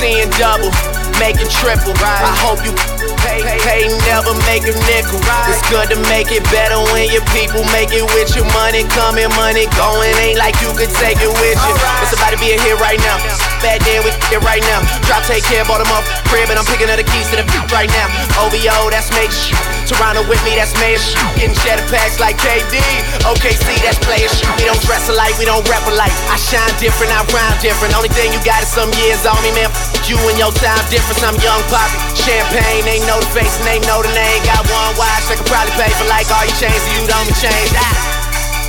seeing 0.00 0.30
double, 0.38 0.70
making 1.18 1.50
triple. 1.50 1.92
Right. 1.98 2.24
I 2.24 2.32
hope 2.40 2.62
you 2.62 2.72
pay, 3.20 3.42
pay, 3.66 3.90
never 4.08 4.32
make 4.48 4.64
a 4.64 4.74
nickel. 4.88 5.18
It's 5.50 5.62
good 5.68 5.90
to 5.90 5.98
make 6.08 6.30
it 6.30 6.44
better 6.48 6.78
when 6.94 7.10
your 7.10 7.24
people 7.34 7.64
make 7.74 7.90
it 7.90 8.06
with 8.16 8.32
your 8.36 8.46
Money 8.52 8.84
coming, 8.84 9.28
money 9.36 9.66
going. 9.76 10.14
Ain't 10.18 10.38
like 10.38 10.54
you 10.60 10.68
could 10.76 10.90
take 11.00 11.16
it 11.20 11.32
with 11.40 11.56
you. 11.56 11.74
It's 12.02 12.12
about 12.12 12.30
to 12.30 12.38
be 12.38 12.52
a 12.52 12.60
hit 12.60 12.78
right 12.80 12.98
now. 13.00 13.51
Bad 13.62 13.78
day, 13.86 14.02
we 14.02 14.10
it 14.10 14.42
right 14.42 14.62
now. 14.66 14.82
Drop, 15.06 15.22
take 15.24 15.46
care, 15.46 15.64
bought 15.64 15.78
them 15.78 15.92
up 15.94 16.02
crib, 16.32 16.48
and 16.48 16.56
I'm 16.56 16.64
picking 16.64 16.88
up 16.88 16.96
the 16.96 17.04
keys 17.04 17.28
to 17.28 17.36
the 17.36 17.44
right 17.76 17.92
now. 17.92 18.08
OVO, 18.40 18.88
that's 18.88 19.12
major 19.12 19.36
shit. 19.36 19.60
Toronto 19.84 20.24
with 20.24 20.40
me, 20.48 20.56
that's 20.56 20.72
major 20.80 20.96
shit. 20.96 21.20
Getting 21.36 21.56
cheddar 21.60 21.84
packs 21.92 22.16
like 22.16 22.40
KD. 22.40 22.80
OKC, 23.28 23.68
that's 23.84 24.00
player 24.00 24.32
shit. 24.32 24.48
We 24.56 24.64
don't 24.64 24.80
dress 24.88 25.12
alike, 25.12 25.36
we 25.36 25.44
don't 25.44 25.60
rap 25.68 25.84
alike. 25.84 26.10
I 26.32 26.40
shine 26.40 26.72
different, 26.80 27.12
I 27.12 27.20
rhyme 27.28 27.54
different. 27.60 27.92
Only 27.92 28.08
thing 28.08 28.32
you 28.32 28.40
got 28.48 28.64
is 28.64 28.72
some 28.72 28.88
years 29.04 29.28
on 29.28 29.36
me, 29.44 29.52
man. 29.52 29.68
You 30.08 30.16
and 30.24 30.40
your 30.40 30.56
time 30.56 30.80
difference. 30.88 31.20
I'm 31.20 31.36
young 31.44 31.60
poppy. 31.68 31.94
Champagne, 32.16 32.88
they 32.88 32.98
know 33.04 33.20
the 33.20 33.28
face 33.36 33.52
and 33.60 33.68
they 33.68 33.78
know 33.84 34.00
the 34.00 34.10
name. 34.16 34.40
Got 34.48 34.64
one 34.72 34.96
watch, 34.96 35.28
they 35.28 35.36
could 35.36 35.46
probably 35.52 35.76
pay 35.76 35.92
for 36.00 36.08
like 36.08 36.26
all 36.32 36.48
your 36.48 36.56
chains, 36.56 36.80
so 36.80 36.88
you 36.96 37.04
don't 37.04 37.28
be 37.28 37.36
changed. 37.36 37.76
Ah. 37.76 38.12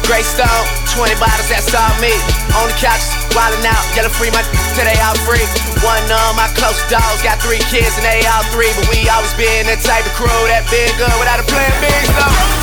Great 0.03 0.27
stone, 0.27 0.67
20 0.99 1.15
bottles, 1.15 1.47
that's 1.47 1.71
all 1.71 1.95
me. 2.03 2.11
On 2.59 2.67
the 2.67 2.75
couch, 2.75 3.22
wildin' 3.33 3.65
out, 3.65 3.83
yellow 3.97 4.09
free, 4.09 4.29
my 4.31 4.41
they 4.77 4.97
all 5.01 5.17
free. 5.25 5.45
One 5.81 6.05
of 6.09 6.35
my 6.37 6.47
close 6.55 6.79
dogs 6.89 7.21
got 7.21 7.41
three 7.41 7.61
kids 7.69 7.97
and 7.97 8.05
they 8.05 8.25
all 8.29 8.45
three, 8.53 8.71
but 8.77 8.87
we 8.89 9.09
always 9.09 9.33
been 9.33 9.65
that 9.67 9.81
type 9.81 10.05
of 10.05 10.13
crew 10.13 10.29
that 10.49 10.65
been 10.69 10.93
good 10.97 11.13
without 11.19 11.41
a 11.41 11.45
plan 11.49 11.73
B. 11.81 11.89
So. 12.13 12.53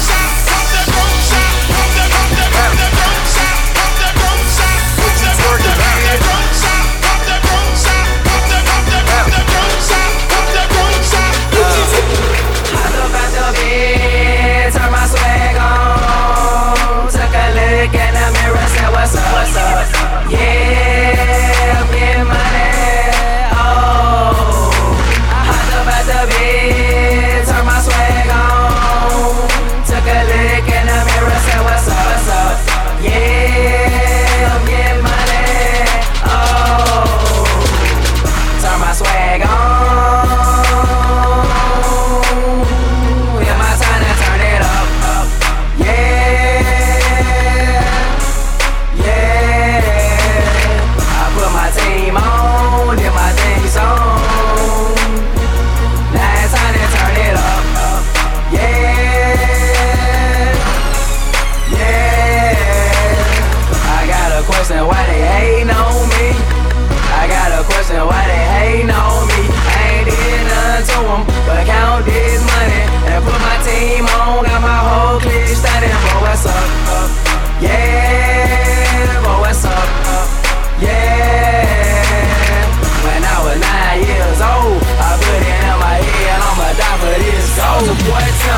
The 19.10 19.18
what's 19.32 19.56
up? 19.56 19.89
Yeah, 20.30 21.29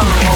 down. 0.02 0.31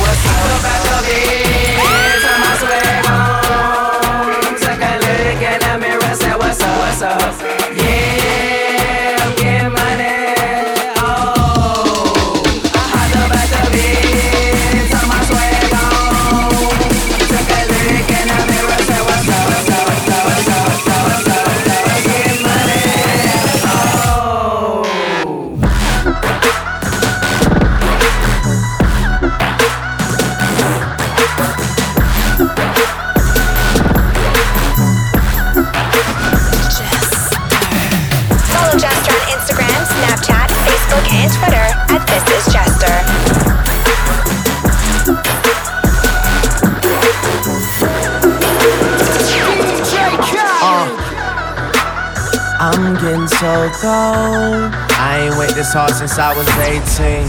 Been 53.16 53.28
so 53.28 53.70
cold. 53.80 54.68
I 55.00 55.24
ain't 55.24 55.38
wait 55.38 55.54
this 55.56 55.72
hard 55.72 55.92
since 55.92 56.18
I 56.18 56.36
was 56.36 56.44
18. 56.60 57.24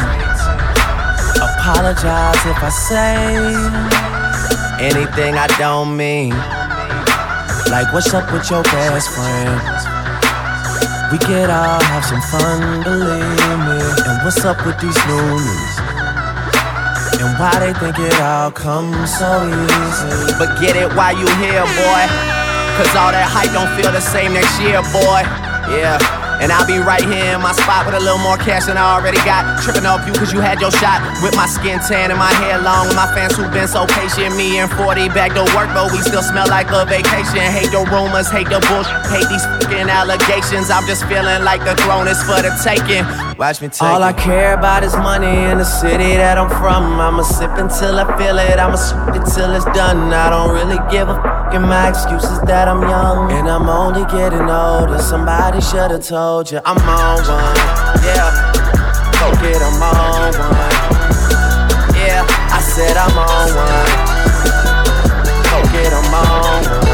Apologize 1.40 2.44
if 2.44 2.60
I 2.60 2.72
say 2.72 3.16
anything 4.84 5.40
I 5.40 5.48
don't 5.56 5.96
mean. 5.96 6.36
Like, 7.72 7.88
what's 7.94 8.12
up 8.14 8.28
with 8.34 8.50
your 8.52 8.64
best 8.64 9.08
friend? 9.16 9.56
We 11.12 11.18
could 11.24 11.48
all 11.48 11.80
have 11.80 12.04
some 12.04 12.24
fun, 12.36 12.84
believe 12.84 13.60
me. 13.64 13.80
And 14.12 14.18
what's 14.28 14.44
up 14.44 14.60
with 14.68 14.76
these 14.84 15.00
news? 15.08 15.72
And 17.24 17.32
why 17.40 17.64
they 17.64 17.72
think 17.80 17.96
it 17.96 18.20
all 18.20 18.52
comes 18.52 19.08
so 19.16 19.48
easy? 19.48 20.36
But 20.36 20.60
get 20.60 20.76
it 20.76 20.92
while 21.00 21.16
you 21.16 21.28
here, 21.40 21.64
boy. 21.80 22.04
Cause 22.76 22.92
all 22.94 23.12
that 23.16 23.26
hype 23.32 23.56
don't 23.56 23.72
feel 23.80 23.92
the 23.92 24.04
same 24.04 24.34
next 24.34 24.60
year, 24.60 24.84
boy. 24.92 25.47
Yeah. 25.70 26.00
And 26.38 26.52
I'll 26.54 26.68
be 26.70 26.78
right 26.78 27.02
here 27.02 27.34
in 27.34 27.42
my 27.42 27.52
spot 27.52 27.90
with 27.90 27.96
a 27.98 28.00
little 28.00 28.22
more 28.22 28.38
cash 28.38 28.70
than 28.70 28.78
I 28.78 28.94
already 28.94 29.18
got. 29.26 29.58
Tripping 29.66 29.90
off 29.90 30.06
you 30.06 30.14
cause 30.14 30.32
you 30.32 30.40
had 30.40 30.62
your 30.62 30.70
shot. 30.70 31.02
With 31.26 31.36
my 31.36 31.50
skin 31.50 31.82
tan 31.82 32.14
and 32.14 32.20
my 32.20 32.30
hair 32.38 32.62
long. 32.62 32.86
With 32.88 32.96
my 32.96 33.10
fans 33.10 33.36
who've 33.36 33.52
been 33.52 33.68
so 33.68 33.90
patient. 33.90 34.38
Me 34.38 34.62
and 34.62 34.70
40 34.70 35.10
back 35.18 35.34
to 35.34 35.42
work, 35.58 35.74
but 35.74 35.92
we 35.92 35.98
still 36.06 36.22
smell 36.22 36.48
like 36.48 36.70
a 36.70 36.86
vacation. 36.86 37.42
Hate 37.42 37.74
the 37.74 37.82
rumors, 37.90 38.30
hate 38.30 38.50
the 38.54 38.62
bullshit, 38.70 39.02
hate 39.10 39.26
these 39.34 39.46
fucking 39.58 39.90
allegations. 39.90 40.70
I'm 40.70 40.86
just 40.86 41.10
feeling 41.10 41.42
like 41.42 41.66
the 41.66 41.76
throne 41.84 42.08
is 42.08 42.22
for 42.22 42.38
the 42.38 42.54
taking. 42.62 43.02
Watch 43.38 43.62
me 43.62 43.70
take 43.70 43.82
All 43.82 44.02
I 44.02 44.14
care 44.14 44.54
about 44.54 44.84
is 44.84 44.94
money 44.96 45.50
in 45.50 45.58
the 45.58 45.66
city 45.66 46.18
that 46.22 46.38
I'm 46.38 46.50
from. 46.50 47.02
I'ma 47.02 47.22
sip 47.24 47.52
until 47.58 47.98
I 47.98 48.06
feel 48.18 48.38
it, 48.38 48.58
I'ma 48.58 48.78
sip 48.78 49.14
it 49.14 49.26
till 49.34 49.54
it's 49.58 49.66
done. 49.78 50.14
I 50.14 50.30
don't 50.30 50.54
really 50.54 50.80
give 50.90 51.10
a 51.10 51.16
fuck, 51.22 51.37
and 51.54 51.64
my 51.64 51.90
excuse 51.90 52.24
is 52.24 52.40
that 52.42 52.68
I'm 52.68 52.82
young. 52.82 53.32
And 53.32 53.48
I'm 53.48 53.70
only 53.70 54.06
getting 54.12 54.50
older. 54.50 55.00
Somebody 55.00 55.62
should've 55.62 56.04
told 56.04 56.52
you 56.52 56.60
I'm 56.66 56.78
on 56.78 57.20
one. 57.28 57.58
Yeah, 58.04 58.32
go 59.20 59.32
get 59.42 59.62
'em 59.62 59.82
on 59.82 60.34
one. 60.36 60.72
Yeah, 61.96 62.26
I 62.52 62.60
said 62.60 62.98
I'm 62.98 63.18
on 63.18 63.50
one. 63.56 63.88
Go 65.52 65.58
get 65.72 65.92
'em 65.94 66.14
on 66.14 66.64
one. 66.68 66.88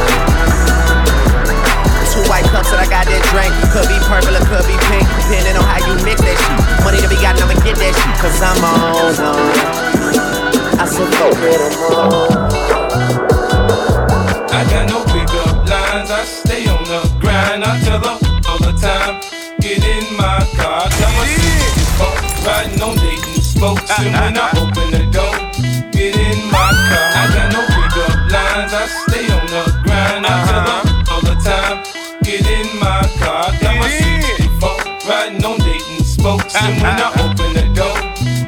Two 2.14 2.22
white 2.30 2.46
cups 2.54 2.70
that 2.70 2.80
I 2.80 2.86
got 2.86 3.06
that 3.10 3.24
drink. 3.34 3.54
Could 3.74 3.88
be 3.90 3.98
purple 4.06 4.38
or 4.38 4.46
could 4.46 4.66
be 4.70 4.78
pink, 4.92 5.08
depending 5.18 5.58
on 5.58 5.66
how 5.66 5.82
you 5.82 5.96
mix 6.06 6.22
that 6.22 6.38
shit. 6.38 6.84
Money 6.86 7.02
to 7.02 7.10
be 7.10 7.18
got, 7.18 7.42
I'ma 7.42 7.58
get 7.66 7.76
that 7.82 7.94
shit. 7.96 8.16
Cause 8.22 8.38
I'm 8.42 8.64
on 8.64 9.14
one. 9.18 10.80
I 10.80 10.86
said 10.86 11.10
go 11.18 11.32
get 11.42 11.60
'em 11.62 11.78
on. 11.98 12.43
I 14.64 14.70
got 14.70 14.88
no 14.88 15.04
pickup 15.12 15.68
lines, 15.68 16.10
I 16.10 16.24
stay 16.24 16.70
on 16.70 16.82
the 16.86 17.04
grind. 17.20 17.66
I 17.66 17.82
tell 17.84 18.00
her 18.00 18.16
all 18.48 18.60
the 18.64 18.72
time, 18.80 19.20
get 19.60 19.84
in 19.84 20.16
my 20.16 20.40
car. 20.56 20.88
Tell 20.88 21.12
my 21.20 21.28
sister 21.28 21.84
phone, 22.00 22.24
riding 22.48 22.82
on 22.82 22.96
dating 22.96 23.44
spokes. 23.44 23.92
And 24.00 24.16
when 24.16 24.38
I 24.40 24.48
open 24.56 24.88
the 24.96 25.04
door, 25.12 25.36
get 25.92 26.16
in 26.16 26.48
my 26.48 26.72
car. 26.88 27.12
I 27.12 27.28
got 27.36 27.52
no 27.52 27.60
pickup 27.76 28.16
lines, 28.32 28.72
I 28.72 28.88
stay 29.04 29.28
on 29.36 29.46
the 29.52 29.64
grind. 29.84 30.24
I 30.24 30.32
tell 30.48 30.64
her 30.64 30.80
all 31.12 31.22
the 31.28 31.36
uh-huh. 31.36 31.84
time, 31.84 32.24
get 32.24 32.48
in 32.48 32.80
my 32.80 33.04
car. 33.20 33.52
Got 33.60 33.76
my 33.84 33.90
sister 33.92 34.48
phone, 34.64 34.80
riding 35.12 35.44
on 35.44 35.60
dating 35.60 36.08
spokes. 36.08 36.56
And 36.56 36.80
when 36.80 36.96
I 37.04 37.12
uh-huh. 37.12 37.36
open 37.36 37.52
the 37.52 37.68
door, 37.76 38.00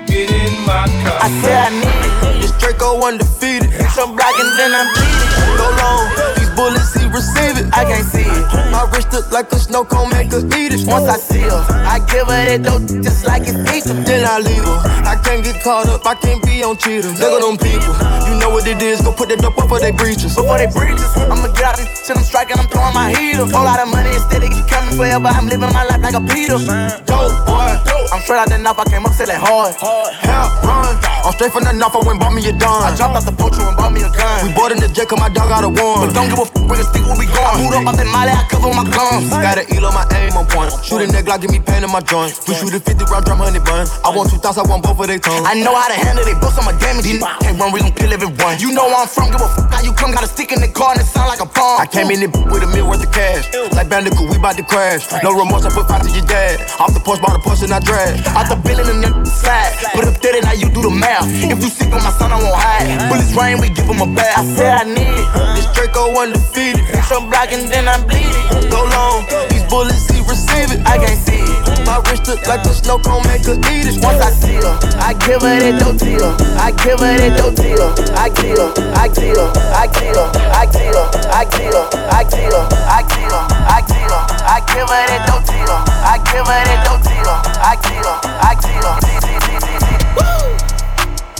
get 0.07 0.31
in 0.31 0.63
my 0.63 0.87
car. 1.03 1.27
I 1.27 1.29
said 1.43 1.59
I 1.59 1.75
need. 1.75 2.41
This 2.41 2.55
Draco 2.55 3.03
undefeated. 3.03 3.54
Some 3.95 4.11
black 4.11 4.35
and 4.35 4.51
then 4.59 4.75
I'm 4.75 4.91
bleeding. 4.91 5.55
Go 5.55 5.71
long. 5.71 6.11
These 6.35 6.51
bullets, 6.51 6.91
he 6.99 7.07
receive 7.07 7.55
it. 7.63 7.71
I 7.71 7.87
can't 7.87 8.03
see 8.03 8.27
it. 8.27 8.43
My 8.67 8.83
wrist 8.91 9.07
look 9.15 9.31
like 9.31 9.47
a 9.53 9.55
snow 9.55 9.85
cone, 9.85 10.11
make 10.11 10.35
her 10.35 10.43
eat 10.59 10.75
it. 10.75 10.83
Once 10.83 11.07
I 11.07 11.15
see 11.15 11.47
her, 11.47 11.63
I 11.87 12.03
give 12.11 12.27
her 12.27 12.43
that 12.43 12.59
dope 12.59 12.83
just 12.99 13.23
like 13.23 13.47
it's 13.47 13.55
Egypt. 13.71 14.03
Then 14.03 14.27
I 14.27 14.43
leave 14.43 14.67
her. 14.67 14.79
I 15.07 15.15
can't 15.23 15.47
get 15.47 15.63
caught 15.63 15.87
up. 15.87 16.05
I 16.05 16.15
can't 16.15 16.43
be 16.43 16.59
on 16.61 16.75
cheaters. 16.75 17.15
Look 17.23 17.39
at 17.39 17.47
them 17.47 17.55
people. 17.55 17.95
You 18.27 18.35
know 18.35 18.51
what 18.51 18.67
it 18.67 18.83
is. 18.83 18.99
Go 18.99 19.15
put 19.15 19.31
that 19.31 19.39
dope 19.39 19.55
before 19.55 19.79
they 19.79 19.95
breaches. 19.95 20.35
Before 20.35 20.59
they 20.59 20.67
breaches. 20.67 21.07
I'ma 21.15 21.47
get 21.55 21.63
out 21.63 21.77
this 21.79 21.87
shit. 22.03 22.19
I'm 22.19 22.23
striking. 22.27 22.59
I'm 22.59 22.67
throwing 22.67 22.91
my 22.91 23.15
heater. 23.15 23.47
Whole 23.47 23.63
lot 23.63 23.79
of 23.79 23.87
money 23.87 24.11
instead 24.11 24.43
of 24.43 24.51
coming 24.67 24.99
forever. 24.99 25.31
I'm 25.31 25.47
living 25.47 25.71
my 25.71 25.87
life 25.87 26.03
like 26.03 26.19
a 26.19 26.23
Peter. 26.27 26.59
Dope 27.07 27.31
boy. 27.47 27.94
I'm 28.11 28.21
straight 28.21 28.39
out 28.39 28.49
the 28.49 28.57
knife. 28.57 28.77
I 28.77 28.85
came 28.85 29.05
up 29.05 29.13
selling 29.13 29.39
hard. 29.39 29.75
Hell, 29.75 30.47
run. 30.63 30.93
I'm 31.25 31.33
straight 31.33 31.51
from 31.51 31.63
the 31.63 31.73
knife. 31.73 31.95
I 31.95 31.99
went 32.05 32.19
bought 32.19 32.33
me 32.33 32.45
a 32.47 32.53
dime. 32.53 32.85
I 32.85 32.95
dropped 32.95 33.17
out 33.17 33.25
the 33.25 33.33
poacher 33.33 33.65
and 33.65 33.75
bought 33.77 33.91
me 33.93 34.01
a 34.05 34.09
gun. 34.13 34.45
We 34.45 34.53
bought 34.53 34.71
in 34.71 34.79
the 34.79 34.89
jet 34.89 35.09
'cause 35.09 35.19
my 35.19 35.29
dog 35.29 35.49
got 35.49 35.63
a 35.63 35.69
warrant. 35.69 36.13
But 36.13 36.13
don't 36.13 36.29
give 36.29 36.39
a 36.39 36.45
f 36.45 36.53
with 36.69 36.79
a 36.79 36.85
stick 36.85 37.03
where 37.05 37.17
we 37.17 37.25
going. 37.25 37.49
I 37.49 37.57
moved 37.57 37.75
up 37.75 37.87
out 37.89 37.95
that 37.97 38.07
molly. 38.13 38.31
I 38.31 38.43
cover 38.49 38.71
my 38.73 38.85
gums. 38.85 39.29
Got 39.29 39.57
an 39.57 39.65
eel 39.73 39.85
on 39.85 39.93
my 39.93 40.05
aim 40.17 40.37
on 40.37 40.45
point. 40.45 40.71
Shoot 40.85 41.01
a 41.01 41.07
neck 41.07 41.25
like 41.27 41.41
give 41.41 41.51
me 41.51 41.59
pain 41.59 41.83
in 41.83 41.91
my 41.91 42.01
joint. 42.01 42.33
We 42.47 42.53
shoot 42.55 42.73
a 42.73 42.79
50 42.79 43.05
round 43.09 43.25
drum 43.25 43.39
honey 43.39 43.59
bun. 43.59 43.87
I 44.05 44.09
want 44.09 44.29
two 44.29 44.37
thoughts. 44.37 44.57
I 44.57 44.63
want 44.63 44.83
both 44.83 44.99
of 44.99 45.07
their 45.07 45.19
tongues. 45.19 45.47
I 45.47 45.53
know 45.55 45.73
how 45.73 45.87
to 45.87 45.97
handle 45.97 46.25
they 46.25 46.35
books. 46.35 46.57
I'm 46.57 46.67
a 46.67 46.73
damage. 46.77 47.05
Can't 47.41 47.57
run. 47.59 47.71
We 47.71 47.79
gon' 47.81 47.91
kill 47.93 48.13
everyone. 48.13 48.59
You 48.59 48.71
know 48.71 48.85
where 48.85 49.01
I'm 49.01 49.07
from. 49.07 49.31
Give 49.31 49.41
a 49.41 49.49
fuck 49.49 49.71
how 49.73 49.81
you 49.81 49.93
come. 49.93 50.11
Got 50.11 50.23
a 50.23 50.27
stick 50.27 50.51
in 50.51 50.61
the 50.61 50.69
car 50.69 50.91
and 50.93 51.01
it 51.01 51.07
sound 51.09 51.27
like 51.29 51.41
a 51.41 51.49
bomb. 51.49 51.81
I 51.81 51.85
came 51.85 52.11
in 52.11 52.21
it 52.21 52.31
with 52.51 52.63
a 52.63 52.67
meal 52.67 52.87
worth 52.87 53.03
of 53.03 53.11
cash. 53.11 53.49
Like 53.73 53.89
Bandicoot, 53.89 54.29
we 54.29 54.37
bout 54.37 54.55
to 54.57 54.63
crash. 54.63 55.09
No 55.23 55.31
remorse. 55.33 55.65
I 55.65 55.69
put 55.69 55.87
five 55.87 56.01
to 56.03 56.09
your 56.09 56.25
dad. 56.25 56.61
Off 56.79 56.93
the 56.93 56.99
porch, 56.99 57.19
bought 57.21 57.35
a 57.35 57.39
push 57.39 57.61
and 57.63 57.73
I 57.73 57.79
drag. 57.95 58.19
Out 58.35 58.47
the 58.51 58.57
building 58.59 59.03
and 59.03 59.23
the 59.23 59.31
side. 59.31 59.71
Put 59.95 60.05
up 60.05 60.19
there, 60.19 60.35
now 60.41 60.51
you 60.51 60.67
do 60.69 60.81
the 60.83 60.91
math. 60.91 61.27
If 61.31 61.59
you 61.63 61.71
sick 61.71 61.91
on 61.95 62.03
my 62.03 62.11
son, 62.19 62.31
I 62.31 62.37
won't 62.43 62.55
hide. 62.55 63.07
Bullets 63.07 63.31
rain, 63.31 63.59
we 63.63 63.69
give 63.69 63.87
him 63.87 64.01
a 64.03 64.09
bath. 64.11 64.39
I 64.39 64.43
said 64.55 64.73
I 64.75 64.83
need 64.83 65.15
it. 65.15 65.27
This 65.55 65.67
Draco 65.71 66.11
undefeated. 66.11 66.83
Some 67.07 67.29
black 67.31 67.53
and 67.55 67.71
then 67.71 67.87
I'm 67.87 68.03
bleeding. 68.03 68.35
Go 68.67 68.83
long. 68.83 69.23
These 69.49 69.64
bullets, 69.69 70.07
he 70.09 70.21
receive 70.25 70.71
it. 70.71 70.81
I 70.85 70.97
can't 70.97 71.19
see 71.25 71.41
it. 71.41 71.85
My 71.85 72.01
wrist 72.05 72.27
look 72.27 72.45
like 72.47 72.65
a 72.65 72.73
snow 72.73 72.99
cone, 72.99 73.23
make 73.27 73.45
her 73.45 73.57
eat 73.73 73.87
it. 73.89 74.03
Once 74.03 74.21
I 74.21 74.31
see 74.31 74.57
her, 74.59 74.75
I 74.99 75.13
give 75.25 75.41
her 75.41 75.55
that 75.59 75.79
dope 75.79 75.97
deal. 75.97 76.33
I 76.57 76.71
give 76.71 76.99
her 76.99 77.13
that 77.17 77.33
dope 77.37 77.55
deal. 77.55 77.85
I 78.17 78.29
kill, 78.29 78.73
I 78.95 79.07
kill, 79.09 79.41
I 79.73 79.87
kill, 79.87 80.19
I 80.51 80.65
kill, 80.65 80.97
I 81.29 81.45
kill, 81.45 81.77
I 82.09 82.25
kill, 82.25 82.55
I 82.55 83.01
kill, 83.03 83.35
I 83.65 83.81
kill. 83.85 84.05
I 84.45 84.61
give 84.71 84.87
her 84.87 85.03
that 85.07 85.27
dope 85.27 85.45
deal. 85.45 85.73
I 86.05 86.17
give 86.25 86.47
her 86.47 86.61
that 86.65 86.79
dope 86.85 87.03
deal. 87.03 87.29
I 87.61 87.75
kill, 87.81 88.05
I 88.05 88.55
kill. 88.61 89.84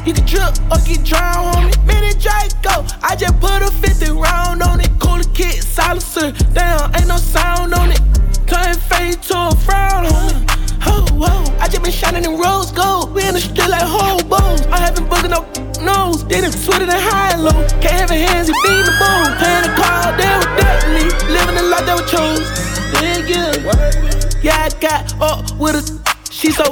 You 0.06 0.14
can 0.14 0.28
trip 0.28 0.54
or 0.70 0.78
get 0.86 1.04
drowned 1.04 1.56
on 1.58 1.66
it. 1.66 1.82
Mini 1.84 2.14
Draco, 2.22 2.86
I 3.02 3.16
just 3.18 3.40
put 3.40 3.64
a 3.64 3.72
50 3.72 4.12
round 4.12 4.62
on 4.62 4.80
it. 4.80 4.92
Cooler 5.00 5.24
kit, 5.34 5.64
silencer. 5.64 6.32
Damn, 6.54 6.94
ain't 6.96 7.08
no 7.08 7.18
sound 7.18 7.74
on 7.74 7.90
it. 7.90 8.00
Turn 8.46 8.76
fade 8.76 9.20
to 9.24 9.50
a 9.50 9.56
frown 9.66 10.06
on 10.06 10.30
it. 10.30 10.52
Oh, 10.86 11.08
whoa, 11.12 11.58
I 11.60 11.68
just 11.68 11.82
been 11.82 11.92
shining 11.92 12.24
in 12.24 12.38
rose 12.38 12.72
gold. 12.72 13.16
We 13.16 13.28
in 13.28 13.34
the 13.34 13.42
street 13.42 13.68
like 13.68 13.82
hobos. 13.82 14.62
I 14.68 14.78
haven't 14.78 15.10
booked 15.10 15.28
no 15.28 15.42
nose. 15.82 16.22
Did 16.22 16.44
it 16.44 16.54
sweeter 16.54 16.86
than 16.86 17.02
high 17.02 17.34
and 17.34 17.44
low. 17.44 17.66
Can't 17.82 18.06
have 18.06 18.12
hands, 18.12 18.48
he 18.48 18.54
beat 18.62 18.86
the 18.86 18.94
bone. 19.02 19.34
Playing 19.42 19.66
the 19.66 19.74
card, 19.74 20.22
they 20.22 20.30
were 20.30 20.52
definitely 20.54 21.10
living 21.34 21.56
the 21.56 21.66
life 21.66 21.86
they 21.90 21.98
were 21.98 22.06
chose. 22.06 22.46
Yeah, 22.94 23.26
yeah. 23.26 24.26
Yeah, 24.44 24.70
I 24.70 24.80
got 24.80 25.20
up 25.20 25.58
with 25.58 25.74
a 25.74 26.05
she 26.36 26.52
so 26.52 26.66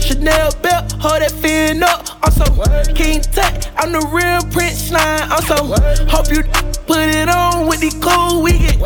Chanel 0.00 0.50
belt, 0.62 0.92
hold 0.92 1.20
that 1.20 1.30
fin 1.30 1.82
up. 1.82 2.08
I'm 2.22 2.32
so 2.32 2.46
King 2.94 3.20
Tut, 3.20 3.70
I'm 3.76 3.92
the 3.92 4.00
real 4.08 4.40
Prince 4.50 4.88
Slime. 4.88 5.30
I'm 5.30 5.42
so 5.44 5.56
hope 6.08 6.32
you 6.32 6.42
put 6.86 7.12
it 7.12 7.28
on 7.28 7.68
with 7.68 7.80
the 7.80 7.92
cool 8.00 8.42
weekend. 8.42 8.82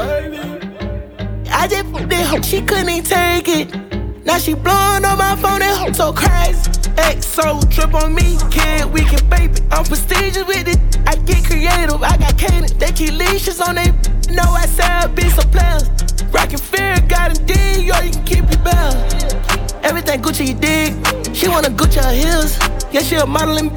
I 1.50 1.68
just 1.68 1.86
fucked 1.92 2.08
that 2.08 2.26
hoe, 2.26 2.42
she 2.42 2.60
couldn't 2.62 2.88
even 2.88 3.04
take 3.04 3.48
it. 3.48 4.26
Now 4.26 4.38
she 4.38 4.54
blowing 4.54 5.04
on 5.04 5.18
my 5.18 5.36
phone, 5.36 5.60
that 5.60 5.78
hoe 5.78 5.92
so 5.92 6.12
crazy. 6.12 6.68
XO 6.98 7.62
trip 7.70 7.94
on 7.94 8.12
me, 8.12 8.38
kid, 8.50 8.86
we 8.92 9.04
can 9.04 9.22
baby. 9.30 9.62
I'm 9.70 9.84
prestigious 9.84 10.44
with 10.48 10.66
it, 10.66 10.80
I 11.06 11.14
get 11.14 11.44
creative, 11.44 12.02
I 12.02 12.16
got 12.16 12.36
cadence. 12.36 12.72
They 12.72 12.90
keep 12.90 13.12
leashes 13.12 13.60
on 13.60 13.76
they. 13.76 13.92
Know 14.34 14.50
I 14.50 14.66
said 14.66 15.14
be 15.14 15.30
some 15.30 15.48
players. 15.52 15.88
Rockin' 16.34 16.58
fear, 16.58 16.98
got 17.08 17.38
a 17.38 17.44
D, 17.44 17.54
yo, 17.86 18.00
you 18.00 18.10
can 18.10 18.24
keep 18.24 18.50
your 18.50 18.62
bell. 18.64 19.57
Everything 19.88 20.20
Gucci, 20.20 20.48
you 20.48 20.54
dig. 20.54 20.92
She 21.34 21.48
wanna 21.48 21.70
Gucci 21.70 22.04
her 22.04 22.12
heels. 22.12 22.58
Yeah, 22.92 23.00
she 23.00 23.14
a 23.14 23.24
modeling. 23.24 23.70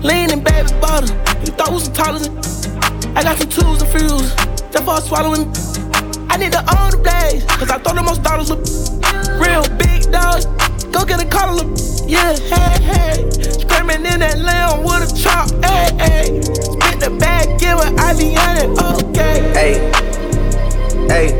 Lean 0.00 0.28
baby 0.38 0.70
bottle. 0.80 1.08
You 1.42 1.50
thought 1.58 1.72
we 1.72 1.80
some 1.80 1.92
toddlers. 1.92 2.28
I 3.16 3.24
got 3.24 3.38
some 3.38 3.50
tools 3.50 3.82
and 3.82 3.90
fuels. 3.90 4.32
Just 4.70 4.84
for 4.84 5.00
swallowing. 5.00 5.50
I 6.30 6.36
need 6.36 6.52
to 6.52 6.62
own 6.78 6.92
the 6.92 7.00
blaze. 7.02 7.44
Cause 7.58 7.70
I 7.70 7.78
thought 7.78 7.96
the 7.96 8.02
most 8.04 8.22
dollars 8.22 8.50
were 8.50 8.62
real 9.42 9.66
big 9.78 10.12
dogs. 10.12 10.46
Go 10.94 11.04
get 11.04 11.20
a 11.20 11.26
collar. 11.26 11.66
Yeah, 12.06 12.38
hey, 12.46 12.78
hey. 12.86 13.30
Screaming 13.58 14.06
in 14.06 14.20
that 14.20 14.38
lamb 14.38 14.84
with 14.84 15.10
a 15.10 15.18
chop. 15.18 15.50
Hey, 15.64 15.90
hey. 15.98 16.42
Spit 16.42 17.00
the 17.00 17.10
bag, 17.18 17.58
give 17.58 17.82
her 17.82 17.90
IV 17.90 18.38
on 18.38 18.56
it. 18.62 18.70
Okay. 19.10 19.42
Hey, 19.58 19.74
hey, 21.10 21.34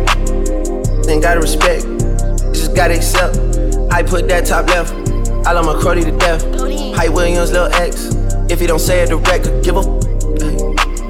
ain't 1.09 1.22
gotta 1.22 1.40
respect, 1.40 1.84
just 2.53 2.74
gotta 2.74 2.96
accept. 2.96 3.51
I 3.93 4.03
put 4.03 4.28
that 4.28 4.47
top 4.47 4.66
left, 4.68 4.93
I 5.47 5.53
love 5.53 5.66
my 5.66 5.74
cruddy 5.74 6.03
to 6.05 6.16
death. 6.16 6.43
Hype 6.97 7.12
Williams, 7.12 7.53
Lil 7.53 7.66
X, 7.74 8.14
if 8.51 8.59
he 8.61 8.66
don't 8.66 8.78
say 8.78 9.03
it 9.03 9.09
direct, 9.11 9.45
give 9.62 9.76
a 9.76 9.80
f- 9.80 9.86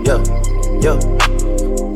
yeah, 0.05 0.19
yeah. 0.81 0.99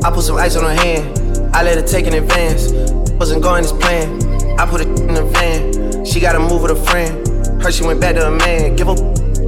I 0.05 0.11
put 0.11 0.23
some 0.23 0.37
ice 0.37 0.55
on 0.55 0.63
her 0.63 0.81
hand, 0.81 1.55
I 1.55 1.63
let 1.63 1.77
her 1.77 1.85
take 1.85 2.05
in 2.07 2.13
advance. 2.13 2.71
wasn't 3.19 3.41
going 3.43 3.63
as 3.63 3.73
planned. 3.73 4.23
I 4.59 4.65
put 4.65 4.81
it 4.81 4.87
in 4.87 5.13
the 5.13 5.23
van. 5.33 6.05
She 6.05 6.19
gotta 6.19 6.39
move 6.39 6.61
with 6.61 6.71
a 6.71 6.75
friend. 6.75 7.27
Heard 7.61 7.73
she 7.73 7.83
went 7.83 7.99
back 7.99 8.15
to 8.15 8.27
a 8.27 8.31
man. 8.31 8.75
Give 8.75 8.87
a 8.87 8.95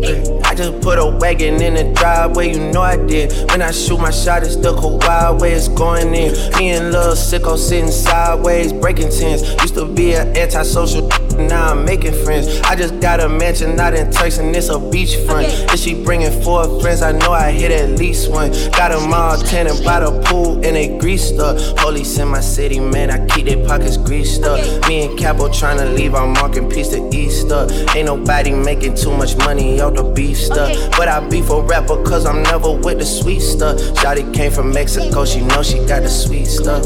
I 0.01 0.55
just 0.55 0.81
put 0.81 0.97
a 0.97 1.05
wagon 1.05 1.61
in 1.61 1.73
the 1.73 1.93
driveway, 1.93 2.53
you 2.53 2.71
know 2.71 2.81
I 2.81 2.95
did. 2.95 3.33
When 3.51 3.61
I 3.61 3.71
shoot 3.71 3.99
my 3.99 4.11
shot, 4.11 4.43
it's 4.43 4.55
the 4.55 4.73
wild 4.73 5.41
way 5.41 5.53
it's 5.53 5.67
going 5.67 6.13
in. 6.15 6.31
Me 6.57 6.69
and 6.69 6.91
Lil 6.91 7.15
Sicko 7.15 7.57
sitting 7.57 7.91
sideways, 7.91 8.71
breaking 8.71 9.09
tents. 9.09 9.43
Used 9.61 9.75
to 9.75 9.85
be 9.85 10.13
an 10.13 10.35
antisocial, 10.37 11.07
now 11.37 11.71
I'm 11.71 11.85
making 11.85 12.13
friends. 12.23 12.61
I 12.61 12.75
just 12.75 12.99
got 12.99 13.19
a 13.19 13.27
mansion 13.27 13.75
not 13.75 13.93
in 13.93 14.11
Turks 14.11 14.37
and 14.37 14.55
it's 14.55 14.69
a 14.69 14.73
beachfront. 14.73 15.73
If 15.73 15.79
she 15.79 16.01
bringing 16.03 16.31
four 16.43 16.81
friends, 16.81 17.01
I 17.01 17.11
know 17.11 17.31
I 17.31 17.51
hit 17.51 17.71
at 17.71 17.99
least 17.99 18.31
one. 18.31 18.51
Got 18.71 18.89
them 18.89 19.13
all 19.13 19.37
tenant 19.37 19.83
by 19.83 19.99
the 19.99 20.11
pool 20.25 20.53
and 20.55 20.75
they 20.75 20.97
greased 20.97 21.39
up. 21.39 21.57
Police 21.77 22.17
in 22.19 22.29
my 22.29 22.39
city, 22.41 22.79
man, 22.79 23.11
I 23.11 23.25
keep 23.27 23.45
their 23.45 23.65
pockets 23.67 23.97
greased 23.97 24.43
up. 24.43 24.59
Me 24.87 25.05
and 25.05 25.19
Capo 25.19 25.51
trying 25.51 25.77
to 25.77 25.85
leave 25.85 26.15
our 26.15 26.27
marking 26.27 26.69
piece 26.69 26.89
to 26.89 27.09
Easter. 27.13 27.67
Ain't 27.95 28.05
nobody 28.05 28.51
making 28.51 28.95
too 28.95 29.15
much 29.15 29.35
money, 29.37 29.77
yo 29.77 29.88
the 29.95 30.03
beef 30.03 30.37
stuff. 30.37 30.71
But 30.97 31.07
I 31.07 31.19
beef 31.27 31.49
a 31.49 31.61
rapper 31.61 32.01
cause 32.03 32.25
I'm 32.25 32.43
never 32.43 32.71
with 32.71 32.99
the 32.99 33.05
sweet 33.05 33.41
stuff. 33.41 33.77
Shotty 33.99 34.33
came 34.33 34.51
from 34.51 34.71
Mexico, 34.71 35.25
she 35.25 35.41
know 35.41 35.63
she 35.63 35.79
got 35.85 36.03
the 36.03 36.09
sweet 36.09 36.45
stuff. 36.45 36.83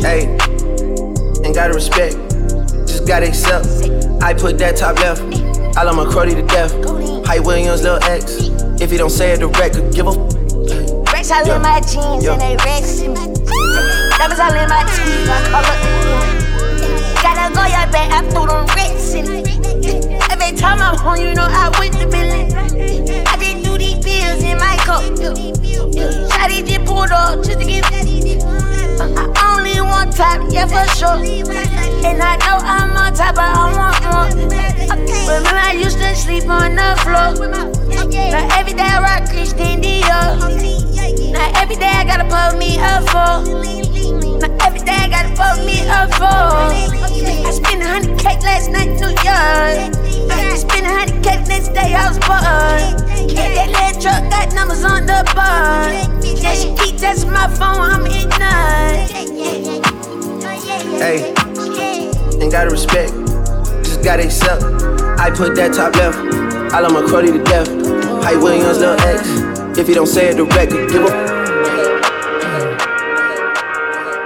Hey, 0.00 0.28
ain't 1.44 1.54
gotta 1.54 1.74
respect, 1.74 2.14
just 2.86 3.06
gotta 3.06 3.28
accept. 3.28 3.66
I 4.22 4.34
put 4.34 4.58
that 4.58 4.76
top 4.76 4.98
left, 5.00 5.22
I 5.76 5.82
love 5.82 5.96
my 5.96 6.04
cruddy 6.04 6.34
to 6.34 6.42
death. 6.42 6.72
Hype 7.26 7.44
Williams, 7.44 7.82
Lil 7.82 8.02
X. 8.04 8.50
If 8.80 8.92
you 8.92 8.98
don't 8.98 9.10
say 9.10 9.32
it 9.32 9.40
direct, 9.40 9.76
could 9.76 9.94
give 9.94 10.06
a 10.06 10.12
Rex 11.12 11.30
all 11.30 11.48
in 11.48 11.62
my 11.62 11.80
jeans 11.80 12.26
and 12.26 12.40
they 12.40 12.56
rexing 12.56 13.14
me. 13.14 13.34
Diamonds 14.18 14.40
all 14.40 14.52
in 14.52 14.68
my 14.68 14.84
teeth, 14.94 15.28
I 15.30 15.40
call 15.50 15.64
up. 15.64 15.78
Gotta 17.22 17.54
go, 17.54 17.62
your 17.62 17.86
back, 17.92 18.10
I 18.10 18.20
threw 18.30 18.46
them 18.46 18.66
Rex 18.76 19.14
in 19.14 19.73
Every 19.84 20.56
time 20.56 20.80
I'm 20.80 20.96
home, 20.96 21.16
you 21.18 21.34
know 21.34 21.46
I 21.46 21.68
went 21.78 21.92
to 21.94 22.06
Billy. 22.06 22.48
I 23.26 23.36
just 23.36 23.64
do 23.64 23.76
these 23.76 24.02
pills 24.02 24.42
in 24.42 24.56
my 24.58 24.76
cup. 24.78 25.02
Shotty 26.32 26.66
just 26.66 26.84
pulled 26.86 27.10
up 27.10 27.44
just 27.44 27.58
to 27.58 27.64
get. 27.66 27.84
I 27.84 29.56
only 29.56 29.80
want 29.80 30.16
top, 30.16 30.40
yeah 30.50 30.66
for 30.66 30.88
sure. 30.96 31.18
And 32.04 32.22
I 32.22 32.36
know 32.36 32.58
I'm 32.64 32.96
on 32.96 33.12
top, 33.12 33.34
but 33.34 33.44
I 33.44 33.72
want 33.76 34.02
more. 34.04 34.28
Remember 35.28 35.50
I 35.50 35.72
used 35.72 35.98
to 35.98 36.14
sleep 36.14 36.48
on 36.48 36.76
the 36.76 36.96
floor. 37.02 37.48
Now 37.50 38.58
every 38.58 38.72
day 38.72 38.82
I 38.82 39.00
rock 39.00 39.28
Christian 39.28 39.82
Dior. 39.82 41.32
Now 41.32 41.60
every 41.60 41.76
day 41.76 41.92
I 41.92 42.04
gotta 42.04 42.24
put 42.24 42.58
me 42.58 42.78
up 42.78 43.04
for. 43.10 43.83
Now 43.94 44.50
every 44.66 44.80
day 44.80 44.98
I 44.98 45.08
gotta 45.08 45.30
put 45.30 45.64
me 45.64 45.86
up 45.88 46.10
for. 46.14 46.24
I 46.24 47.50
spent 47.50 47.82
a 47.82 47.88
hundred 47.88 48.18
cake 48.18 48.42
last 48.42 48.70
night, 48.70 48.88
in 48.88 48.96
New 48.96 49.14
York. 49.22 49.94
I 50.30 50.56
spent 50.56 50.86
a 50.86 50.90
hundred 50.90 51.22
cake 51.22 51.46
next 51.46 51.68
day, 51.68 51.94
I 51.94 52.08
was 52.08 52.18
born. 52.18 53.28
Yeah, 53.30 53.54
that 53.54 53.70
little 53.70 54.02
truck 54.02 54.30
got 54.30 54.52
numbers 54.54 54.84
on 54.84 55.06
the 55.06 55.22
bar. 55.34 55.92
Yeah, 56.22 56.54
she 56.54 56.74
keep 56.74 56.98
testing 56.98 57.30
my 57.30 57.48
phone, 57.48 57.78
I'm 57.78 58.06
in 58.06 58.24
Hey, 60.98 61.34
ain't 62.40 62.52
gotta 62.52 62.70
respect, 62.70 63.12
just 63.84 64.02
gotta 64.02 64.24
accept. 64.24 64.62
I 65.18 65.30
put 65.30 65.54
that 65.56 65.74
top 65.74 65.94
left, 65.96 66.18
I 66.72 66.80
love 66.80 66.92
my 66.92 67.02
cruddy 67.02 67.32
to 67.32 67.42
death. 67.44 67.68
Hype 68.24 68.38
Williams, 68.42 68.78
Lil 68.78 68.98
X. 69.00 69.78
If 69.78 69.88
you 69.88 69.94
don't 69.94 70.06
say 70.06 70.28
it 70.28 70.36
direct, 70.36 70.72
give 70.72 71.04
a. 71.04 71.93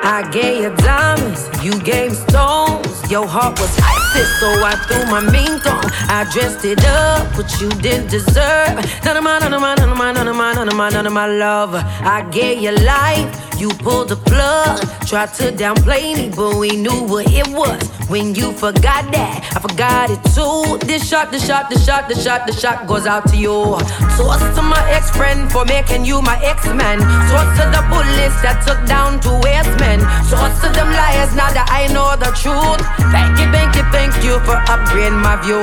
I 0.03 0.29
gave 0.31 0.63
you 0.63 0.75
diamonds, 0.77 1.49
you 1.63 1.79
gave 1.83 2.15
stones. 2.17 3.11
Your 3.11 3.27
heart 3.27 3.59
was 3.59 3.71
icy, 3.79 4.25
so 4.41 4.49
I 4.65 4.75
threw 4.87 5.05
my 5.07 5.21
mink 5.21 5.67
on. 5.67 5.85
I 6.09 6.29
dressed 6.33 6.65
it 6.65 6.85
up, 6.85 7.35
but 7.37 7.49
you 7.61 7.69
didn't 7.81 8.11
deserve 8.11 8.77
none 9.05 9.17
of 9.17 9.25
my, 9.25 9.39
none 9.39 9.55
of 9.55 9.61
my, 9.61 9.75
none 9.75 9.89
of 9.89 9.97
my, 9.97 10.13
none 10.13 10.29
of 10.29 10.37
my, 10.37 10.53
none 10.55 10.69
of 10.69 10.75
my, 10.75 10.91
none 10.91 11.07
of 11.07 11.13
my 11.13 11.27
love. 11.27 11.75
I 11.75 12.29
gave 12.31 12.61
you 12.63 12.73
life, 12.73 13.29
you 13.59 13.70
pulled 13.70 14.11
the 14.11 14.16
plug. 14.16 14.81
Tried 15.07 15.33
to 15.35 15.53
downplay 15.53 16.16
me, 16.16 16.31
but 16.35 16.57
we 16.57 16.77
knew 16.77 17.05
what 17.05 17.27
it 17.31 17.49
was. 17.49 17.98
When 18.09 18.35
you 18.35 18.56
forgot 18.56 19.12
that, 19.12 19.44
I 19.52 19.60
forgot 19.60 20.09
it 20.09 20.16
too. 20.32 20.80
This 20.89 21.05
shot, 21.05 21.28
this 21.28 21.44
shot, 21.44 21.68
this 21.68 21.85
shot, 21.85 22.09
this 22.09 22.24
shot, 22.24 22.47
this 22.48 22.56
shot 22.56 22.89
goes 22.89 23.05
out 23.05 23.28
to 23.28 23.36
you. 23.36 23.76
Toast 24.16 24.48
to 24.56 24.62
my 24.64 24.80
ex 24.89 25.12
friend 25.12 25.44
for 25.52 25.68
making 25.68 26.09
you 26.09 26.24
my 26.24 26.40
ex 26.40 26.64
man. 26.72 27.05
Toast 27.28 27.52
to 27.60 27.68
the 27.68 27.85
bullets 27.93 28.40
that 28.40 28.64
took 28.64 28.80
down 28.89 29.20
two 29.20 29.36
waste 29.44 29.76
men. 29.76 30.01
Toast 30.24 30.56
to 30.64 30.72
them 30.72 30.89
liars 30.89 31.36
now 31.36 31.52
that 31.52 31.68
I 31.68 31.93
know 31.93 32.16
the 32.16 32.32
truth. 32.32 32.80
Thank 33.12 33.36
you, 33.36 33.47
thank 33.52 33.76
you, 33.76 33.85
thank 33.93 34.16
you 34.24 34.40
for 34.48 34.56
upgrading 34.72 35.20
my 35.20 35.36
view. 35.44 35.60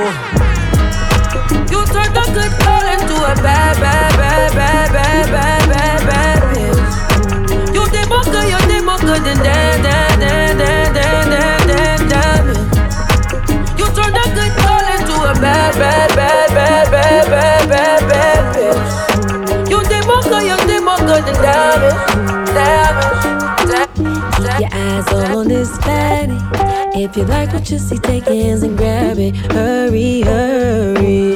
You 1.66 1.82
turned 1.90 2.14
a 2.14 2.24
good 2.30 2.52
girl 2.62 2.86
into 2.94 3.16
a 3.26 3.34
bad, 3.42 3.74
bad, 3.82 4.14
bad, 4.14 4.54
bad, 4.54 4.86
bad, 4.94 5.26
bad, 5.34 5.62
bad, 5.66 5.98
bad 6.06 6.38
bitch. 6.54 7.74
You 7.74 7.82
did 7.90 8.06
more 8.06 8.22
good, 8.22 8.46
you 8.46 8.60
did 8.70 8.86
more 8.86 9.02
good 9.02 9.26
than 9.26 9.42
that, 9.42 10.15
eyes 24.96 25.12
on 25.12 25.48
this 25.48 25.76
fatty. 25.78 26.36
If 26.98 27.16
you 27.16 27.24
like 27.24 27.52
what 27.52 27.70
you 27.70 27.78
see, 27.78 27.98
take 27.98 28.24
hands 28.24 28.62
and 28.62 28.76
grab 28.76 29.18
it. 29.18 29.36
Hurry, 29.52 30.22
hurry, 30.22 31.32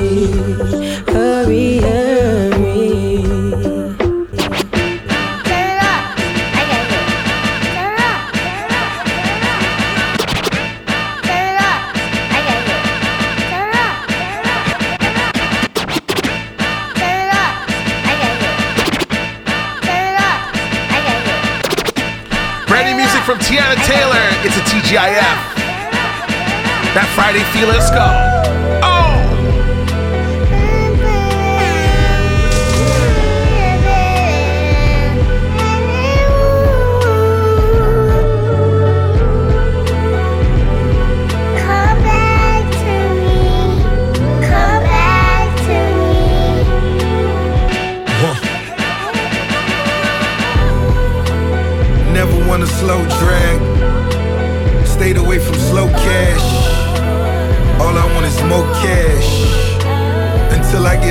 hurry, 1.07 1.79
hurry. 1.79 3.10
That 26.93 27.07
Friday 27.15 27.45
feel, 27.53 27.69
let's 27.69 27.89
go. 27.89 28.40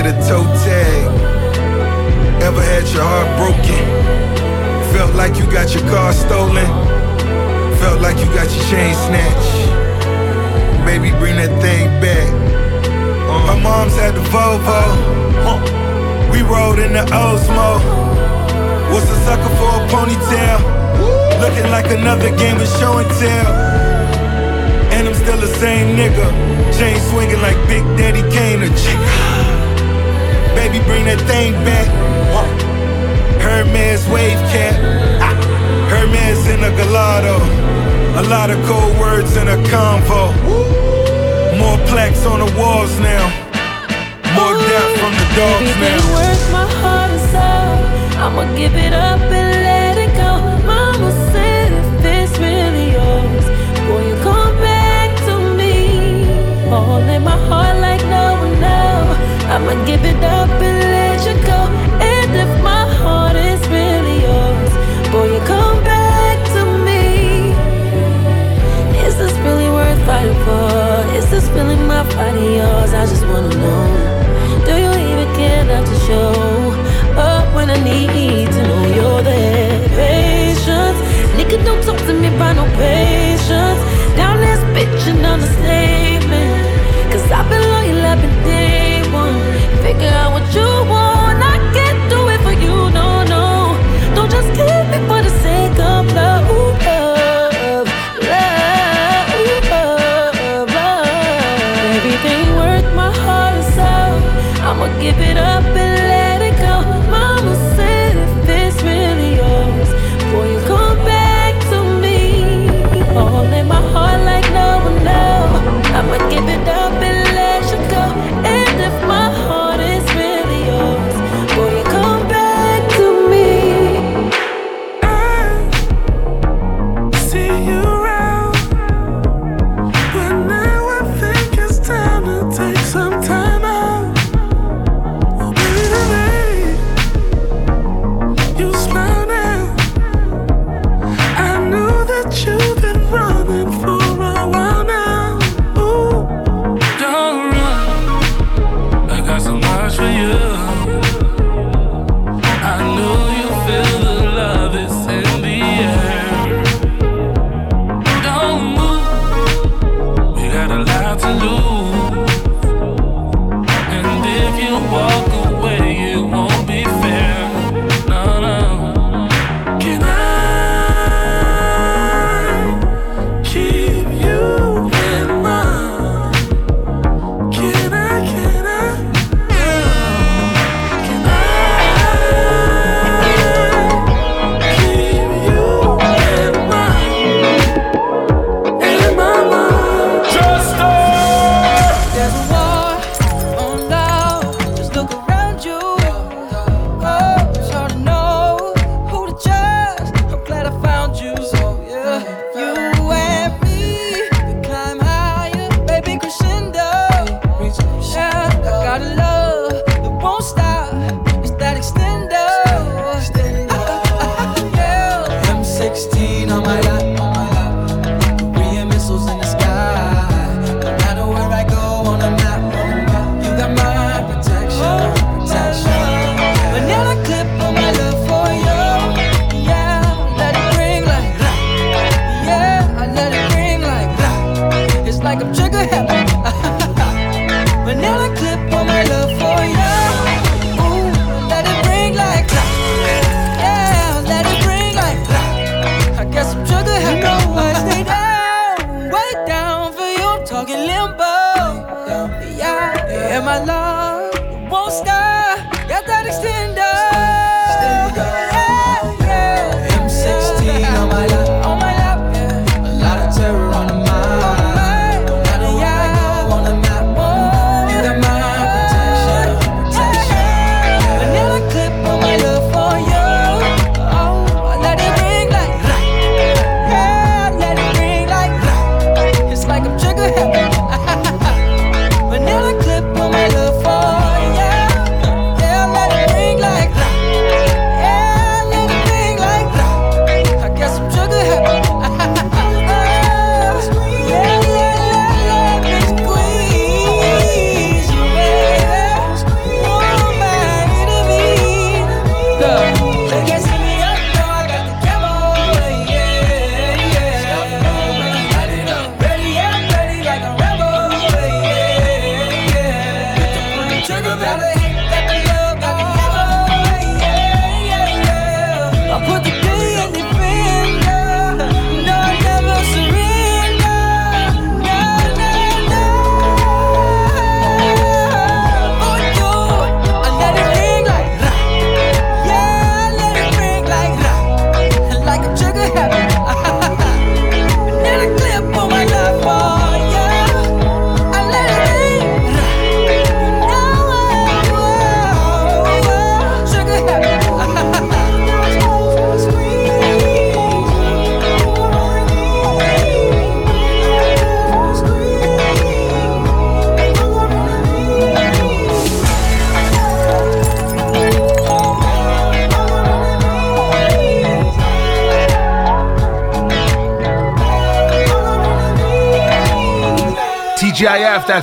Get 0.01 0.15
a 0.15 0.27
toe 0.29 0.47
tag. 0.63 1.11
Ever 2.41 2.63
had 2.63 2.87
your 2.95 3.03
heart 3.03 3.29
broken? 3.35 3.83
Felt 4.95 5.13
like 5.15 5.35
you 5.35 5.45
got 5.51 5.73
your 5.75 5.83
car 5.91 6.13
stolen. 6.13 6.69
Felt 7.83 7.99
like 7.99 8.17
you 8.17 8.27
got 8.31 8.47
your 8.47 8.63
chain 8.71 8.95
snatched. 9.07 9.59
Baby, 10.87 11.11
bring 11.19 11.35
that 11.35 11.51
thing 11.59 11.87
back. 11.99 12.31
My 13.47 13.59
mom's 13.59 13.95
had 13.95 14.15
the 14.15 14.23
Volvo. 14.31 14.79
We 16.31 16.43
rode 16.47 16.79
in 16.79 16.93
the 16.93 17.03
Osmo. 17.11 17.69
Was 18.93 19.03
a 19.03 19.17
sucker 19.27 19.51
for 19.59 19.71
a 19.79 19.83
ponytail. 19.91 20.59
Looking 21.43 21.69
like 21.75 21.91
another 21.91 22.31
game 22.37 22.55
of 22.55 22.69
show 22.79 22.99
and 22.99 23.09
tell. 23.19 23.51
And 24.95 25.09
I'm 25.09 25.13
still 25.13 25.37
the 25.37 25.53
same 25.59 25.97
nigga. 25.97 26.27
Chain 26.77 26.97
swinging 27.11 27.41
like 27.41 27.59
Big 27.67 27.83
Daddy 27.99 28.23
Kane 28.31 28.63
or 28.63 28.71
Chica. 28.79 29.18
Baby, 30.55 30.79
bring 30.85 31.05
that 31.05 31.21
thing 31.27 31.53
back. 31.65 31.87
Hermes 33.41 34.07
wave 34.09 34.39
cap. 34.53 34.75
Ah. 35.21 35.35
Hermes 35.91 36.47
in 36.47 36.63
a 36.63 36.71
Gallardo. 36.71 37.37
A 38.21 38.23
lot 38.29 38.49
of 38.49 38.57
cold 38.65 38.97
words 38.99 39.35
in 39.37 39.47
a 39.47 39.57
convo. 39.71 40.33
More 41.57 41.79
plaques 41.87 42.25
on 42.25 42.39
the 42.39 42.51
walls 42.59 42.93
now. 42.99 43.25
More 44.37 44.55
death 44.69 44.91
from 44.99 45.13
the 45.19 45.27
dogs 45.39 45.73
now. 45.83 46.13
Worth 46.15 46.51
my 46.51 46.67
heart. 46.81 46.99
I'ma 48.21 48.43
give 48.53 48.75
it 48.75 48.93
up 48.93 49.21
and 49.21 49.63
let 49.63 49.97
it 49.97 50.13
go. 50.13 50.31
Mama 50.67 51.09
said 51.31 51.71
if 51.71 52.03
this 52.03 52.37
really 52.37 52.91
yours, 52.91 53.45
you 54.07 54.15
come 54.21 54.55
back 54.59 55.09
to 55.25 55.55
me. 55.55 56.69
All 56.69 57.01
in 57.01 57.23
my 57.23 57.37
heart. 57.47 57.68
I'ma 59.49 59.73
give 59.83 60.05
it 60.05 60.23
up 60.23 60.47
and 60.67 60.77
let 60.95 61.19
you 61.27 61.33
go. 61.43 61.59
And 62.13 62.31
if 62.43 62.51
my 62.61 62.85
heart 63.01 63.35
is 63.35 63.59
really 63.67 64.17
yours, 64.27 64.71
boy, 65.11 65.25
you 65.33 65.39
come 65.53 65.83
back 65.83 66.37
to 66.53 66.61
me. 66.85 67.49
Is 69.07 69.17
this 69.17 69.33
really 69.39 69.69
worth 69.69 69.99
fighting 70.05 70.37
for? 70.45 71.17
Is 71.17 71.27
this 71.31 71.49
feeling 71.49 71.81
my 71.87 72.01
of 72.01 72.35
yours? 72.59 72.93
I 72.93 73.07
just 73.07 73.25
wanna 73.25 73.55
know. 73.63 74.19
Do 74.67 74.73
you 74.83 74.91
even 75.09 75.27
care 75.39 75.65
not 75.65 75.83
to 75.91 75.95
show 76.07 76.31
up 77.17 77.47
when 77.55 77.71
I 77.71 77.79
need 77.83 78.51
to 78.51 78.61
know 78.69 78.83
you're 78.97 79.23
there? 79.23 79.68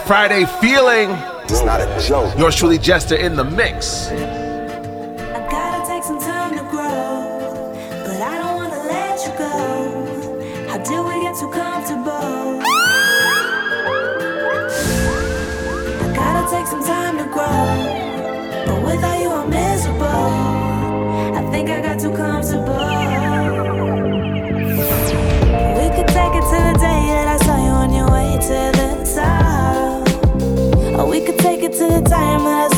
Friday 0.07 0.45
feeling. 0.61 1.11
It's 1.51 1.65
not 1.65 1.81
a 1.81 2.07
joke. 2.07 2.39
Yours 2.39 2.55
truly, 2.55 2.79
Jester, 2.79 3.17
in 3.17 3.35
the 3.35 3.43
mix. 3.43 4.09
To 31.73 31.79
the 31.79 32.01
time 32.09 32.45
that 32.45 32.71
I 32.71 32.76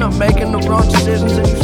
I'm 0.00 0.16
making 0.16 0.52
the 0.52 0.58
wrong 0.60 0.88
decisions. 0.88 1.32
and 1.32 1.48
you 1.48 1.61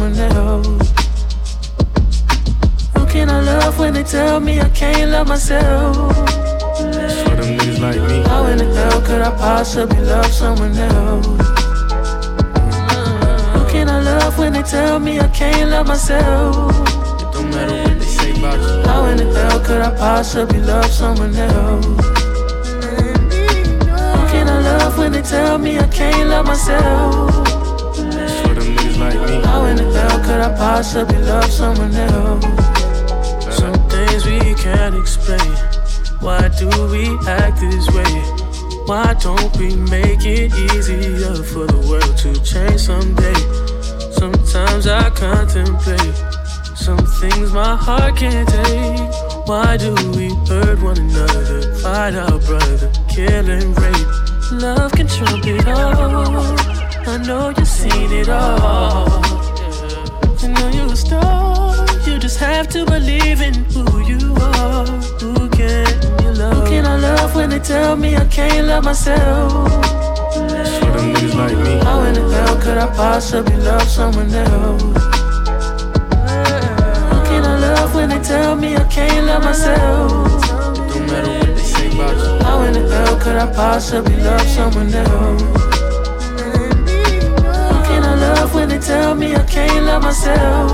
someone 0.00 0.18
else? 0.32 0.92
Who 2.94 3.06
can 3.06 3.28
I 3.28 3.40
love 3.40 3.78
when 3.78 3.92
they 3.92 4.02
tell 4.02 4.40
me 4.40 4.60
I 4.60 4.68
can't 4.70 5.10
love 5.10 5.28
myself? 5.28 6.16
For 6.16 7.36
them 7.36 7.58
niggas 7.58 7.80
like 7.80 8.00
me. 8.08 8.22
How 8.22 8.46
in 8.46 8.58
the 8.58 8.64
hell 8.64 9.00
could 9.02 9.20
I 9.20 9.30
possibly 9.36 10.00
love 10.00 10.32
someone 10.32 10.76
else? 10.76 11.26
Who 13.54 13.62
can 13.72 13.88
I 13.88 14.00
love 14.00 14.38
when 14.38 14.52
they 14.54 14.62
tell 14.62 14.98
me 14.98 15.20
I 15.20 15.28
can't 15.28 15.70
love 15.70 15.86
myself? 15.86 16.70
It 17.20 17.32
don't 17.34 17.50
matter 17.50 17.76
what 17.84 17.98
they 17.98 18.06
say 18.06 18.30
about 18.38 18.58
you. 18.58 18.88
How 18.88 19.04
in 19.04 19.16
the 19.18 19.24
hell 19.24 19.60
could 19.60 19.82
I 19.82 19.90
possibly 19.96 20.62
love 20.62 20.90
someone 20.90 21.34
else? 21.34 21.86
Who 24.14 24.22
can 24.32 24.48
I 24.48 24.60
love 24.60 24.96
when 24.96 25.12
they 25.12 25.22
tell 25.22 25.58
me 25.58 25.78
I 25.78 25.86
can't 25.88 26.28
love 26.30 26.46
myself? 26.46 27.29
Could 30.40 30.52
I 30.52 30.56
possibly 30.56 31.18
love 31.18 31.50
someone 31.52 31.94
else? 31.94 32.44
Some 33.58 33.74
things 33.90 34.24
we 34.24 34.54
can't 34.54 34.94
explain. 34.94 35.52
Why 36.20 36.48
do 36.48 36.68
we 36.88 37.04
act 37.28 37.60
this 37.60 37.86
way? 37.90 38.14
Why 38.86 39.12
don't 39.20 39.54
we 39.58 39.76
make 39.76 40.24
it 40.24 40.50
easier 40.54 41.34
for 41.44 41.66
the 41.66 41.80
world 41.88 42.16
to 42.24 42.32
change 42.42 42.80
someday? 42.80 43.40
Sometimes 44.12 44.86
I 44.86 45.10
contemplate 45.10 46.16
some 46.74 47.04
things 47.20 47.52
my 47.52 47.76
heart 47.76 48.16
can't 48.16 48.48
take. 48.48 49.46
Why 49.46 49.76
do 49.76 49.92
we 50.16 50.28
hurt 50.48 50.80
one 50.82 50.96
another, 50.96 51.74
fight 51.82 52.14
our 52.14 52.38
brother, 52.38 52.90
kill 53.10 53.50
and 53.50 53.78
rape? 53.78 54.52
Love 54.52 54.92
can 54.92 55.06
trump 55.06 55.44
it 55.44 55.68
all. 55.68 56.58
I 57.06 57.18
know 57.26 57.50
you've 57.50 57.68
seen 57.68 58.10
it 58.12 58.30
all. 58.30 59.49
You're 60.72 60.92
a 60.92 60.96
star. 60.96 61.74
You 62.06 62.18
just 62.18 62.38
have 62.38 62.68
to 62.68 62.84
believe 62.84 63.40
in 63.40 63.54
who 63.74 64.00
you 64.06 64.34
are. 64.36 64.86
Who 65.20 65.48
can 65.50 65.86
you 66.22 66.32
love? 66.32 66.54
Who 66.56 66.66
can 66.66 66.86
I 66.86 66.96
love 66.96 67.34
when 67.34 67.50
they 67.50 67.58
tell 67.58 67.96
me 67.96 68.16
I 68.16 68.26
can't 68.26 68.66
love 68.68 68.84
myself? 68.84 69.68
For 70.32 70.90
them 70.96 71.14
niggas 71.14 71.34
like 71.34 71.56
me. 71.58 71.78
How 71.84 72.02
in 72.02 72.14
the 72.14 72.28
hell 72.34 72.56
could 72.60 72.78
I 72.78 72.86
possibly 72.94 73.56
love 73.56 73.88
someone 73.88 74.32
else? 74.32 74.82
Who 74.82 74.98
can 77.28 77.44
I 77.44 77.58
love 77.58 77.94
when 77.94 78.08
they 78.08 78.20
tell 78.20 78.56
me 78.56 78.76
I 78.76 78.84
can't 78.84 79.26
love 79.26 79.44
myself? 79.44 80.10
Don't 80.92 81.06
matter 81.06 81.32
what 81.38 81.56
they 81.56 81.62
say 81.62 81.86
about 81.92 82.16
you. 82.16 82.44
How 82.44 82.62
in 82.62 82.72
the 82.74 82.88
hell 82.88 83.18
could 83.20 83.36
I 83.36 83.52
possibly 83.52 84.16
love 84.16 84.42
someone 84.42 84.92
else? 84.94 85.69
When 88.60 88.68
they 88.68 88.78
tell 88.78 89.14
me 89.14 89.34
I 89.34 89.42
can't 89.44 89.86
love 89.86 90.02
myself? 90.02 90.70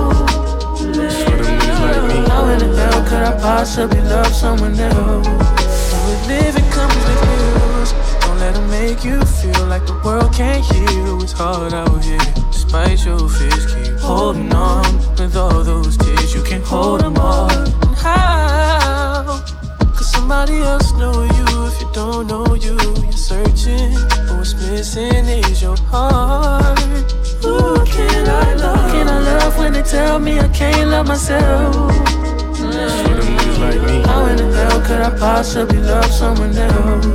For 0.76 0.86
them 0.92 1.08
niggas 1.38 1.78
like 1.84 2.02
me. 2.10 2.18
How 2.28 2.48
in 2.48 2.58
the 2.58 2.68
hell 2.80 3.00
could 3.08 3.24
I 3.30 3.40
possibly 3.40 4.00
love 4.00 4.32
someone 4.34 4.74
else? 4.74 5.28
When 6.06 6.18
living 6.26 6.68
comes 6.76 6.94
with 7.06 7.20
bills, 7.26 7.90
don't 8.22 8.38
let 8.40 8.54
them 8.54 8.68
make 8.70 9.04
you 9.04 9.24
feel 9.38 9.66
like 9.66 9.86
the 9.86 9.96
world 10.04 10.32
can't 10.34 10.64
heal. 10.64 11.22
It's 11.22 11.32
hard 11.32 11.74
out 11.74 12.02
here, 12.02 12.18
despite 12.50 13.04
your 13.04 13.28
fears. 13.28 13.64
Keep 13.72 14.00
holding 14.00 14.52
on 14.52 14.98
with 15.16 15.36
all 15.36 15.62
those 15.62 15.96
tears. 15.96 16.34
You 16.34 16.42
can't 16.42 16.64
hold 16.64 17.02
them 17.02 17.16
all. 17.18 17.50
And 17.52 17.96
how? 18.04 19.44
Cause 19.96 20.10
somebody 20.10 20.58
else 20.58 20.90
know 20.94 21.22
you 21.38 21.46
if 21.70 21.80
you 21.80 21.88
don't 21.92 22.26
know 22.26 22.46
you. 22.56 22.76
You're 23.04 23.12
searching, 23.12 23.94
but 24.26 24.38
what's 24.38 24.54
missing 24.54 25.26
is 25.26 25.62
your 25.62 25.76
heart. 25.92 27.25
Who 27.46 27.84
can 27.86 28.26
I 28.28 28.54
love? 28.54 28.90
Can 28.92 29.06
I 29.08 29.20
love 29.20 29.56
when 29.58 29.72
they 29.72 29.82
tell 29.82 30.18
me 30.18 30.38
I 30.40 30.48
can't 30.48 30.90
love 30.90 31.06
myself? 31.06 31.74
For 32.56 33.14
them 33.18 33.28
niggas 33.38 33.58
like 33.60 33.80
me. 33.88 34.02
How 34.02 34.26
in 34.26 34.36
the 34.36 34.48
hell 34.56 34.80
could 34.86 35.00
I 35.00 35.10
possibly 35.16 35.78
love 35.78 36.10
someone 36.10 36.56
else? 36.56 37.06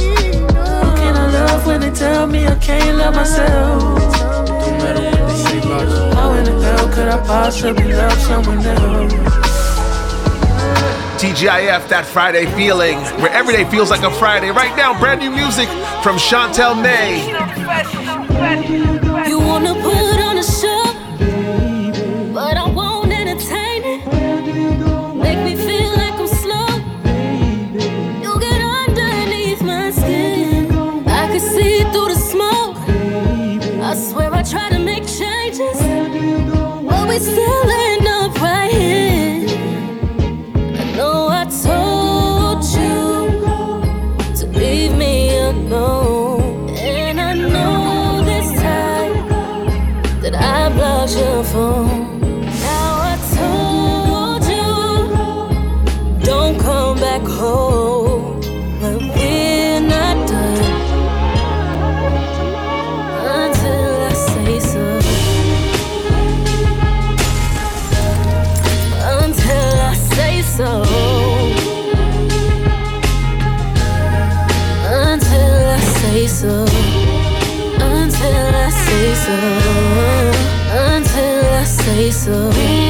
Who 0.00 0.90
can 1.00 1.14
I 1.24 1.26
love 1.38 1.66
when 1.66 1.80
they 1.80 1.90
tell 1.90 2.26
me 2.26 2.46
I 2.46 2.54
can't 2.56 2.98
love 2.98 3.14
myself? 3.16 3.98
Don't 4.46 4.78
matter 4.78 5.02
what 5.10 5.28
they 5.28 5.36
say 5.44 5.58
about 5.58 5.88
you. 5.88 6.14
How 6.14 6.32
in 6.34 6.44
the 6.44 6.52
hell 6.66 6.88
could 6.94 7.08
I 7.08 7.18
possibly 7.26 7.92
love 7.92 8.18
someone 8.20 8.64
else? 8.64 9.12
TGIF, 11.20 11.88
that 11.88 12.04
Friday 12.04 12.46
feeling, 12.54 12.98
where 13.20 13.30
every 13.30 13.54
day 13.54 13.64
feels 13.70 13.90
like 13.90 14.02
a 14.02 14.10
Friday. 14.10 14.50
Right 14.50 14.76
now, 14.76 14.98
brand 14.98 15.20
new 15.20 15.30
music 15.30 15.68
from 16.02 16.16
Shantel 16.16 16.74
May. 16.80 18.23
Up 37.16 38.34
right 38.40 38.72
here. 38.72 39.46
I 40.80 40.84
know 40.96 41.28
I 41.28 41.44
told 41.62 42.64
you 42.64 42.96
to 44.34 44.44
leave 44.58 44.96
me 44.96 45.38
alone, 45.38 46.70
and 46.70 47.20
I 47.20 47.34
know 47.34 48.24
this 48.24 48.50
time 48.60 49.28
that 50.22 50.34
I 50.34 50.68
blocked 50.70 51.16
your 51.16 51.44
phone. 51.44 52.20
Now 52.68 53.12
I 53.12 53.16
told 53.38 54.42
you, 54.54 56.24
don't 56.24 56.58
come 56.58 56.98
back 56.98 57.22
home, 57.22 57.83
so. 79.24 79.32
Until 80.70 81.44
I 81.54 81.64
say 81.64 82.10
so. 82.10 82.83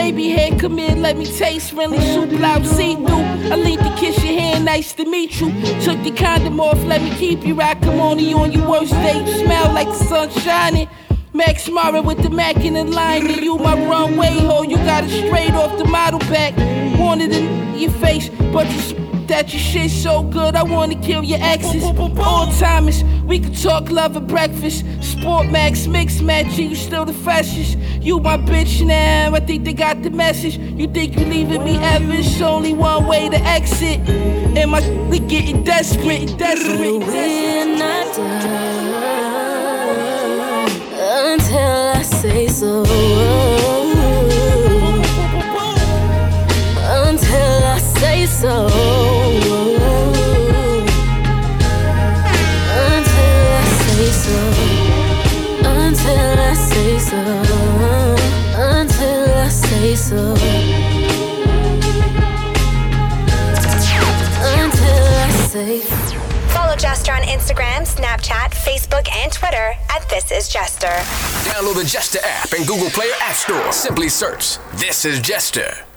Baby 0.00 0.30
hair. 0.30 0.58
Come 0.58 0.78
here, 0.78 0.96
let 0.96 1.18
me 1.18 1.26
taste. 1.26 1.72
Friendly 1.72 2.00
soup, 2.00 2.32
loud 2.40 2.64
see 2.64 2.94
through. 2.94 3.52
I 3.52 3.56
lean 3.56 3.78
to 3.80 3.94
kiss 3.96 4.16
your 4.24 4.32
hand, 4.32 4.64
nice 4.64 4.94
to 4.94 5.04
meet 5.04 5.38
you. 5.38 5.48
Took 5.82 6.02
the 6.02 6.10
condom 6.16 6.58
off, 6.58 6.82
let 6.84 7.02
me 7.02 7.10
keep 7.16 7.44
you 7.46 7.54
right. 7.54 7.78
Come 7.82 8.00
on, 8.00 8.18
you 8.18 8.38
on 8.38 8.50
your 8.50 8.66
worst 8.66 8.92
day. 8.92 9.22
Smell 9.44 9.74
like 9.74 9.88
the 9.88 10.04
sun 10.10 10.30
shining. 10.30 10.88
Max 11.34 11.68
Mara 11.68 12.00
with 12.00 12.22
the 12.22 12.30
Mac 12.30 12.56
in 12.64 12.74
the 12.74 12.84
line, 12.84 13.26
and 13.26 13.42
you 13.42 13.58
my 13.58 13.74
runway 13.74 14.38
ho. 14.40 14.62
You 14.62 14.76
got 14.76 15.04
it 15.04 15.10
straight 15.10 15.52
off 15.52 15.76
the 15.76 15.84
model 15.84 16.20
back. 16.20 16.56
Wanted 16.98 17.32
in 17.32 17.78
your 17.78 17.92
face, 17.92 18.30
but 18.54 18.66
you 18.72 19.00
that 19.30 19.52
your 19.52 19.62
shit 19.62 19.90
so 19.92 20.24
good. 20.24 20.56
I 20.56 20.64
wanna 20.64 20.96
kill 21.00 21.22
your 21.22 21.38
exes. 21.40 21.84
All 21.84 22.46
timers, 22.58 23.04
we 23.24 23.38
could 23.38 23.56
talk 23.56 23.88
love 23.88 24.16
at 24.16 24.26
breakfast. 24.26 24.84
Sportmax 25.00 25.86
mix 25.86 26.20
matching, 26.20 26.70
you 26.70 26.74
still 26.74 27.04
the 27.04 27.12
freshest. 27.12 27.78
You 28.00 28.18
my 28.18 28.38
bitch 28.38 28.84
now. 28.86 29.34
I 29.34 29.40
think 29.40 29.64
they 29.64 29.74
got 29.74 30.02
the 30.02 30.08
message. 30.08 30.56
You 30.56 30.86
think 30.88 31.16
you're 31.16 31.28
leaving 31.28 31.62
me 31.62 31.76
ever? 31.76 32.14
It's 32.14 32.40
only 32.40 32.72
one 32.72 33.06
way 33.06 33.28
to 33.28 33.36
exit. 33.36 34.00
And 34.08 34.70
my 34.70 34.80
we 35.10 35.18
getting 35.18 35.62
desperate, 35.64 36.38
desperate. 36.38 36.98
We're 36.98 37.76
not 37.76 38.16
done 38.16 38.90
until 41.34 41.58
I 41.58 42.02
say 42.02 42.48
so. 42.48 42.84
Until 46.78 47.64
I 47.66 47.78
say 47.78 48.24
so. 48.24 49.19
Say 56.80 56.98
so. 56.98 57.16
Until 58.56 59.34
I 59.34 59.48
say 59.48 59.94
so. 59.94 60.32
Until 64.58 65.04
I 65.24 65.30
say. 65.48 65.80
Follow 66.54 66.76
Jester 66.76 67.12
on 67.12 67.22
Instagram, 67.22 67.80
Snapchat, 67.86 68.52
Facebook, 68.52 69.06
and 69.12 69.30
Twitter 69.32 69.74
at 69.90 70.08
This 70.08 70.30
Is 70.30 70.48
Jester. 70.48 70.96
Download 71.50 71.74
the 71.74 71.84
Jester 71.84 72.20
app 72.24 72.52
in 72.54 72.64
Google 72.64 72.90
Play 72.90 73.10
or 73.10 73.22
App 73.22 73.36
Store. 73.36 73.72
Simply 73.72 74.08
search 74.08 74.58
This 74.74 75.04
is 75.04 75.20
Jester. 75.20 75.89